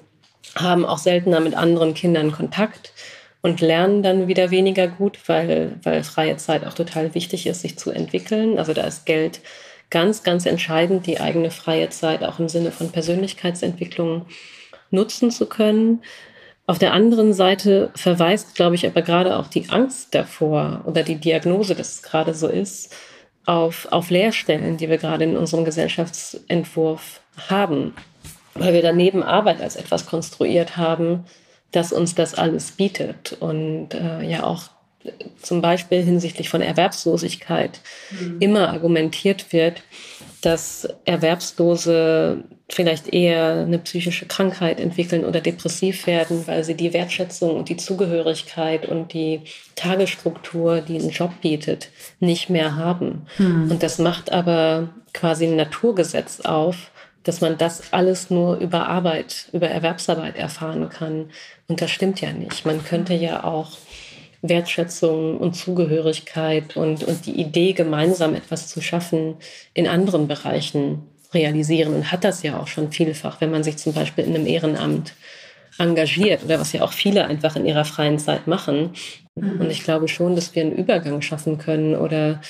haben 0.55 0.85
auch 0.85 0.99
seltener 0.99 1.41
mit 1.41 1.55
anderen 1.55 1.95
Kindern 1.95 2.31
Kontakt 2.31 2.93
und 3.41 3.61
lernen 3.61 4.03
dann 4.03 4.27
wieder 4.27 4.51
weniger 4.51 4.87
gut, 4.87 5.19
weil, 5.27 5.75
weil 5.83 6.03
freie 6.03 6.37
Zeit 6.37 6.65
auch 6.65 6.73
total 6.73 7.13
wichtig 7.15 7.47
ist, 7.47 7.61
sich 7.61 7.77
zu 7.77 7.91
entwickeln. 7.91 8.59
Also 8.59 8.73
da 8.73 8.83
ist 8.83 9.05
Geld 9.05 9.41
ganz, 9.89 10.23
ganz 10.23 10.45
entscheidend, 10.45 11.07
die 11.07 11.19
eigene 11.19 11.51
freie 11.51 11.89
Zeit 11.89 12.23
auch 12.23 12.39
im 12.39 12.47
Sinne 12.47 12.71
von 12.71 12.91
Persönlichkeitsentwicklung 12.91 14.27
nutzen 14.91 15.31
zu 15.31 15.47
können. 15.47 16.03
Auf 16.67 16.79
der 16.79 16.93
anderen 16.93 17.33
Seite 17.33 17.91
verweist, 17.95 18.55
glaube 18.55 18.75
ich, 18.75 18.87
aber 18.87 19.03
gerade 19.03 19.37
auch 19.37 19.47
die 19.47 19.69
Angst 19.69 20.15
davor 20.15 20.81
oder 20.85 21.03
die 21.03 21.15
Diagnose, 21.15 21.75
dass 21.75 21.95
es 21.95 22.03
gerade 22.03 22.33
so 22.33 22.47
ist, 22.47 22.95
auf, 23.45 23.87
auf 23.91 24.09
Leerstellen, 24.09 24.77
die 24.77 24.89
wir 24.89 24.97
gerade 24.97 25.25
in 25.25 25.37
unserem 25.37 25.65
Gesellschaftsentwurf 25.65 27.21
haben. 27.49 27.93
Weil 28.55 28.73
wir 28.73 28.81
daneben 28.81 29.21
Arbeit 29.21 29.61
als 29.61 29.75
etwas 29.75 30.07
konstruiert 30.07 30.77
haben, 30.77 31.25
das 31.71 31.91
uns 31.91 32.15
das 32.15 32.33
alles 32.33 32.71
bietet. 32.71 33.37
Und 33.39 33.93
äh, 33.93 34.23
ja 34.23 34.43
auch 34.43 34.63
zum 35.41 35.61
Beispiel 35.61 36.01
hinsichtlich 36.01 36.49
von 36.49 36.61
Erwerbslosigkeit 36.61 37.79
mhm. 38.11 38.37
immer 38.39 38.69
argumentiert 38.69 39.53
wird, 39.53 39.83
dass 40.45 40.87
Erwerbslose 41.05 42.43
vielleicht 42.69 43.13
eher 43.13 43.63
eine 43.65 43.79
psychische 43.79 44.25
Krankheit 44.25 44.79
entwickeln 44.79 45.25
oder 45.25 45.41
depressiv 45.41 46.07
werden, 46.07 46.45
weil 46.47 46.63
sie 46.63 46.75
die 46.75 46.93
Wertschätzung 46.93 47.55
und 47.55 47.69
die 47.69 47.77
Zugehörigkeit 47.77 48.87
und 48.87 49.13
die 49.13 49.41
Tagesstruktur, 49.75 50.81
die 50.81 50.97
ein 50.97 51.09
Job 51.09 51.31
bietet, 51.41 51.89
nicht 52.19 52.49
mehr 52.49 52.75
haben. 52.75 53.27
Hm. 53.37 53.71
Und 53.71 53.83
das 53.83 53.99
macht 53.99 54.31
aber 54.31 54.89
quasi 55.13 55.45
ein 55.45 55.55
Naturgesetz 55.55 56.41
auf, 56.41 56.91
dass 57.23 57.41
man 57.41 57.57
das 57.57 57.91
alles 57.91 58.29
nur 58.29 58.57
über 58.57 58.87
Arbeit, 58.87 59.49
über 59.51 59.67
Erwerbsarbeit 59.67 60.35
erfahren 60.37 60.89
kann. 60.89 61.31
Und 61.67 61.81
das 61.81 61.89
stimmt 61.89 62.21
ja 62.21 62.31
nicht. 62.31 62.65
Man 62.65 62.83
könnte 62.83 63.15
ja 63.15 63.43
auch 63.43 63.71
Wertschätzung 64.49 65.37
und 65.37 65.55
Zugehörigkeit 65.55 66.75
und, 66.77 67.03
und 67.03 67.25
die 67.25 67.39
Idee, 67.39 67.73
gemeinsam 67.73 68.35
etwas 68.35 68.67
zu 68.67 68.81
schaffen, 68.81 69.35
in 69.73 69.87
anderen 69.87 70.27
Bereichen 70.27 71.03
realisieren 71.33 71.93
und 71.93 72.11
hat 72.11 72.23
das 72.23 72.43
ja 72.43 72.59
auch 72.59 72.67
schon 72.67 72.91
vielfach, 72.91 73.41
wenn 73.41 73.51
man 73.51 73.63
sich 73.63 73.77
zum 73.77 73.93
Beispiel 73.93 74.25
in 74.25 74.35
einem 74.35 74.47
Ehrenamt 74.47 75.13
engagiert 75.77 76.43
oder 76.43 76.59
was 76.59 76.71
ja 76.73 76.81
auch 76.81 76.93
viele 76.93 77.25
einfach 77.25 77.55
in 77.55 77.65
ihrer 77.65 77.85
freien 77.85 78.17
Zeit 78.19 78.47
machen. 78.47 78.91
Mhm. 79.35 79.61
Und 79.61 79.69
ich 79.69 79.83
glaube 79.83 80.07
schon, 80.07 80.35
dass 80.35 80.55
wir 80.55 80.63
einen 80.63 80.75
Übergang 80.75 81.21
schaffen 81.21 81.57
können 81.57 81.95
oder 81.95 82.41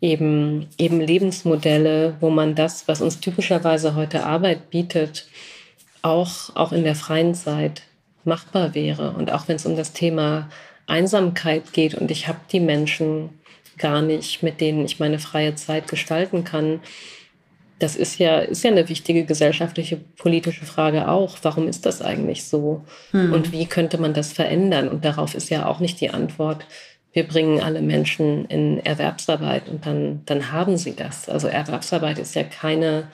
eben, 0.00 0.66
eben 0.78 1.00
Lebensmodelle, 1.00 2.16
wo 2.20 2.30
man 2.30 2.54
das, 2.54 2.88
was 2.88 3.00
uns 3.00 3.20
typischerweise 3.20 3.94
heute 3.94 4.24
Arbeit 4.24 4.70
bietet, 4.70 5.28
auch, 6.02 6.54
auch 6.54 6.72
in 6.72 6.84
der 6.84 6.94
freien 6.94 7.34
Zeit 7.34 7.82
machbar 8.24 8.74
wäre. 8.74 9.12
Und 9.12 9.32
auch 9.32 9.48
wenn 9.48 9.56
es 9.56 9.66
um 9.66 9.76
das 9.76 9.92
Thema 9.92 10.48
Einsamkeit 10.86 11.72
geht 11.72 11.94
und 11.94 12.10
ich 12.10 12.28
habe 12.28 12.38
die 12.52 12.60
Menschen 12.60 13.30
gar 13.78 14.02
nicht, 14.02 14.42
mit 14.42 14.60
denen 14.60 14.84
ich 14.84 14.98
meine 15.00 15.18
freie 15.18 15.54
Zeit 15.54 15.88
gestalten 15.88 16.44
kann. 16.44 16.80
Das 17.78 17.94
ist 17.94 18.18
ja, 18.18 18.38
ist 18.38 18.64
ja 18.64 18.70
eine 18.70 18.88
wichtige 18.88 19.24
gesellschaftliche, 19.24 19.98
politische 20.16 20.64
Frage 20.64 21.08
auch. 21.08 21.36
Warum 21.42 21.68
ist 21.68 21.84
das 21.84 22.00
eigentlich 22.00 22.44
so? 22.44 22.84
Hm. 23.10 23.34
Und 23.34 23.52
wie 23.52 23.66
könnte 23.66 23.98
man 23.98 24.14
das 24.14 24.32
verändern? 24.32 24.88
Und 24.88 25.04
darauf 25.04 25.34
ist 25.34 25.50
ja 25.50 25.66
auch 25.66 25.80
nicht 25.80 26.00
die 26.00 26.10
Antwort, 26.10 26.64
wir 27.16 27.26
bringen 27.26 27.62
alle 27.62 27.80
Menschen 27.80 28.44
in 28.44 28.84
Erwerbsarbeit 28.84 29.70
und 29.70 29.86
dann, 29.86 30.22
dann 30.26 30.52
haben 30.52 30.76
sie 30.76 30.94
das. 30.94 31.30
Also 31.30 31.48
Erwerbsarbeit 31.48 32.18
ist 32.18 32.34
ja 32.34 32.44
keine, 32.44 33.08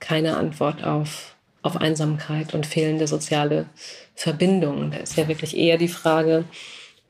keine 0.00 0.36
Antwort 0.36 0.82
auf, 0.82 1.36
auf 1.62 1.76
Einsamkeit 1.76 2.52
und 2.52 2.66
fehlende 2.66 3.06
soziale 3.06 3.66
Verbindungen. 4.16 4.90
Da 4.90 4.96
ist 4.98 5.16
ja 5.16 5.28
wirklich 5.28 5.56
eher 5.56 5.78
die 5.78 5.86
Frage, 5.86 6.46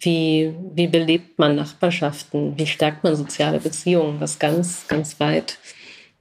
wie, 0.01 0.55
wie 0.75 0.87
belebt 0.87 1.39
man 1.39 1.57
Nachbarschaften? 1.57 2.59
Wie 2.59 2.67
stärkt 2.67 3.05
man 3.05 3.17
soziale 3.17 3.61
Beziehungen? 3.61 4.21
Was 4.21 4.39
ganz, 4.39 4.87
ganz 4.89 5.19
weit 5.21 5.59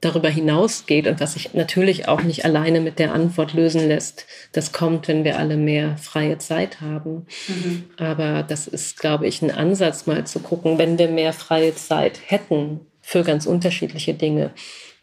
darüber 0.00 0.28
hinausgeht 0.28 1.08
und 1.08 1.20
was 1.20 1.34
sich 1.34 1.54
natürlich 1.54 2.06
auch 2.06 2.22
nicht 2.22 2.44
alleine 2.44 2.80
mit 2.80 2.98
der 3.00 3.12
Antwort 3.12 3.52
lösen 3.52 3.88
lässt. 3.88 4.26
Das 4.52 4.72
kommt, 4.72 5.08
wenn 5.08 5.24
wir 5.24 5.38
alle 5.38 5.56
mehr 5.56 5.96
freie 5.96 6.38
Zeit 6.38 6.80
haben. 6.80 7.26
Mhm. 7.48 7.84
Aber 7.96 8.44
das 8.44 8.68
ist, 8.68 9.00
glaube 9.00 9.26
ich, 9.26 9.42
ein 9.42 9.50
Ansatz, 9.50 10.06
mal 10.06 10.24
zu 10.24 10.38
gucken, 10.38 10.78
wenn 10.78 10.98
wir 10.98 11.08
mehr 11.08 11.32
freie 11.32 11.74
Zeit 11.74 12.20
hätten 12.26 12.80
für 13.00 13.24
ganz 13.24 13.46
unterschiedliche 13.46 14.14
Dinge, 14.14 14.52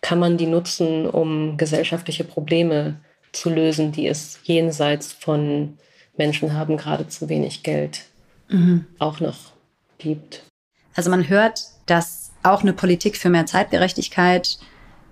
kann 0.02 0.20
man 0.20 0.38
die 0.38 0.46
nutzen, 0.46 1.08
um 1.08 1.58
gesellschaftliche 1.58 2.24
Probleme 2.24 3.02
zu 3.34 3.50
lösen, 3.50 3.92
die 3.92 4.08
es 4.08 4.40
jenseits 4.44 5.12
von 5.12 5.78
Menschen 6.16 6.54
haben 6.54 6.78
gerade 6.78 7.08
zu 7.08 7.28
wenig 7.28 7.64
Geld 7.64 8.06
mhm. 8.50 8.86
auch 9.00 9.20
noch 9.20 9.38
gibt. 9.98 10.44
Also 10.96 11.10
man 11.10 11.28
hört, 11.28 11.62
dass 11.86 12.32
auch 12.44 12.62
eine 12.62 12.74
Politik 12.74 13.18
für 13.18 13.30
mehr 13.30 13.46
Zeitgerechtigkeit 13.46 14.60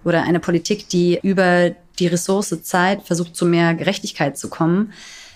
oder 0.03 0.23
eine 0.23 0.39
Politik, 0.39 0.89
die 0.89 1.19
über 1.21 1.71
die 1.99 2.07
Ressource 2.07 2.61
Zeit 2.63 3.03
versucht, 3.03 3.35
zu 3.35 3.45
mehr 3.45 3.73
Gerechtigkeit 3.73 4.37
zu 4.37 4.49
kommen, 4.49 4.93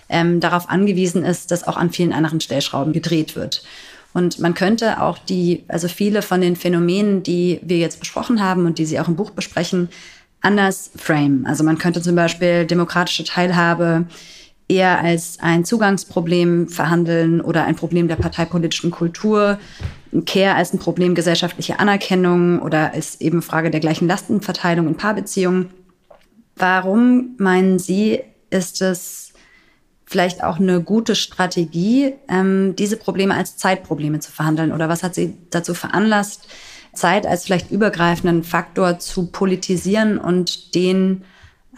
ähm, 0.08 0.40
darauf 0.40 0.68
angewiesen 0.68 1.24
ist, 1.24 1.50
dass 1.50 1.66
auch 1.66 1.76
an 1.76 1.90
vielen 1.90 2.12
anderen 2.12 2.40
Stellschrauben 2.40 2.92
gedreht 2.92 3.36
wird. 3.36 3.62
Und 4.14 4.38
man 4.38 4.54
könnte 4.54 5.02
auch 5.02 5.18
die, 5.18 5.64
also 5.68 5.86
viele 5.86 6.22
von 6.22 6.40
den 6.40 6.56
Phänomenen, 6.56 7.22
die 7.22 7.60
wir 7.62 7.78
jetzt 7.78 8.00
besprochen 8.00 8.42
haben 8.42 8.66
und 8.66 8.78
die 8.78 8.86
Sie 8.86 8.98
auch 8.98 9.08
im 9.08 9.16
Buch 9.16 9.30
besprechen, 9.30 9.90
anders 10.40 10.90
frame. 10.96 11.44
Also 11.46 11.62
man 11.62 11.78
könnte 11.78 12.00
zum 12.00 12.14
Beispiel 12.14 12.64
demokratische 12.64 13.24
Teilhabe 13.24 14.06
eher 14.68 15.00
als 15.00 15.38
ein 15.40 15.64
Zugangsproblem 15.64 16.68
verhandeln 16.68 17.40
oder 17.40 17.64
ein 17.64 17.76
Problem 17.76 18.06
der 18.06 18.16
parteipolitischen 18.16 18.90
Kultur, 18.90 19.58
Care 20.26 20.54
als 20.54 20.72
ein 20.72 20.78
Problem 20.78 21.14
gesellschaftlicher 21.14 21.80
Anerkennung 21.80 22.60
oder 22.60 22.92
als 22.92 23.20
eben 23.20 23.42
Frage 23.42 23.70
der 23.70 23.80
gleichen 23.80 24.08
Lastenverteilung 24.08 24.86
in 24.88 24.96
Paarbeziehungen. 24.96 25.70
Warum 26.56 27.34
meinen 27.38 27.78
Sie, 27.78 28.20
ist 28.50 28.82
es 28.82 29.32
vielleicht 30.06 30.42
auch 30.42 30.58
eine 30.58 30.82
gute 30.82 31.14
Strategie, 31.14 32.14
ähm, 32.28 32.74
diese 32.76 32.96
Probleme 32.96 33.34
als 33.34 33.56
Zeitprobleme 33.58 34.20
zu 34.20 34.32
verhandeln? 34.32 34.72
Oder 34.72 34.88
was 34.88 35.02
hat 35.02 35.14
Sie 35.14 35.36
dazu 35.50 35.74
veranlasst, 35.74 36.48
Zeit 36.94 37.26
als 37.26 37.44
vielleicht 37.44 37.70
übergreifenden 37.70 38.42
Faktor 38.42 38.98
zu 38.98 39.26
politisieren 39.26 40.18
und 40.18 40.74
den 40.74 41.24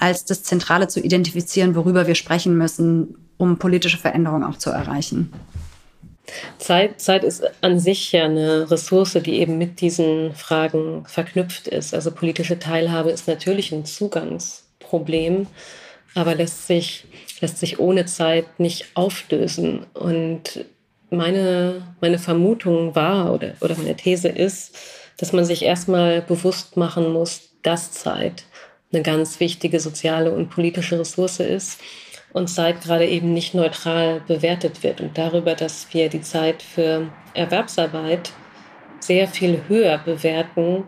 als 0.00 0.24
das 0.24 0.42
Zentrale 0.42 0.88
zu 0.88 1.00
identifizieren, 1.00 1.76
worüber 1.76 2.06
wir 2.06 2.14
sprechen 2.14 2.56
müssen, 2.56 3.16
um 3.36 3.58
politische 3.58 3.98
Veränderungen 3.98 4.44
auch 4.44 4.56
zu 4.56 4.70
erreichen. 4.70 5.32
Zeit, 6.58 7.00
Zeit 7.00 7.24
ist 7.24 7.42
an 7.60 7.78
sich 7.78 8.12
ja 8.12 8.24
eine 8.24 8.70
Ressource, 8.70 9.18
die 9.24 9.40
eben 9.40 9.58
mit 9.58 9.80
diesen 9.80 10.34
Fragen 10.34 11.04
verknüpft 11.06 11.68
ist. 11.68 11.92
Also 11.92 12.12
politische 12.12 12.58
Teilhabe 12.58 13.10
ist 13.10 13.28
natürlich 13.28 13.72
ein 13.72 13.84
Zugangsproblem, 13.84 15.46
aber 16.14 16.34
lässt 16.34 16.66
sich, 16.66 17.04
lässt 17.40 17.58
sich 17.58 17.78
ohne 17.78 18.06
Zeit 18.06 18.58
nicht 18.58 18.86
auflösen. 18.94 19.86
Und 19.92 20.64
meine, 21.10 21.82
meine 22.00 22.18
Vermutung 22.18 22.94
war 22.94 23.34
oder, 23.34 23.54
oder 23.60 23.76
meine 23.76 23.96
These 23.96 24.28
ist, 24.28 24.76
dass 25.18 25.32
man 25.32 25.44
sich 25.44 25.62
erstmal 25.62 26.22
bewusst 26.22 26.76
machen 26.76 27.12
muss, 27.12 27.50
dass 27.62 27.92
Zeit 27.92 28.44
eine 28.92 29.02
ganz 29.02 29.40
wichtige 29.40 29.80
soziale 29.80 30.32
und 30.32 30.50
politische 30.50 30.98
Ressource 30.98 31.40
ist 31.40 31.80
und 32.32 32.48
Zeit 32.48 32.82
gerade 32.82 33.06
eben 33.06 33.32
nicht 33.32 33.54
neutral 33.54 34.20
bewertet 34.26 34.82
wird 34.82 35.00
und 35.00 35.16
darüber, 35.18 35.54
dass 35.54 35.86
wir 35.92 36.08
die 36.08 36.22
Zeit 36.22 36.62
für 36.62 37.08
Erwerbsarbeit 37.34 38.32
sehr 39.00 39.26
viel 39.28 39.62
höher 39.68 39.98
bewerten, 39.98 40.84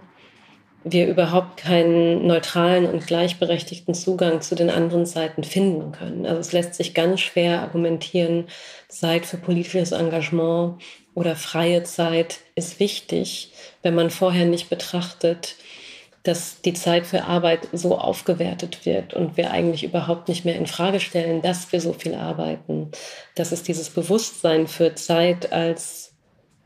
wir 0.84 1.06
überhaupt 1.06 1.58
keinen 1.58 2.26
neutralen 2.26 2.86
und 2.86 3.06
gleichberechtigten 3.06 3.94
Zugang 3.94 4.40
zu 4.40 4.54
den 4.54 4.68
anderen 4.68 5.06
Seiten 5.06 5.44
finden 5.44 5.92
können. 5.92 6.26
Also 6.26 6.40
es 6.40 6.52
lässt 6.52 6.74
sich 6.74 6.92
ganz 6.92 7.20
schwer 7.20 7.60
argumentieren, 7.60 8.46
Zeit 8.88 9.24
für 9.24 9.36
politisches 9.36 9.92
Engagement 9.92 10.82
oder 11.14 11.36
freie 11.36 11.84
Zeit 11.84 12.40
ist 12.56 12.80
wichtig, 12.80 13.52
wenn 13.82 13.94
man 13.94 14.10
vorher 14.10 14.46
nicht 14.46 14.70
betrachtet, 14.70 15.54
dass 16.22 16.60
die 16.62 16.72
Zeit 16.72 17.06
für 17.06 17.24
Arbeit 17.24 17.68
so 17.72 17.98
aufgewertet 17.98 18.86
wird 18.86 19.12
und 19.14 19.36
wir 19.36 19.50
eigentlich 19.50 19.82
überhaupt 19.82 20.28
nicht 20.28 20.44
mehr 20.44 20.54
in 20.54 20.68
Frage 20.68 21.00
stellen, 21.00 21.42
dass 21.42 21.72
wir 21.72 21.80
so 21.80 21.92
viel 21.92 22.14
arbeiten. 22.14 22.92
Dass 23.34 23.50
es 23.50 23.64
dieses 23.64 23.90
Bewusstsein 23.90 24.68
für 24.68 24.94
Zeit 24.94 25.52
als, 25.52 26.14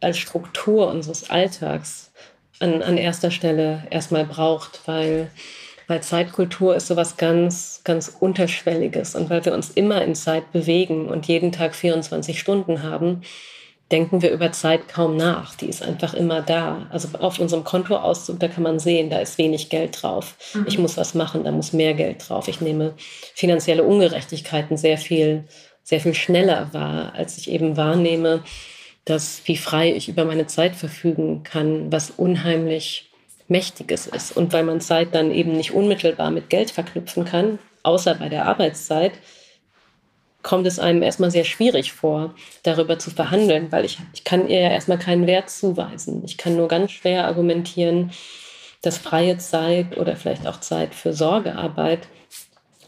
als 0.01 0.19
Struktur 0.19 0.89
unseres 0.89 1.31
Alltags 1.31 2.13
an, 2.61 2.83
an 2.83 2.99
erster 2.99 3.31
Stelle 3.31 3.87
erstmal 3.91 4.27
braucht, 4.27 4.81
weil, 4.87 5.31
weil 5.87 6.03
Zeitkultur 6.03 6.77
ist 6.77 6.89
sowas 6.89 7.17
ganz, 7.17 7.81
ganz 7.83 8.15
Unterschwelliges 8.21 9.15
und 9.15 9.31
weil 9.31 9.45
wir 9.47 9.55
uns 9.55 9.71
immer 9.71 10.03
in 10.03 10.15
Zeit 10.15 10.53
bewegen 10.53 11.09
und 11.09 11.29
jeden 11.29 11.51
Tag 11.51 11.75
24 11.75 12.39
Stunden 12.39 12.83
haben, 12.83 13.23
denken 13.93 14.21
wir 14.23 14.31
über 14.31 14.53
Zeit 14.53 14.89
kaum 14.89 15.17
nach. 15.17 15.55
Die 15.55 15.69
ist 15.69 15.83
einfach 15.83 16.15
immer 16.15 16.43
da. 16.43 16.87
Also 16.91 17.09
auf 17.19 17.39
unserem 17.39 17.65
Kontoauszug, 17.65 18.41
da 18.41 18.49
kann 18.49 18.63
man 18.63 18.79
sehen, 18.79 19.11
da 19.11 19.19
ist 19.19 19.39
wenig 19.39 19.69
Geld 19.69 20.03
drauf. 20.03 20.35
Mhm. 20.55 20.65
Ich 20.69 20.79
muss 20.79 20.97
was 20.97 21.15
machen, 21.15 21.45
da 21.45 21.53
muss 21.53 21.73
mehr 21.73 21.95
Geld 21.95 22.29
drauf. 22.29 22.49
Ich 22.49 22.61
nehme 22.61 22.95
finanzielle 23.35 23.85
Ungerechtigkeiten 23.85 24.77
sehr 24.77 24.99
viel, 24.99 25.45
sehr 25.85 26.01
viel 26.01 26.15
schneller 26.15 26.69
wahr, 26.73 27.13
als 27.15 27.39
ich 27.39 27.51
eben 27.51 27.77
wahrnehme, 27.77 28.43
dass 29.05 29.43
wie 29.45 29.57
frei 29.57 29.95
ich 29.95 30.09
über 30.09 30.25
meine 30.25 30.49
Zeit 30.49 30.75
verfügen 30.75 31.45
kann, 31.45 31.93
was 31.93 32.11
unheimlich 32.11 33.09
Mächtiges 33.47 34.09
ist. 34.09 34.37
Und 34.37 34.53
weil 34.53 34.65
man 34.65 34.81
Zeit 34.81 35.15
dann 35.15 35.31
eben 35.31 35.53
nicht 35.53 35.73
unmittelbar 35.73 36.33
mit 36.33 36.51
Geld 36.51 36.73
verknüpfen 36.73 37.25
kann, 37.25 37.61
außer 37.85 38.17
bei 38.17 38.29
der 38.29 38.47
Arbeitszeit, 38.47 39.13
kommt 40.47 40.65
es 40.69 40.79
einem 40.79 41.03
erstmal 41.03 41.33
sehr 41.33 41.43
schwierig 41.43 41.93
vor, 41.93 42.33
darüber 42.63 43.01
zu 43.01 43.11
verhandeln, 43.11 43.73
weil 43.73 43.85
ich, 43.85 43.99
ich 44.15 44.23
kann 44.23 44.49
ihr 44.49 44.61
ja 44.61 44.71
erstmal 44.71 44.97
keinen 44.97 45.27
Wert 45.27 45.51
zuweisen. 45.51 46.23
Ich 46.25 46.39
kann 46.39 46.55
nur 46.55 46.69
ganz 46.69 46.93
schwer 46.93 47.27
argumentieren, 47.27 48.13
dass 48.81 48.97
freie 48.97 49.39
Zeit 49.39 49.99
oder 49.99 50.15
vielleicht 50.15 50.47
auch 50.47 50.61
Zeit 50.61 50.95
für 50.95 51.13
Sorgearbeit 51.13 52.07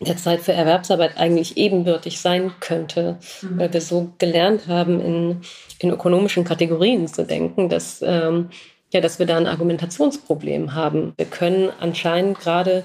der 0.01 0.17
Zeit 0.17 0.43
für 0.43 0.53
Erwerbsarbeit 0.53 1.17
eigentlich 1.17 1.57
ebenbürtig 1.57 2.21
sein 2.21 2.53
könnte, 2.61 3.19
mhm. 3.43 3.59
weil 3.59 3.73
wir 3.73 3.81
so 3.81 4.13
gelernt 4.19 4.69
haben, 4.69 5.01
in, 5.01 5.41
in 5.81 5.91
ökonomischen 5.91 6.45
Kategorien 6.45 7.09
zu 7.09 7.25
denken, 7.25 7.69
dass, 7.69 8.01
ähm, 8.07 8.51
ja, 8.93 9.01
dass 9.01 9.19
wir 9.19 9.27
da 9.27 9.37
ein 9.37 9.49
Argumentationsproblem 9.49 10.75
haben. 10.75 11.15
Wir 11.17 11.27
können 11.27 11.71
anscheinend 11.81 12.39
gerade 12.39 12.85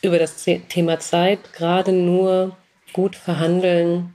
über 0.00 0.18
das 0.18 0.42
Thema 0.42 0.98
Zeit 0.98 1.52
gerade 1.52 1.92
nur 1.92 2.56
gut 2.94 3.16
verhandeln, 3.16 4.13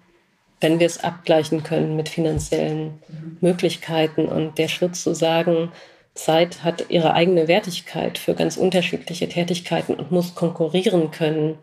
wenn 0.62 0.80
wir 0.80 0.88
es 0.88 1.04
abgleichen 1.04 1.64
können 1.64 1.96
mit 1.96 2.10
finanziellen 2.10 3.00
mhm. 3.08 3.38
Möglichkeiten. 3.42 4.26
Und 4.26 4.58
der 4.58 4.68
Schritt 4.68 4.96
zu 4.96 5.14
sagen, 5.14 5.72
Zeit 6.14 6.64
hat 6.64 6.90
ihre 6.90 7.14
eigene 7.14 7.48
Wertigkeit 7.48 8.18
für 8.18 8.34
ganz 8.34 8.58
unterschiedliche 8.58 9.30
Tätigkeiten 9.30 9.94
und 9.94 10.12
muss 10.12 10.36
konkurrieren 10.36 11.12
können 11.12 11.58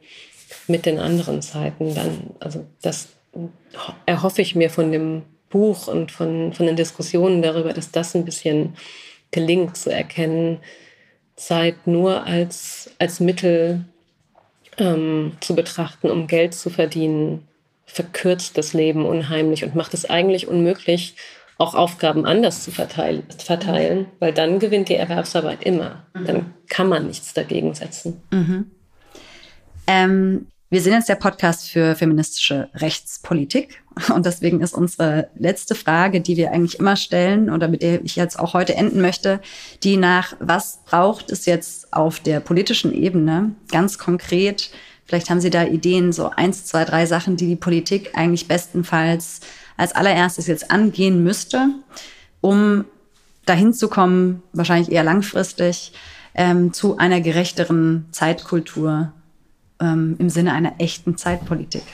mit 0.66 0.86
den 0.86 0.98
anderen 0.98 1.42
Zeiten, 1.42 1.94
dann, 1.94 2.30
also 2.40 2.64
das 2.80 3.08
erhoffe 4.06 4.42
ich 4.42 4.54
mir 4.54 4.70
von 4.70 4.92
dem 4.92 5.22
Buch 5.50 5.88
und 5.88 6.10
von, 6.10 6.52
von 6.52 6.66
den 6.66 6.76
Diskussionen 6.76 7.42
darüber, 7.42 7.72
dass 7.72 7.90
das 7.90 8.14
ein 8.14 8.24
bisschen 8.24 8.76
gelingt 9.30 9.76
zu 9.76 9.90
erkennen, 9.90 10.58
Zeit 11.36 11.86
nur 11.86 12.24
als, 12.24 12.90
als 12.98 13.20
Mittel 13.20 13.84
ähm, 14.78 15.36
zu 15.40 15.54
betrachten, 15.54 16.10
um 16.10 16.26
Geld 16.26 16.54
zu 16.54 16.70
verdienen, 16.70 17.46
verkürzt 17.86 18.58
das 18.58 18.72
Leben 18.72 19.06
unheimlich 19.06 19.64
und 19.64 19.74
macht 19.74 19.94
es 19.94 20.04
eigentlich 20.04 20.48
unmöglich, 20.48 21.14
auch 21.58 21.74
Aufgaben 21.74 22.26
anders 22.26 22.64
zu 22.64 22.70
verteilen, 22.70 23.22
verteilen 23.38 24.06
weil 24.18 24.32
dann 24.32 24.58
gewinnt 24.58 24.90
die 24.90 24.96
Erwerbsarbeit 24.96 25.62
immer. 25.62 26.04
Dann 26.12 26.52
kann 26.68 26.88
man 26.88 27.06
nichts 27.06 27.32
dagegen 27.32 27.74
setzen. 27.74 28.20
Mhm. 28.30 28.70
Ähm, 29.86 30.46
wir 30.68 30.80
sind 30.80 30.94
jetzt 30.94 31.08
der 31.08 31.14
Podcast 31.14 31.70
für 31.70 31.94
feministische 31.94 32.68
Rechtspolitik 32.74 33.82
und 34.14 34.26
deswegen 34.26 34.60
ist 34.60 34.74
unsere 34.74 35.30
letzte 35.36 35.74
Frage, 35.74 36.20
die 36.20 36.36
wir 36.36 36.50
eigentlich 36.50 36.80
immer 36.80 36.96
stellen 36.96 37.50
oder 37.50 37.68
mit 37.68 37.82
der 37.82 38.04
ich 38.04 38.16
jetzt 38.16 38.38
auch 38.38 38.52
heute 38.52 38.74
enden 38.74 39.00
möchte, 39.00 39.40
die 39.84 39.96
nach, 39.96 40.34
was 40.40 40.80
braucht 40.84 41.30
es 41.30 41.46
jetzt 41.46 41.92
auf 41.92 42.18
der 42.20 42.40
politischen 42.40 42.92
Ebene 42.92 43.54
ganz 43.70 43.96
konkret? 43.96 44.70
Vielleicht 45.06 45.30
haben 45.30 45.40
Sie 45.40 45.50
da 45.50 45.64
Ideen, 45.64 46.12
so 46.12 46.30
eins, 46.30 46.64
zwei, 46.64 46.84
drei 46.84 47.06
Sachen, 47.06 47.36
die 47.36 47.46
die 47.46 47.56
Politik 47.56 48.10
eigentlich 48.14 48.48
bestenfalls 48.48 49.40
als 49.76 49.92
allererstes 49.92 50.46
jetzt 50.46 50.70
angehen 50.70 51.22
müsste, 51.22 51.68
um 52.40 52.84
dahin 53.44 53.72
zu 53.72 53.88
kommen, 53.88 54.42
wahrscheinlich 54.52 54.90
eher 54.90 55.04
langfristig, 55.04 55.92
ähm, 56.34 56.72
zu 56.72 56.98
einer 56.98 57.20
gerechteren 57.20 58.06
Zeitkultur 58.10 59.12
ähm, 59.80 60.16
im 60.18 60.28
Sinne 60.28 60.52
einer 60.52 60.74
echten 60.78 61.16
Zeitpolitik? 61.16 61.84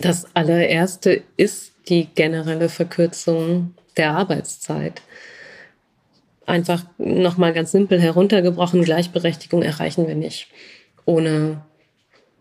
Das 0.00 0.34
allererste 0.34 1.22
ist 1.36 1.72
die 1.88 2.06
generelle 2.14 2.68
Verkürzung 2.68 3.74
der 3.96 4.12
Arbeitszeit. 4.12 5.02
Einfach 6.46 6.84
nochmal 6.98 7.52
ganz 7.52 7.72
simpel 7.72 8.00
heruntergebrochen, 8.00 8.84
Gleichberechtigung 8.84 9.62
erreichen 9.62 10.06
wir 10.06 10.14
nicht 10.14 10.48
ohne, 11.04 11.62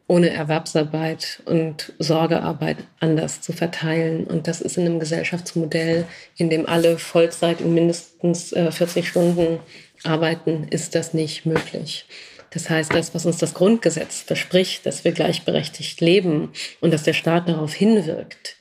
ohne 0.08 0.30
Erwerbsarbeit 0.30 1.42
und 1.46 1.94
Sorgearbeit 2.00 2.78
anders 3.00 3.42
zu 3.42 3.52
verteilen. 3.52 4.24
Und 4.26 4.48
das 4.48 4.62
ist 4.62 4.78
in 4.78 4.86
einem 4.86 5.00
Gesellschaftsmodell, 5.00 6.06
in 6.38 6.50
dem 6.50 6.66
alle 6.66 6.98
Vollzeit 6.98 7.60
in 7.60 7.74
mindestens 7.74 8.50
40 8.50 8.98
äh, 8.98 9.04
Stunden 9.04 9.60
arbeiten, 10.04 10.68
ist 10.70 10.96
das 10.96 11.14
nicht 11.14 11.46
möglich. 11.46 12.06
Das 12.52 12.70
heißt, 12.70 12.94
das, 12.94 13.14
was 13.14 13.26
uns 13.26 13.38
das 13.38 13.54
Grundgesetz 13.54 14.22
verspricht, 14.22 14.86
dass 14.86 15.04
wir 15.04 15.12
gleichberechtigt 15.12 16.00
leben 16.00 16.54
und 16.80 16.94
dass 16.94 17.04
der 17.04 17.14
Staat 17.14 17.50
darauf 17.50 17.74
hinwirkt, 17.74 18.56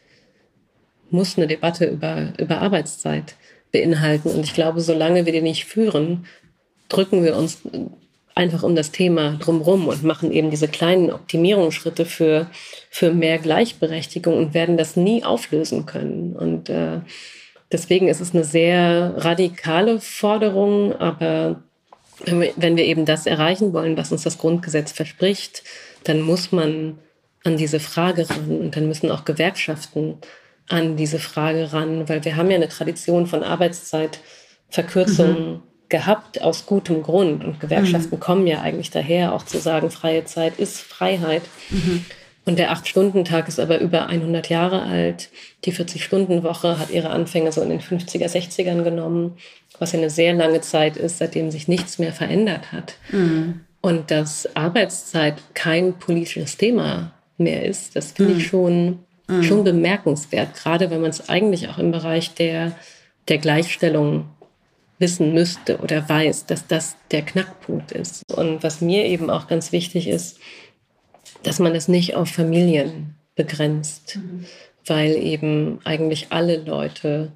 muss 1.10 1.36
eine 1.36 1.46
Debatte 1.46 1.86
über, 1.86 2.32
über 2.38 2.58
Arbeitszeit 2.58 3.36
beinhalten. 3.70 4.30
Und 4.30 4.42
ich 4.42 4.54
glaube, 4.54 4.80
solange 4.80 5.24
wir 5.24 5.32
die 5.32 5.42
nicht 5.42 5.66
führen, 5.66 6.26
drücken 6.88 7.22
wir 7.22 7.36
uns 7.36 7.58
einfach 8.36 8.62
um 8.62 8.76
das 8.76 8.92
Thema 8.92 9.38
drumherum 9.38 9.88
und 9.88 10.04
machen 10.04 10.30
eben 10.30 10.50
diese 10.50 10.68
kleinen 10.68 11.10
Optimierungsschritte 11.10 12.04
für, 12.04 12.48
für 12.90 13.12
mehr 13.12 13.38
Gleichberechtigung 13.38 14.36
und 14.36 14.54
werden 14.54 14.76
das 14.76 14.94
nie 14.94 15.24
auflösen 15.24 15.86
können. 15.86 16.36
Und 16.36 16.68
äh, 16.68 17.00
deswegen 17.72 18.08
ist 18.08 18.20
es 18.20 18.34
eine 18.34 18.44
sehr 18.44 19.14
radikale 19.16 20.00
Forderung, 20.00 20.94
aber 20.94 21.62
wenn 22.24 22.76
wir, 22.76 22.84
eben 22.84 23.06
das 23.06 23.26
erreichen 23.26 23.72
wollen, 23.72 23.96
was 23.96 24.12
uns 24.12 24.22
das 24.22 24.38
Grundgesetz 24.38 24.92
verspricht, 24.92 25.64
dann 26.04 26.20
muss 26.20 26.52
man 26.52 26.98
an 27.44 27.56
diese 27.56 27.80
Frage 27.80 28.28
ran 28.28 28.60
und 28.60 28.76
dann 28.76 28.86
müssen 28.86 29.10
auch 29.10 29.24
Gewerkschaften 29.24 30.18
an 30.68 30.96
diese 30.96 31.18
Frage 31.18 31.72
ran, 31.72 32.08
weil 32.08 32.24
wir 32.24 32.36
haben 32.36 32.50
ja 32.50 32.56
eine 32.56 32.68
Tradition 32.68 33.26
von 33.26 33.42
Arbeitszeitverkürzung 33.42 35.52
mhm. 35.52 35.62
Gehabt 35.88 36.42
aus 36.42 36.66
gutem 36.66 37.02
Grund 37.02 37.44
und 37.44 37.60
Gewerkschaften 37.60 38.16
mhm. 38.16 38.20
kommen 38.20 38.46
ja 38.46 38.60
eigentlich 38.60 38.90
daher, 38.90 39.32
auch 39.32 39.44
zu 39.44 39.58
sagen, 39.58 39.90
freie 39.90 40.24
Zeit 40.24 40.58
ist 40.58 40.80
Freiheit. 40.80 41.42
Mhm. 41.70 42.04
Und 42.44 42.58
der 42.58 42.70
Acht-Stunden-Tag 42.70 43.48
ist 43.48 43.58
aber 43.58 43.80
über 43.80 44.06
100 44.06 44.48
Jahre 44.48 44.82
alt. 44.82 45.30
Die 45.64 45.72
40-Stunden-Woche 45.72 46.78
hat 46.78 46.90
ihre 46.90 47.10
Anfänge 47.10 47.50
so 47.50 47.60
in 47.60 47.70
den 47.70 47.80
50er, 47.80 48.28
60ern 48.28 48.84
genommen, 48.84 49.36
was 49.78 49.92
ja 49.92 49.98
eine 49.98 50.10
sehr 50.10 50.32
lange 50.32 50.60
Zeit 50.60 50.96
ist, 50.96 51.18
seitdem 51.18 51.50
sich 51.50 51.66
nichts 51.66 51.98
mehr 51.98 52.12
verändert 52.12 52.72
hat. 52.72 52.94
Mhm. 53.10 53.60
Und 53.80 54.10
dass 54.10 54.48
Arbeitszeit 54.54 55.36
kein 55.54 55.94
politisches 55.94 56.56
Thema 56.56 57.12
mehr 57.36 57.64
ist, 57.64 57.96
das 57.96 58.12
finde 58.12 58.34
ich 58.34 58.38
mhm. 58.38 58.48
schon 58.48 58.98
mhm. 59.28 59.42
schon 59.42 59.64
bemerkenswert, 59.64 60.54
gerade 60.54 60.90
wenn 60.90 61.00
man 61.00 61.10
es 61.10 61.28
eigentlich 61.28 61.68
auch 61.68 61.78
im 61.78 61.90
Bereich 61.90 62.34
der, 62.34 62.72
der 63.28 63.38
Gleichstellung 63.38 64.28
wissen 64.98 65.34
müsste 65.34 65.78
oder 65.78 66.08
weiß, 66.08 66.46
dass 66.46 66.66
das 66.66 66.96
der 67.10 67.22
Knackpunkt 67.22 67.92
ist. 67.92 68.22
Und 68.34 68.62
was 68.62 68.80
mir 68.80 69.04
eben 69.04 69.30
auch 69.30 69.46
ganz 69.46 69.72
wichtig 69.72 70.08
ist, 70.08 70.38
dass 71.42 71.58
man 71.58 71.74
es 71.74 71.88
nicht 71.88 72.14
auf 72.14 72.28
Familien 72.28 73.14
begrenzt, 73.34 74.16
mhm. 74.16 74.46
weil 74.86 75.16
eben 75.16 75.80
eigentlich 75.84 76.28
alle 76.30 76.56
Leute 76.56 77.32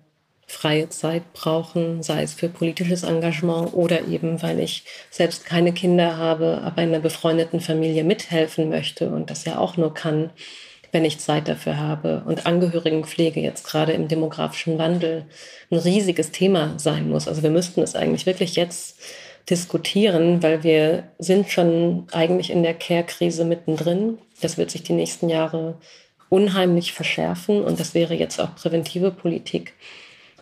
freie 0.47 0.89
Zeit 0.89 1.33
brauchen, 1.33 2.03
sei 2.03 2.23
es 2.23 2.35
für 2.35 2.49
politisches 2.49 3.05
Engagement 3.05 3.73
oder 3.73 4.09
eben, 4.09 4.43
weil 4.43 4.59
ich 4.59 4.85
selbst 5.09 5.45
keine 5.47 5.73
Kinder 5.73 6.17
habe, 6.17 6.63
aber 6.65 6.83
in 6.83 6.89
einer 6.89 6.99
befreundeten 6.99 7.61
Familie 7.61 8.03
mithelfen 8.03 8.69
möchte 8.69 9.11
und 9.11 9.31
das 9.31 9.45
ja 9.45 9.59
auch 9.59 9.77
nur 9.77 9.95
kann, 9.95 10.31
wenn 10.93 11.05
ich 11.05 11.19
Zeit 11.19 11.49
dafür 11.49 11.79
habe. 11.79 12.23
Und 12.27 12.47
Angehörigenpflege 12.47 13.41
jetzt 13.41 13.67
gerade 13.67 13.93
im 13.93 14.09
demografischen 14.09 14.79
Wandel 14.79 15.27
ein 15.71 15.79
riesiges 15.79 16.31
Thema 16.31 16.79
sein 16.79 17.09
muss. 17.09 17.29
Also 17.29 17.43
wir 17.43 17.51
müssten 17.51 17.83
es 17.83 17.95
eigentlich 17.95 18.27
wirklich 18.27 18.57
jetzt 18.57 18.99
diskutieren, 19.49 20.43
weil 20.43 20.63
wir 20.63 21.05
sind 21.19 21.51
schon 21.51 22.07
eigentlich 22.13 22.51
in 22.51 22.63
der 22.63 22.75
Care-Krise 22.75 23.45
mittendrin. 23.45 24.19
Das 24.41 24.59
wird 24.59 24.71
sich 24.71 24.83
die 24.83 24.93
nächsten 24.93 25.29
Jahre 25.29 25.79
unheimlich 26.29 26.93
verschärfen 26.93 27.63
und 27.63 27.81
das 27.81 27.95
wäre 27.95 28.15
jetzt 28.15 28.41
auch 28.41 28.55
präventive 28.55 29.11
Politik 29.11 29.75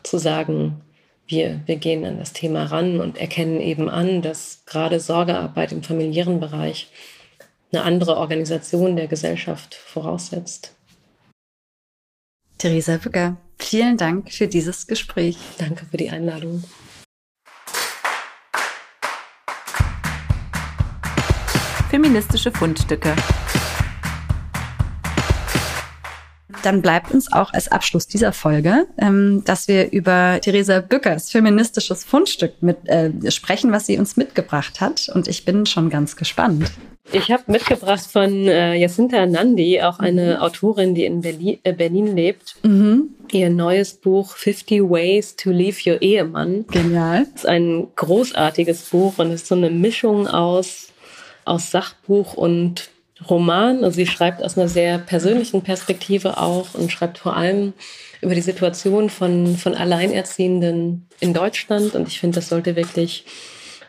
zu 0.03 0.19
sagen, 0.19 0.83
wir, 1.27 1.61
wir 1.67 1.77
gehen 1.77 2.05
an 2.05 2.19
das 2.19 2.33
Thema 2.33 2.65
ran 2.65 3.01
und 3.01 3.19
erkennen 3.19 3.61
eben 3.61 3.89
an, 3.89 4.23
dass 4.23 4.63
gerade 4.67 5.01
Sorgearbeit 5.01 5.73
im 5.73 5.83
familiären 5.83 6.41
Bereich 6.41 6.89
eine 7.73 7.83
andere 7.83 8.17
Organisation 8.17 8.97
der 8.97 9.09
Gesellschaft 9.09 9.75
voraussetzt. 9.75 10.75
Theresa 12.57 12.97
Bücker, 12.97 13.37
vielen 13.59 13.97
Dank 13.97 14.33
für 14.33 14.49
dieses 14.49 14.87
Gespräch. 14.87 15.39
Danke 15.59 15.87
für 15.87 15.97
die 15.97 16.11
Einladung. 16.11 16.65
Feministische 21.91 22.51
Fundstücke. 22.53 23.15
Dann 26.63 26.83
bleibt 26.83 27.13
uns 27.13 27.33
auch 27.33 27.53
als 27.53 27.69
Abschluss 27.69 28.09
dieser 28.09 28.33
Folge, 28.33 28.87
ähm, 28.99 29.43
dass 29.45 29.69
wir 29.69 29.93
über 29.93 30.41
Theresa 30.43 30.81
Bückers 30.81 31.31
feministisches 31.31 32.05
Fundstück 32.05 32.61
mit, 32.63 32.89
äh, 32.89 33.31
sprechen, 33.31 33.71
was 33.73 33.87
sie 33.87 33.99
uns 33.99 34.17
mitgebracht 34.17 34.81
hat. 34.81 35.09
Und 35.15 35.29
ich 35.29 35.45
bin 35.45 35.65
schon 35.67 35.89
ganz 35.89 36.17
gespannt. 36.17 36.71
Ich 37.11 37.31
habe 37.31 37.45
mitgebracht 37.47 38.05
von 38.11 38.49
äh, 38.49 38.75
Jacinta 38.75 39.25
Nandi, 39.25 39.81
auch 39.81 39.99
eine 39.99 40.37
mhm. 40.37 40.43
Autorin, 40.43 40.95
die 40.95 41.05
in 41.05 41.23
Berlin, 41.23 41.59
äh, 41.63 41.73
Berlin 41.73 42.15
lebt. 42.15 42.57
Mhm. 42.63 43.11
Ihr 43.33 43.49
neues 43.51 43.95
Buch 43.95 44.37
50 44.37 44.83
Ways 44.83 45.35
to 45.37 45.51
Leave 45.51 45.79
Your 45.87 46.03
Ehemann. 46.03 46.67
Genial. 46.71 47.27
Das 47.33 47.45
ist 47.45 47.49
ein 47.49 47.89
großartiges 47.97 48.91
Buch 48.91 49.15
und 49.19 49.33
ist 49.33 49.47
so 49.47 49.55
eine 49.55 49.71
Mischung 49.71 50.27
aus, 50.27 50.89
aus 51.45 51.71
Sachbuch 51.71 52.35
und 52.35 52.91
Roman. 53.29 53.85
Also 53.85 53.97
sie 53.97 54.07
schreibt 54.07 54.43
aus 54.43 54.59
einer 54.59 54.69
sehr 54.69 54.99
persönlichen 54.99 55.63
Perspektive 55.63 56.39
auch 56.39 56.75
und 56.75 56.93
schreibt 56.93 57.19
vor 57.19 57.37
allem 57.37 57.73
über 58.21 58.35
die 58.35 58.43
Situation 58.43 59.09
von, 59.09 59.57
von 59.57 59.75
Alleinerziehenden 59.75 61.07
in 61.21 61.33
Deutschland. 61.33 61.95
Und 61.95 62.09
ich 62.09 62.21
finde, 62.21 62.37
das 62.37 62.49
sollte 62.49 62.77
wirklich 62.77 63.25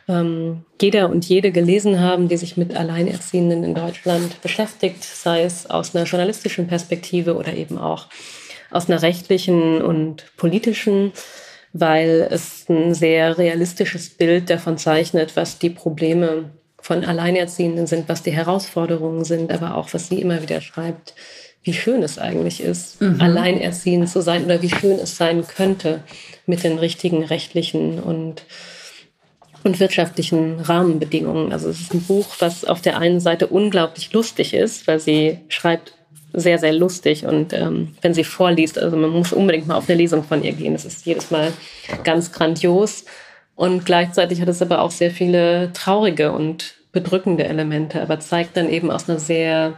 ähm, 0.09 0.65
jeder 0.81 1.09
und 1.09 1.23
jede 1.25 1.51
gelesen 1.51 1.99
haben, 1.99 2.27
die 2.27 2.37
sich 2.37 2.57
mit 2.57 2.75
Alleinerziehenden 2.75 3.63
in 3.63 3.75
Deutschland 3.75 4.41
beschäftigt, 4.41 5.03
sei 5.03 5.43
es 5.43 5.69
aus 5.69 5.95
einer 5.95 6.05
journalistischen 6.05 6.67
Perspektive 6.67 7.35
oder 7.35 7.53
eben 7.53 7.77
auch 7.77 8.07
aus 8.71 8.89
einer 8.89 9.01
rechtlichen 9.01 9.81
und 9.81 10.25
politischen, 10.35 11.11
weil 11.73 12.27
es 12.31 12.67
ein 12.67 12.95
sehr 12.95 13.37
realistisches 13.37 14.09
Bild 14.09 14.49
davon 14.49 14.77
zeichnet, 14.77 15.35
was 15.35 15.59
die 15.59 15.69
Probleme 15.69 16.49
von 16.81 17.05
Alleinerziehenden 17.05 17.85
sind, 17.85 18.09
was 18.09 18.23
die 18.23 18.31
Herausforderungen 18.31 19.25
sind, 19.25 19.51
aber 19.51 19.75
auch 19.75 19.93
was 19.93 20.09
sie 20.09 20.21
immer 20.21 20.41
wieder 20.41 20.61
schreibt, 20.61 21.13
wie 21.61 21.73
schön 21.73 22.01
es 22.01 22.17
eigentlich 22.17 22.63
ist, 22.63 23.01
mhm. 23.01 23.21
alleinerziehend 23.21 24.09
zu 24.09 24.21
sein 24.21 24.45
oder 24.45 24.61
wie 24.61 24.69
schön 24.69 24.97
es 24.97 25.17
sein 25.17 25.45
könnte 25.45 26.03
mit 26.47 26.63
den 26.63 26.79
richtigen 26.79 27.23
rechtlichen 27.23 27.99
und 27.99 28.43
und 29.63 29.79
wirtschaftlichen 29.79 30.59
Rahmenbedingungen. 30.59 31.51
Also 31.51 31.69
es 31.69 31.81
ist 31.81 31.93
ein 31.93 32.03
Buch, 32.03 32.27
was 32.39 32.65
auf 32.65 32.81
der 32.81 32.97
einen 32.97 33.19
Seite 33.19 33.47
unglaublich 33.47 34.11
lustig 34.13 34.53
ist, 34.53 34.87
weil 34.87 34.99
sie 34.99 35.39
schreibt 35.49 35.93
sehr, 36.33 36.59
sehr 36.59 36.73
lustig 36.73 37.25
und 37.25 37.53
ähm, 37.53 37.95
wenn 38.01 38.13
sie 38.13 38.23
vorliest, 38.23 38.77
also 38.77 38.95
man 38.95 39.09
muss 39.09 39.33
unbedingt 39.33 39.67
mal 39.67 39.75
auf 39.75 39.89
eine 39.89 39.97
Lesung 39.97 40.23
von 40.23 40.43
ihr 40.43 40.53
gehen. 40.53 40.75
Es 40.75 40.85
ist 40.85 41.05
jedes 41.05 41.31
Mal 41.31 41.51
ganz 42.03 42.31
grandios 42.31 43.05
und 43.55 43.85
gleichzeitig 43.85 44.39
hat 44.39 44.47
es 44.47 44.61
aber 44.61 44.81
auch 44.81 44.91
sehr 44.91 45.11
viele 45.11 45.73
traurige 45.73 46.31
und 46.31 46.75
bedrückende 46.91 47.45
Elemente, 47.45 48.01
aber 48.01 48.19
zeigt 48.19 48.57
dann 48.57 48.69
eben 48.69 48.91
aus 48.91 49.09
einer 49.09 49.19
sehr 49.19 49.77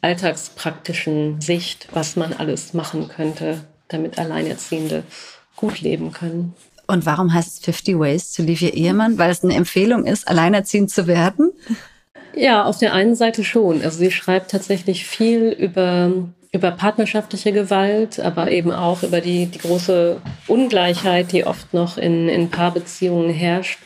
alltagspraktischen 0.00 1.40
Sicht, 1.40 1.88
was 1.92 2.16
man 2.16 2.32
alles 2.32 2.72
machen 2.72 3.08
könnte, 3.08 3.64
damit 3.88 4.18
Alleinerziehende 4.18 5.02
gut 5.56 5.80
leben 5.80 6.12
können. 6.12 6.54
Und 6.90 7.06
warum 7.06 7.32
heißt 7.32 7.48
es 7.48 7.64
50 7.64 7.98
Ways 7.98 8.32
to 8.32 8.42
Leave 8.42 8.66
Your 8.66 8.74
Ehemann? 8.74 9.16
Weil 9.16 9.30
es 9.30 9.44
eine 9.44 9.54
Empfehlung 9.54 10.04
ist, 10.04 10.26
alleinerziehend 10.26 10.90
zu 10.90 11.06
werden? 11.06 11.52
Ja, 12.34 12.64
auf 12.64 12.78
der 12.78 12.92
einen 12.94 13.14
Seite 13.14 13.44
schon. 13.44 13.82
Also 13.82 13.98
sie 13.98 14.10
schreibt 14.10 14.50
tatsächlich 14.50 15.06
viel 15.06 15.50
über, 15.50 16.12
über 16.52 16.70
partnerschaftliche 16.72 17.52
Gewalt, 17.52 18.18
aber 18.18 18.50
eben 18.50 18.72
auch 18.72 19.02
über 19.02 19.20
die, 19.20 19.46
die 19.46 19.58
große 19.58 20.20
Ungleichheit, 20.48 21.32
die 21.32 21.46
oft 21.46 21.72
noch 21.74 21.96
in, 21.96 22.28
in 22.28 22.50
Paarbeziehungen 22.50 23.30
herrscht. 23.30 23.78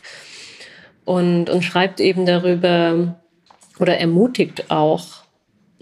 Und, 1.05 1.51
und 1.51 1.63
schreibt 1.63 2.01
eben 2.01 2.25
darüber 2.25 3.17
oder 3.79 3.99
ermutigt 3.99 4.71
auch, 4.71 5.24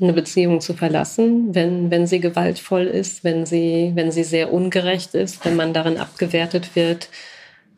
eine 0.03 0.13
Beziehung 0.13 0.61
zu 0.61 0.75
verlassen, 0.75 1.55
wenn, 1.55 1.91
wenn 1.91 2.07
sie 2.07 2.21
gewaltvoll 2.21 2.85
ist, 2.85 3.25
wenn 3.25 3.47
sie, 3.47 3.93
wenn 3.95 4.11
sie 4.11 4.25
sehr 4.25 4.53
ungerecht 4.53 5.15
ist, 5.15 5.45
wenn 5.45 5.57
man 5.57 5.73
darin 5.73 5.99
abgewertet 5.99 6.75
wird 6.75 7.09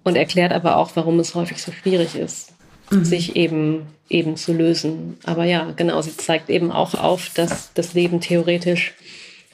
und 0.02 0.16
erklärt 0.16 0.52
aber 0.52 0.76
auch, 0.76 0.92
warum 0.94 1.18
es 1.20 1.34
häufig 1.34 1.62
so 1.62 1.72
schwierig 1.72 2.14
ist, 2.16 2.52
mhm. 2.90 3.04
sich 3.04 3.36
eben, 3.36 3.86
eben 4.08 4.36
zu 4.36 4.52
lösen. 4.52 5.18
Aber 5.24 5.44
ja, 5.44 5.72
genau, 5.76 6.00
sie 6.02 6.16
zeigt 6.16 6.50
eben 6.50 6.72
auch 6.72 6.94
auf, 6.94 7.30
dass 7.34 7.72
das 7.74 7.94
Leben 7.94 8.20
theoretisch 8.20 8.94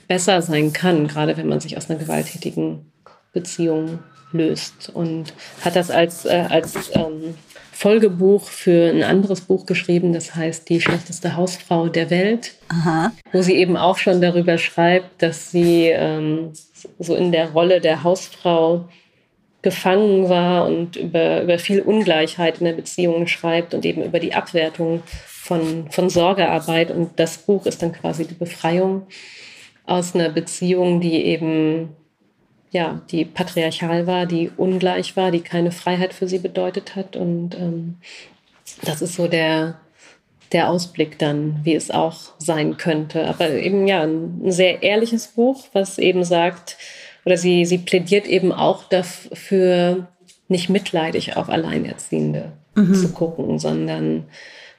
besser 0.08 0.42
sein 0.42 0.72
kann, 0.72 1.06
gerade 1.06 1.36
wenn 1.36 1.48
man 1.48 1.60
sich 1.60 1.76
aus 1.76 1.88
einer 1.88 1.98
gewalttätigen 1.98 2.90
Beziehung 3.32 4.00
löst 4.32 4.90
und 4.92 5.32
hat 5.64 5.76
das 5.76 5.90
als, 5.90 6.24
äh, 6.24 6.46
als 6.48 6.74
ähm, 6.94 7.34
Folgebuch 7.80 8.42
für 8.42 8.90
ein 8.90 9.02
anderes 9.02 9.40
Buch 9.40 9.64
geschrieben, 9.64 10.12
das 10.12 10.34
heißt 10.34 10.68
Die 10.68 10.82
schlechteste 10.82 11.34
Hausfrau 11.34 11.88
der 11.88 12.10
Welt, 12.10 12.52
Aha. 12.68 13.10
wo 13.32 13.40
sie 13.40 13.54
eben 13.56 13.78
auch 13.78 13.96
schon 13.96 14.20
darüber 14.20 14.58
schreibt, 14.58 15.22
dass 15.22 15.50
sie 15.50 15.86
ähm, 15.86 16.52
so 16.98 17.14
in 17.14 17.32
der 17.32 17.52
Rolle 17.52 17.80
der 17.80 18.04
Hausfrau 18.04 18.84
gefangen 19.62 20.28
war 20.28 20.66
und 20.66 20.96
über, 20.96 21.40
über 21.42 21.58
viel 21.58 21.80
Ungleichheit 21.80 22.58
in 22.58 22.66
der 22.66 22.74
Beziehung 22.74 23.26
schreibt 23.26 23.72
und 23.72 23.86
eben 23.86 24.02
über 24.02 24.18
die 24.18 24.34
Abwertung 24.34 25.02
von, 25.26 25.90
von 25.90 26.10
Sorgearbeit. 26.10 26.90
Und 26.90 27.18
das 27.18 27.38
Buch 27.38 27.64
ist 27.64 27.80
dann 27.80 27.92
quasi 27.92 28.26
die 28.26 28.34
Befreiung 28.34 29.06
aus 29.86 30.14
einer 30.14 30.28
Beziehung, 30.28 31.00
die 31.00 31.24
eben 31.24 31.96
ja, 32.70 33.02
die 33.10 33.24
patriarchal 33.24 34.06
war, 34.06 34.26
die 34.26 34.50
ungleich 34.56 35.16
war, 35.16 35.30
die 35.30 35.40
keine 35.40 35.72
Freiheit 35.72 36.14
für 36.14 36.28
sie 36.28 36.38
bedeutet 36.38 36.94
hat. 36.94 37.16
Und 37.16 37.54
ähm, 37.56 37.96
das 38.82 39.02
ist 39.02 39.14
so 39.14 39.26
der, 39.26 39.80
der 40.52 40.70
Ausblick 40.70 41.18
dann, 41.18 41.60
wie 41.64 41.74
es 41.74 41.90
auch 41.90 42.32
sein 42.38 42.76
könnte. 42.76 43.26
Aber 43.26 43.50
eben 43.50 43.86
ja, 43.88 44.02
ein, 44.02 44.50
sehr 44.50 44.82
ehrliches 44.82 45.28
Buch, 45.28 45.66
was 45.72 45.98
eben 45.98 46.24
sagt, 46.24 46.76
oder 47.24 47.36
sie, 47.36 47.64
sie 47.64 47.78
plädiert 47.78 48.26
eben 48.26 48.52
auch 48.52 48.84
dafür, 48.84 50.08
nicht 50.48 50.68
mitleidig 50.68 51.36
auf 51.36 51.48
Alleinerziehende 51.48 52.52
mhm. 52.74 52.94
zu 52.94 53.12
gucken, 53.12 53.58
sondern 53.58 54.24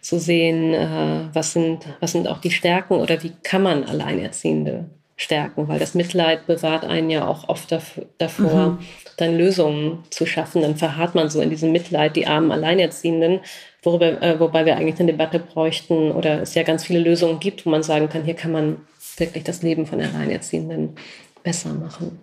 zu 0.01 0.19
sehen, 0.19 0.73
äh, 0.73 1.29
was, 1.33 1.53
sind, 1.53 1.85
was 1.99 2.11
sind 2.13 2.27
auch 2.27 2.39
die 2.39 2.51
Stärken 2.51 2.95
oder 2.95 3.21
wie 3.21 3.31
kann 3.43 3.63
man 3.63 3.83
Alleinerziehende 3.83 4.89
stärken, 5.15 5.67
weil 5.67 5.79
das 5.79 5.93
Mitleid 5.93 6.47
bewahrt 6.47 6.83
einen 6.83 7.09
ja 7.09 7.27
auch 7.27 7.47
oft 7.47 7.71
davor, 8.17 8.69
mhm. 8.69 8.79
dann 9.17 9.37
Lösungen 9.37 10.03
zu 10.09 10.25
schaffen. 10.25 10.61
Dann 10.61 10.77
verharrt 10.77 11.13
man 11.13 11.29
so 11.29 11.41
in 11.41 11.49
diesem 11.49 11.71
Mitleid 11.71 12.15
die 12.15 12.27
armen 12.27 12.51
Alleinerziehenden, 12.51 13.41
worüber, 13.83 14.21
äh, 14.21 14.39
wobei 14.39 14.65
wir 14.65 14.77
eigentlich 14.77 14.99
eine 14.99 15.11
Debatte 15.11 15.39
bräuchten 15.39 16.11
oder 16.11 16.41
es 16.41 16.55
ja 16.55 16.63
ganz 16.63 16.85
viele 16.85 16.99
Lösungen 16.99 17.39
gibt, 17.39 17.65
wo 17.65 17.69
man 17.69 17.83
sagen 17.83 18.09
kann, 18.09 18.23
hier 18.23 18.35
kann 18.35 18.51
man 18.51 18.77
wirklich 19.17 19.43
das 19.43 19.61
Leben 19.61 19.85
von 19.85 20.01
Alleinerziehenden 20.01 20.95
besser 21.43 21.73
machen. 21.73 22.19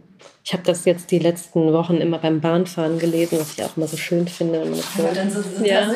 Ich 0.48 0.54
habe 0.54 0.62
das 0.62 0.86
jetzt 0.86 1.10
die 1.10 1.18
letzten 1.18 1.74
Wochen 1.74 1.98
immer 1.98 2.16
beim 2.16 2.40
Bahnfahren 2.40 2.98
gelesen, 2.98 3.38
was 3.38 3.52
ich 3.52 3.62
auch 3.62 3.76
immer 3.76 3.86
so 3.86 3.98
schön 3.98 4.26
finde. 4.26 4.62
Und, 4.62 4.76
so 4.76 5.62
ja. 5.62 5.92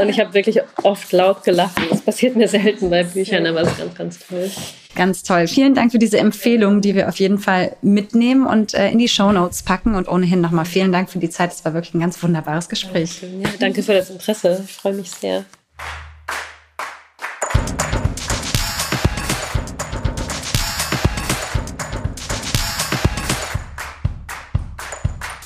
und 0.00 0.08
ich 0.08 0.18
habe 0.18 0.32
wirklich 0.32 0.58
oft 0.82 1.12
laut 1.12 1.44
gelacht. 1.44 1.78
Das 1.90 2.00
passiert 2.00 2.34
mir 2.34 2.48
selten 2.48 2.88
bei 2.88 3.04
Büchern, 3.04 3.44
aber 3.44 3.60
es 3.60 3.68
ist 3.68 3.78
ganz, 3.78 3.94
ganz 3.94 4.18
toll. 4.26 4.50
Ganz 4.94 5.22
toll. 5.22 5.46
Vielen 5.48 5.74
Dank 5.74 5.92
für 5.92 5.98
diese 5.98 6.16
Empfehlung, 6.16 6.80
die 6.80 6.94
wir 6.94 7.10
auf 7.10 7.16
jeden 7.16 7.36
Fall 7.36 7.76
mitnehmen 7.82 8.46
und 8.46 8.72
äh, 8.72 8.88
in 8.88 8.96
die 8.96 9.08
Show 9.08 9.32
Notes 9.32 9.64
packen. 9.64 9.94
Und 9.94 10.08
ohnehin 10.08 10.40
nochmal 10.40 10.64
vielen 10.64 10.92
Dank 10.92 11.10
für 11.10 11.18
die 11.18 11.28
Zeit. 11.28 11.52
Es 11.52 11.62
war 11.66 11.74
wirklich 11.74 11.92
ein 11.92 12.00
ganz 12.00 12.22
wunderbares 12.22 12.70
Gespräch. 12.70 13.20
Ja, 13.20 13.50
danke 13.58 13.82
für 13.82 13.92
das 13.92 14.08
Interesse. 14.08 14.64
Ich 14.66 14.76
freue 14.76 14.94
mich 14.94 15.10
sehr. 15.10 15.44